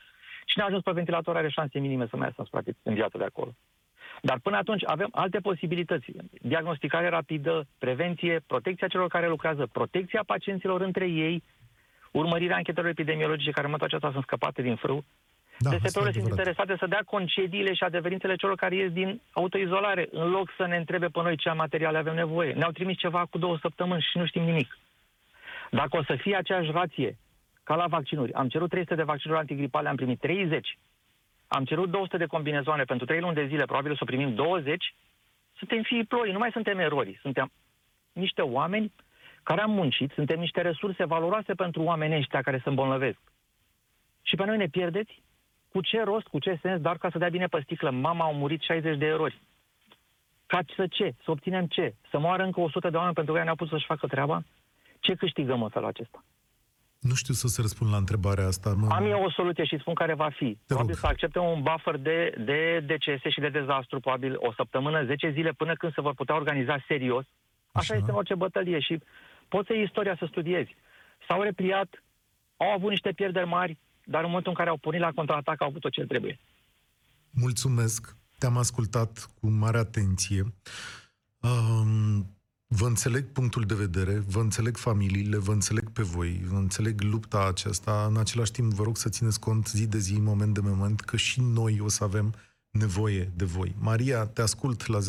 Cine 0.45 0.63
a 0.63 0.67
ajuns 0.67 0.83
pe 0.83 0.91
ventilator 0.91 1.35
are 1.35 1.49
șanse 1.49 1.79
minime 1.79 2.07
să 2.09 2.17
mai 2.17 2.27
iasă 2.27 2.49
în, 2.51 2.73
în 2.83 2.93
viața 2.93 3.17
de 3.17 3.23
acolo. 3.23 3.51
Dar 4.21 4.39
până 4.39 4.57
atunci 4.57 4.83
avem 4.85 5.09
alte 5.11 5.39
posibilități. 5.39 6.11
Diagnosticare 6.41 7.09
rapidă, 7.09 7.65
prevenție, 7.77 8.43
protecția 8.47 8.87
celor 8.87 9.07
care 9.07 9.27
lucrează, 9.27 9.67
protecția 9.71 10.23
pacienților 10.25 10.81
între 10.81 11.07
ei, 11.07 11.43
urmărirea 12.11 12.55
anchetelor 12.55 12.89
epidemiologice 12.89 13.51
care 13.51 13.65
în 13.65 13.71
momentul 13.71 13.87
acesta 13.87 14.11
sunt 14.11 14.23
scăpate 14.23 14.61
din 14.61 14.75
frâu, 14.75 15.03
da, 15.59 15.69
DSP-urile 15.69 16.11
sunt 16.11 16.29
interesate 16.29 16.75
să 16.79 16.87
dea 16.87 17.01
concediile 17.05 17.73
și 17.73 17.83
adeverințele 17.83 18.35
celor 18.35 18.55
care 18.55 18.75
ies 18.75 18.91
din 18.91 19.21
autoizolare, 19.31 20.07
în 20.11 20.29
loc 20.29 20.49
să 20.57 20.65
ne 20.65 20.75
întrebe 20.75 21.07
pe 21.07 21.21
noi 21.21 21.37
ce 21.37 21.51
materiale 21.51 21.97
avem 21.97 22.15
nevoie. 22.15 22.53
Ne-au 22.53 22.71
trimis 22.71 22.97
ceva 22.97 23.25
cu 23.25 23.37
două 23.37 23.57
săptămâni 23.61 24.01
și 24.11 24.17
nu 24.17 24.25
știm 24.25 24.43
nimic. 24.43 24.77
Dacă 25.71 25.97
o 25.97 26.03
să 26.03 26.15
fie 26.15 26.35
aceeași 26.35 26.71
rație 26.71 27.17
ca 27.63 27.75
la 27.75 27.87
vaccinuri, 27.87 28.33
am 28.33 28.47
cerut 28.47 28.69
300 28.69 28.95
de 28.95 29.03
vaccinuri 29.03 29.39
antigripale, 29.39 29.89
am 29.89 29.95
primit 29.95 30.19
30, 30.19 30.77
am 31.47 31.65
cerut 31.65 31.89
200 31.89 32.17
de 32.17 32.25
combinezoane 32.25 32.83
pentru 32.83 33.05
3 33.05 33.19
luni 33.19 33.35
de 33.35 33.45
zile, 33.45 33.65
probabil 33.65 33.91
o 33.91 33.95
să 33.95 34.05
primim 34.05 34.35
20, 34.35 34.95
suntem 35.57 35.81
fii 35.81 36.05
ploi, 36.05 36.31
nu 36.31 36.37
mai 36.37 36.49
suntem 36.51 36.79
erori, 36.79 37.19
suntem 37.21 37.51
niște 38.13 38.41
oameni 38.41 38.93
care 39.43 39.61
am 39.61 39.71
muncit, 39.71 40.11
suntem 40.11 40.39
niște 40.39 40.61
resurse 40.61 41.05
valoroase 41.05 41.53
pentru 41.53 41.81
oamenii 41.81 42.17
ăștia 42.17 42.41
care 42.41 42.57
se 42.63 42.69
îmbolnăvesc. 42.69 43.19
Și 44.21 44.35
pe 44.35 44.45
noi 44.45 44.57
ne 44.57 44.67
pierdeți? 44.67 45.21
Cu 45.77 45.83
ce 45.83 46.03
rost, 46.03 46.27
cu 46.27 46.39
ce 46.39 46.59
sens, 46.61 46.81
doar 46.81 46.97
ca 46.97 47.09
să 47.11 47.17
dea 47.17 47.29
bine 47.29 47.45
pe 47.45 47.59
sticlă. 47.63 47.89
Mama 47.89 48.25
au 48.25 48.33
murit 48.33 48.61
60 48.61 48.97
de 48.97 49.05
erori. 49.05 49.41
Ca 50.45 50.59
să 50.75 50.87
ce? 50.87 51.15
Să 51.23 51.31
obținem 51.31 51.65
ce? 51.65 51.95
Să 52.09 52.19
moară 52.19 52.43
încă 52.43 52.59
100 52.59 52.89
de 52.89 52.97
oameni 52.97 53.13
pentru 53.13 53.33
că 53.33 53.39
ei 53.39 53.45
ne-au 53.45 53.55
pus 53.55 53.69
să-și 53.69 53.85
facă 53.85 54.07
treaba? 54.07 54.43
Ce 54.99 55.13
câștigăm 55.15 55.63
în 55.63 55.69
felul 55.69 55.87
acesta? 55.87 56.23
Nu 56.99 57.13
știu 57.13 57.33
să 57.33 57.47
se 57.47 57.61
răspund 57.61 57.91
la 57.91 57.97
întrebarea 57.97 58.45
asta. 58.45 58.73
Mă... 58.77 58.87
Am 58.91 59.05
eu 59.05 59.23
o 59.23 59.31
soluție 59.31 59.65
și 59.65 59.77
spun 59.77 59.93
care 59.93 60.13
va 60.13 60.29
fi. 60.29 60.49
Te 60.53 60.63
probabil 60.67 60.93
rog. 60.93 60.99
să 60.99 61.07
acceptăm 61.07 61.45
un 61.45 61.61
buffer 61.61 61.97
de, 61.97 62.33
de 62.45 62.83
decese 62.85 63.29
și 63.29 63.39
de 63.39 63.49
dezastru, 63.49 63.99
probabil 63.99 64.35
o 64.37 64.53
săptămână, 64.53 65.05
10 65.05 65.31
zile, 65.31 65.51
până 65.51 65.73
când 65.73 65.93
se 65.93 66.01
vor 66.01 66.13
putea 66.13 66.35
organiza 66.35 66.83
serios. 66.87 67.25
Așa, 67.25 67.79
Așa. 67.79 67.95
este 67.95 68.09
în 68.09 68.17
orice 68.17 68.35
bătălie 68.35 68.79
și 68.79 68.99
poți 69.47 69.67
să 69.67 69.73
iei 69.73 69.83
istoria 69.83 70.15
să 70.19 70.25
studiezi. 70.29 70.75
S-au 71.27 71.41
repliat, 71.41 72.03
au 72.57 72.69
avut 72.69 72.89
niște 72.89 73.11
pierderi 73.11 73.47
mari, 73.47 73.77
dar 74.09 74.21
în 74.21 74.27
momentul 74.27 74.51
în 74.51 74.57
care 74.57 74.69
au 74.69 74.77
pornit 74.77 75.01
la 75.01 75.11
contraatac 75.11 75.61
au 75.61 75.67
avut 75.67 75.81
tot 75.81 75.91
ce 75.91 76.05
trebuie. 76.05 76.39
Mulțumesc, 77.29 78.15
te-am 78.37 78.57
ascultat 78.57 79.29
cu 79.39 79.49
mare 79.49 79.77
atenție. 79.77 80.53
Um, 81.41 82.35
vă 82.67 82.85
înțeleg 82.85 83.31
punctul 83.31 83.63
de 83.63 83.73
vedere, 83.73 84.19
vă 84.27 84.39
înțeleg 84.39 84.77
familiile, 84.77 85.37
vă 85.37 85.51
înțeleg 85.51 85.91
pe 85.91 86.03
voi, 86.03 86.41
vă 86.45 86.55
înțeleg 86.55 87.01
lupta 87.01 87.45
aceasta. 87.47 88.05
În 88.09 88.17
același 88.17 88.51
timp, 88.51 88.73
vă 88.73 88.83
rog 88.83 88.97
să 88.97 89.09
țineți 89.09 89.39
cont 89.39 89.67
zi 89.67 89.87
de 89.87 89.97
zi, 89.97 90.19
moment 90.19 90.53
de 90.53 90.59
moment, 90.63 90.99
că 90.99 91.17
și 91.17 91.41
noi 91.41 91.79
o 91.79 91.87
să 91.87 92.03
avem 92.03 92.33
nevoie 92.69 93.31
de 93.35 93.45
voi. 93.45 93.75
Maria, 93.79 94.25
te 94.25 94.41
ascult 94.41 94.85
la 94.85 94.99
0372069599. 94.99 95.03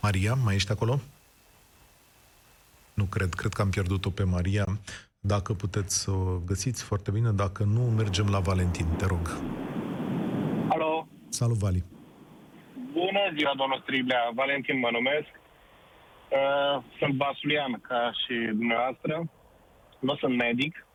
Maria, 0.00 0.34
mai 0.34 0.54
ești 0.54 0.72
acolo? 0.72 1.00
Nu 3.00 3.04
cred, 3.04 3.34
cred 3.34 3.52
că 3.52 3.62
am 3.62 3.70
pierdut-o 3.70 4.10
pe 4.10 4.24
Maria. 4.24 4.66
Dacă 5.20 5.52
puteți 5.52 6.02
să 6.02 6.10
o 6.10 6.38
găsiți 6.50 6.84
foarte 6.84 7.10
bine, 7.10 7.30
dacă 7.30 7.62
nu, 7.64 7.80
mergem 7.80 8.28
la 8.34 8.40
Valentin, 8.40 8.86
te 8.96 9.06
rog. 9.06 9.24
Alo. 10.68 11.06
Salut, 11.28 11.56
Vali. 11.56 11.84
Bună 12.92 13.22
ziua, 13.36 13.52
domnul 13.56 13.80
Striblea. 13.82 14.22
Valentin 14.34 14.78
mă 14.78 14.90
numesc. 14.92 15.30
Uh, 16.38 16.82
sunt 16.98 17.14
basulian, 17.14 17.72
ca 17.88 18.12
și 18.20 18.34
dumneavoastră. 18.60 19.14
Nu 19.98 20.16
sunt 20.16 20.36
medic. 20.36 20.86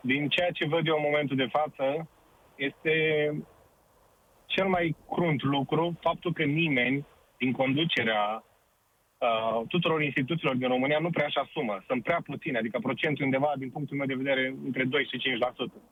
Din 0.00 0.28
ceea 0.28 0.50
ce 0.50 0.66
văd 0.66 0.86
eu 0.86 0.96
în 0.96 1.06
momentul 1.08 1.36
de 1.36 1.52
față, 1.58 2.08
este 2.54 2.94
cel 4.46 4.68
mai 4.68 4.96
crunt 5.10 5.42
lucru 5.42 5.98
faptul 6.00 6.32
că 6.32 6.42
nimeni 6.42 7.06
din 7.38 7.52
conducerea 7.52 8.44
uh, 9.22 9.62
tuturor 9.68 10.02
instituțiilor 10.02 10.56
din 10.56 10.68
România 10.68 10.98
nu 10.98 11.10
prea 11.10 11.26
își 11.26 11.38
asumă. 11.38 11.82
Sunt 11.86 12.02
prea 12.02 12.20
puține, 12.24 12.58
adică 12.58 12.78
procentul 12.78 13.24
undeva, 13.24 13.52
din 13.58 13.70
punctul 13.70 13.96
meu 13.96 14.06
de 14.06 14.20
vedere, 14.22 14.54
între 14.64 14.84
2 14.84 15.08
și 15.10 15.22
5%. 15.68 15.82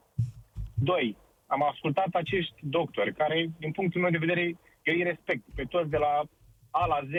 Doi, 0.74 1.16
am 1.46 1.62
ascultat 1.62 2.10
acești 2.12 2.54
doctori 2.60 3.14
care, 3.14 3.50
din 3.58 3.72
punctul 3.72 4.00
meu 4.00 4.10
de 4.10 4.24
vedere, 4.24 4.42
eu 4.82 4.94
îi 4.94 5.02
respect 5.02 5.42
pe 5.54 5.64
toți 5.64 5.90
de 5.90 5.96
la 5.96 6.22
A 6.70 6.86
la 6.86 7.00
Z, 7.10 7.12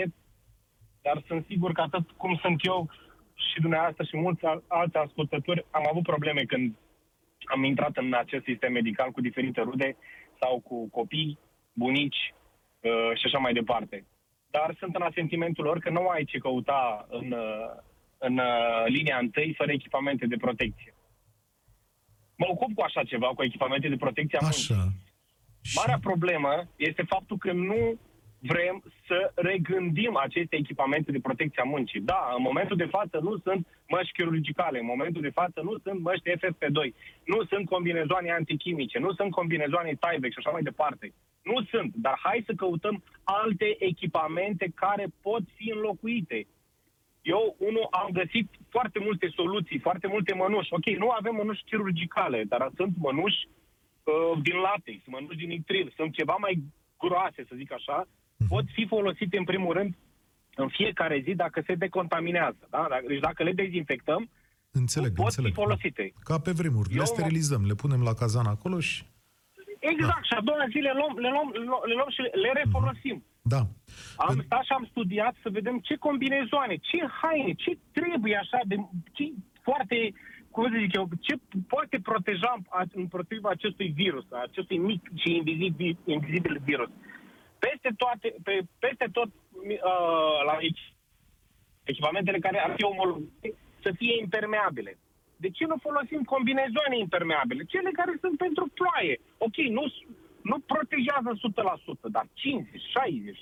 dar 1.01 1.24
sunt 1.28 1.45
sigur 1.45 1.72
că 1.72 1.82
atât 1.82 2.12
cum 2.12 2.36
sunt 2.41 2.66
eu 2.66 2.89
și 3.34 3.62
dumneavoastră 3.62 4.03
și 4.03 4.18
mulți 4.18 4.45
alți 4.68 4.97
ascultători 4.97 5.66
am 5.72 5.88
avut 5.89 6.03
probleme 6.03 6.41
când 6.41 6.76
am 7.45 7.64
intrat 7.64 7.97
în 7.97 8.14
acest 8.14 8.43
sistem 8.43 8.72
medical 8.72 9.12
cu 9.12 9.22
diferite 9.22 9.62
rude 9.62 9.95
sau 10.39 10.59
cu 10.59 10.89
copii, 10.89 11.39
bunici 11.74 12.34
uh, 12.82 13.18
și 13.18 13.26
așa 13.26 13.38
mai 13.38 13.53
departe. 13.53 14.05
Dar 14.52 14.76
sunt 14.80 14.95
în 14.95 15.02
asentimentul 15.02 15.64
lor 15.64 15.80
că 15.80 15.89
nu 15.89 16.08
ai 16.08 16.24
ce 16.24 16.38
căuta 16.38 17.08
în, 17.10 17.32
uh, 17.32 17.70
în 18.18 18.38
uh, 18.38 18.84
linia 18.86 19.18
întâi 19.18 19.54
fără 19.58 19.72
echipamente 19.72 20.26
de 20.26 20.36
protecție. 20.36 20.93
Mă 22.36 22.47
ocup 22.49 22.74
cu 22.76 22.82
așa 22.82 23.04
ceva, 23.04 23.28
cu 23.28 23.43
echipamente 23.43 23.88
de 23.88 24.04
protecție 24.06 24.38
a 24.38 24.41
muncii. 24.41 24.74
Așa. 24.74 24.88
Marea 25.76 25.99
problemă 26.02 26.68
este 26.76 27.04
faptul 27.08 27.38
că 27.38 27.52
nu 27.52 27.99
vrem 28.41 28.84
să 29.08 29.32
regândim 29.36 30.18
aceste 30.18 30.56
echipamente 30.56 31.12
de 31.12 31.20
protecție 31.20 31.62
a 31.62 31.70
muncii. 31.70 32.02
Da, 32.02 32.34
în 32.38 32.41
momentul 32.41 32.78
de 32.78 32.86
față 32.86 33.20
nu 33.22 33.38
sunt 33.38 33.68
măști 33.88 34.12
chirurgicale, 34.12 34.80
în 34.80 34.86
momentul 34.86 35.22
de 35.22 35.30
față 35.30 35.62
nu 35.64 35.74
sunt 35.84 35.99
măști 36.02 36.30
FFP2, 36.30 36.80
nu 37.24 37.45
sunt 37.45 37.66
combinezoane 37.66 38.32
antichimice, 38.32 38.99
nu 38.99 39.14
sunt 39.14 39.32
combinezoane 39.32 39.97
Tyvek 39.99 40.32
și 40.32 40.38
așa 40.41 40.52
mai 40.52 40.62
departe. 40.62 41.14
Nu 41.41 41.63
sunt, 41.71 41.91
dar 41.95 42.19
hai 42.23 42.43
să 42.45 42.53
căutăm 42.53 43.03
alte 43.23 43.75
echipamente 43.79 44.71
care 44.75 45.05
pot 45.21 45.41
fi 45.55 45.71
înlocuite. 45.75 46.47
Eu, 47.21 47.55
unul, 47.59 47.87
am 47.91 48.09
găsit 48.11 48.47
foarte 48.69 48.99
multe 48.99 49.27
soluții, 49.35 49.79
foarte 49.79 50.07
multe 50.07 50.33
mănuși. 50.33 50.73
Ok, 50.73 50.85
nu 50.97 51.09
avem 51.09 51.35
mănuși 51.35 51.63
chirurgicale, 51.65 52.43
dar 52.47 52.71
sunt 52.75 52.93
mănuși 52.97 53.39
uh, 53.47 54.41
din 54.41 54.55
latex, 54.55 54.97
mănuși 55.05 55.37
din 55.37 55.47
nitril, 55.47 55.93
sunt 55.95 56.13
ceva 56.13 56.35
mai 56.39 56.63
groase, 56.99 57.45
să 57.47 57.53
zic 57.55 57.71
așa, 57.71 58.07
pot 58.47 58.63
fi 58.73 58.85
folosite 58.87 59.37
în 59.37 59.43
primul 59.43 59.73
rând 59.73 59.95
în 60.55 60.67
fiecare 60.69 61.21
zi 61.25 61.33
dacă 61.35 61.63
se 61.65 61.75
decontaminează. 61.75 62.67
Da? 62.69 62.87
Deci 63.07 63.19
dacă 63.19 63.43
le 63.43 63.51
dezinfectăm, 63.51 64.29
Înțeleg, 64.71 65.13
pot 65.13 65.25
înțeleg. 65.25 65.49
fi 65.53 65.55
folosite. 65.61 66.13
Ca 66.23 66.39
pe 66.39 66.51
vremuri. 66.51 66.89
Eu 66.89 66.95
le 66.95 66.99
mă- 66.99 67.05
sterilizăm, 67.05 67.65
le 67.65 67.73
punem 67.73 68.01
la 68.03 68.13
cazan 68.13 68.45
acolo 68.45 68.79
și... 68.79 69.03
Exact, 69.89 70.25
și 70.25 70.34
a 70.38 70.41
doua 70.41 70.65
zi 70.73 70.77
le 70.88 70.93
luăm, 70.99 71.13
le 71.17 71.29
luăm, 71.29 71.49
le 71.89 71.93
luăm 71.93 72.09
și 72.15 72.21
le 72.43 72.51
refolosim. 72.61 73.23
Da. 73.41 73.61
Am 74.25 74.34
În- 74.38 74.43
stat 74.45 74.63
și 74.63 74.71
am 74.77 74.86
studiat 74.89 75.36
să 75.43 75.49
vedem 75.49 75.79
ce 75.79 75.95
combinezoane, 75.95 76.75
ce 76.75 76.97
haine, 77.21 77.53
ce 77.53 77.77
trebuie 77.91 78.36
așa 78.38 78.59
de... 78.65 78.75
Ce 79.11 79.23
foarte, 79.61 80.13
cum 80.51 80.63
să 80.71 80.77
zic 80.79 80.95
eu, 80.95 81.07
ce 81.19 81.34
poate 81.67 81.99
proteja 81.99 82.51
a- 82.69 82.84
împotriva 82.93 83.49
acestui 83.49 83.88
virus, 83.95 84.25
a 84.32 84.41
acestui 84.41 84.77
mic 84.77 85.01
și 85.15 85.36
invizibil, 85.36 85.97
invizibil 86.05 86.61
virus. 86.63 86.89
Peste, 87.59 87.89
toate, 87.97 88.36
pe, 88.43 88.59
peste 88.79 89.05
tot 89.11 89.27
uh, 89.27 90.39
la 90.45 90.57
echi- 90.69 90.93
echipamentele 91.84 92.39
care 92.39 92.59
ar 92.59 92.73
fi 92.77 92.84
omologate 92.84 93.53
să 93.82 93.91
fie 93.97 94.19
impermeabile. 94.21 94.97
De 95.43 95.49
ce 95.57 95.63
nu 95.71 95.77
folosim 95.87 96.21
combinezoane 96.33 96.95
impermeabile? 97.05 97.63
Cele 97.73 97.89
care 97.99 98.13
sunt 98.23 98.35
pentru 98.45 98.63
ploaie. 98.77 99.15
Ok, 99.45 99.57
nu, 99.77 99.83
nu 100.49 100.57
protejează 100.73 101.29
100%, 101.35 102.15
dar 102.15 102.25
50, 102.33 102.81
60, 102.95 103.37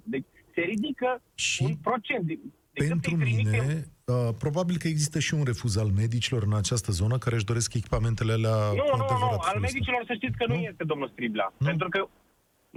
70%. 0.00 0.02
Deci 0.14 0.26
se 0.54 0.60
ridică 0.72 1.08
Și 1.34 1.62
un 1.66 1.74
procent. 1.88 2.22
De, 2.30 2.34
de 2.74 2.78
cât 2.80 2.88
Pentru 2.88 3.10
îi 3.14 3.20
trimitem- 3.24 3.66
mine, 3.66 3.84
uh, 4.12 4.28
probabil 4.44 4.76
că 4.82 4.88
există 4.88 5.18
și 5.26 5.32
un 5.38 5.44
refuz 5.50 5.72
al 5.82 5.90
medicilor 6.02 6.42
în 6.50 6.54
această 6.62 6.90
zonă 7.00 7.16
care 7.18 7.34
își 7.36 7.50
doresc 7.52 7.70
echipamentele 7.74 8.32
alea 8.38 8.56
Nu, 8.80 8.84
cu 8.90 8.96
nu, 8.96 9.04
adevărat 9.04 9.20
nu. 9.20 9.26
Al 9.26 9.52
folosite. 9.52 9.66
medicilor 9.68 10.02
să 10.10 10.14
știți 10.20 10.36
că 10.40 10.44
nu, 10.50 10.54
Nu? 10.54 10.60
este, 10.70 10.84
domnul 10.92 11.08
Striblea. 11.14 11.48
Nu? 11.58 11.66
Pentru 11.70 11.88
că 11.94 12.00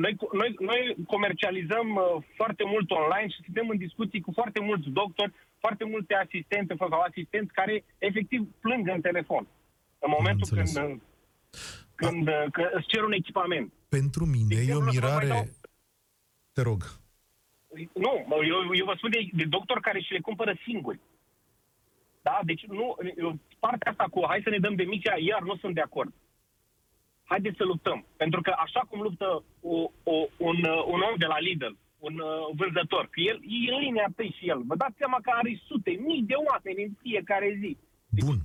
noi, 0.03 0.13
noi, 0.41 0.49
noi 0.69 0.79
comercializăm 1.13 1.87
uh, 1.95 2.23
foarte 2.39 2.63
mult 2.73 2.87
online 3.01 3.29
și 3.33 3.39
suntem 3.47 3.65
în 3.73 3.77
discuții 3.85 4.21
cu 4.25 4.31
foarte 4.39 4.59
mulți 4.69 4.87
doctori, 5.01 5.31
foarte 5.65 5.83
multe 5.93 6.13
asistente 6.25 6.73
sau 6.77 6.89
asistenți 7.09 7.53
care 7.53 7.83
efectiv 7.97 8.41
plâng 8.59 8.87
în 8.95 9.01
telefon. 9.01 9.43
În 10.05 10.11
momentul 10.17 10.47
când, 10.47 10.59
înțeles. 10.67 10.91
uh, 10.91 10.97
când 11.95 12.27
uh, 12.27 12.45
că 12.51 12.63
îți 12.77 12.87
cer 12.87 13.01
un 13.03 13.11
echipament. 13.21 13.73
Pentru 13.89 14.23
mine 14.25 14.55
De 14.55 14.55
e 14.55 14.57
o 14.59 14.61
exemplu, 14.61 14.91
să 14.91 14.99
vă 14.99 15.05
mai 15.07 15.13
mirare... 15.13 15.27
dau- 15.27 15.47
Te 16.55 16.61
rog. 16.69 16.81
Nu, 18.05 18.13
mă, 18.29 18.35
eu, 18.51 18.59
eu 18.79 18.85
vă 18.85 18.93
spun 18.97 19.09
de, 19.11 19.21
de 19.33 19.45
doctori 19.55 19.81
care 19.87 19.99
și 20.01 20.11
le 20.13 20.19
cumpără 20.19 20.53
singuri. 20.65 20.99
Da? 22.21 22.39
Deci 22.43 22.63
nu, 22.65 22.95
eu- 23.17 23.39
partea 23.59 23.91
asta 23.91 24.05
cu 24.11 24.19
hai 24.27 24.41
să 24.43 24.49
ne 24.49 24.57
dăm 24.65 24.75
demisia, 24.75 25.15
iar 25.29 25.41
nu 25.41 25.55
sunt 25.55 25.73
de 25.73 25.81
acord. 25.81 26.11
Haideți 27.23 27.57
să 27.57 27.63
luptăm. 27.63 28.05
Pentru 28.17 28.41
că 28.41 28.53
așa 28.65 28.79
cum 28.89 29.01
luptă 29.01 29.43
o, 29.61 29.77
o, 30.03 30.15
un, 30.37 30.57
uh, 30.63 30.83
un 30.93 30.99
om 31.09 31.15
de 31.17 31.25
la 31.25 31.39
Lidl, 31.39 31.73
un 32.07 32.15
uh, 32.19 32.29
vânzător, 32.59 33.03
că 33.13 33.19
el 33.29 33.37
e 33.55 33.73
în 33.73 33.79
linia 33.83 34.05
întâi 34.07 34.35
și 34.37 34.43
el. 34.53 34.59
Vă 34.69 34.75
dați 34.83 34.99
seama 35.01 35.17
că 35.25 35.29
are 35.33 35.51
sute, 35.67 35.91
mii 36.07 36.23
de 36.31 36.37
oameni 36.49 36.83
în 36.87 36.93
fiecare 37.03 37.49
zi. 37.61 37.71
Bun. 38.25 38.37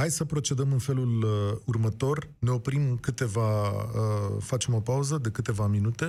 Hai 0.00 0.10
să 0.10 0.24
procedăm 0.24 0.72
în 0.72 0.78
felul 0.78 1.12
uh, 1.22 1.30
următor. 1.72 2.16
Ne 2.38 2.50
oprim 2.50 2.82
câteva, 3.06 3.50
uh, 3.70 4.32
facem 4.50 4.74
o 4.74 4.80
pauză 4.90 5.18
de 5.18 5.30
câteva 5.30 5.66
minute. 5.66 6.06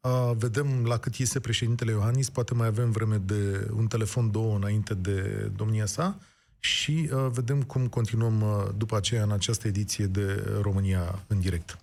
Uh, 0.00 0.30
vedem 0.36 0.84
la 0.84 0.98
cât 0.98 1.14
iese 1.14 1.40
președintele 1.40 1.90
Iohannis, 1.90 2.30
poate 2.30 2.54
mai 2.54 2.66
avem 2.66 2.90
vreme 2.90 3.16
de 3.16 3.70
un 3.76 3.86
telefon, 3.86 4.30
două 4.30 4.56
înainte 4.56 4.94
de 4.94 5.50
domnia 5.56 5.86
sa 5.86 6.18
și 6.58 7.10
uh, 7.12 7.26
vedem 7.30 7.62
cum 7.62 7.86
continuăm 7.86 8.40
uh, 8.40 8.48
după 8.76 8.96
aceea 8.96 9.22
în 9.22 9.32
această 9.32 9.66
ediție 9.66 10.04
de 10.04 10.58
România 10.62 11.24
în 11.26 11.40
direct. 11.40 11.78